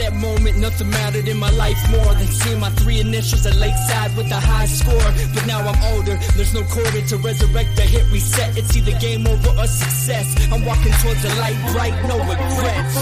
that 0.05 0.15
moment, 0.21 0.59
nothing 0.59 0.91
mattered 0.91 1.29
in 1.29 1.39
my 1.39 1.51
life 1.51 1.79
more 1.91 2.13
than 2.15 2.27
seeing 2.27 2.61
my 2.61 2.71
three 2.71 3.01
initials 3.01 3.47
at 3.47 3.57
Lakeside 3.57 4.15
with 4.17 4.31
a 4.31 4.41
high 4.41 4.67
score. 4.67 5.09
But 5.33 5.47
now 5.47 5.61
I'm 5.61 5.81
older, 5.95 6.17
there's 6.37 6.53
no 6.53 6.63
quarter 6.65 7.01
to 7.01 7.17
resurrect 7.17 7.77
the 7.77 7.83
hit 7.83 8.05
reset. 8.13 8.57
It's 8.57 8.77
either 8.77 8.99
game 8.99 9.27
over 9.27 9.51
or 9.57 9.67
success. 9.67 10.27
I'm 10.53 10.65
walking 10.65 10.93
towards 11.01 11.23
the 11.23 11.33
light, 11.41 11.57
bright, 11.73 11.97
no 12.05 12.19
regrets. 12.19 12.95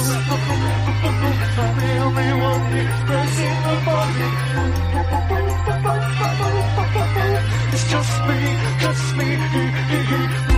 It's 7.73 7.87
just 7.91 8.15
me, 8.29 8.39
just 8.79 9.17
me. 9.17 10.52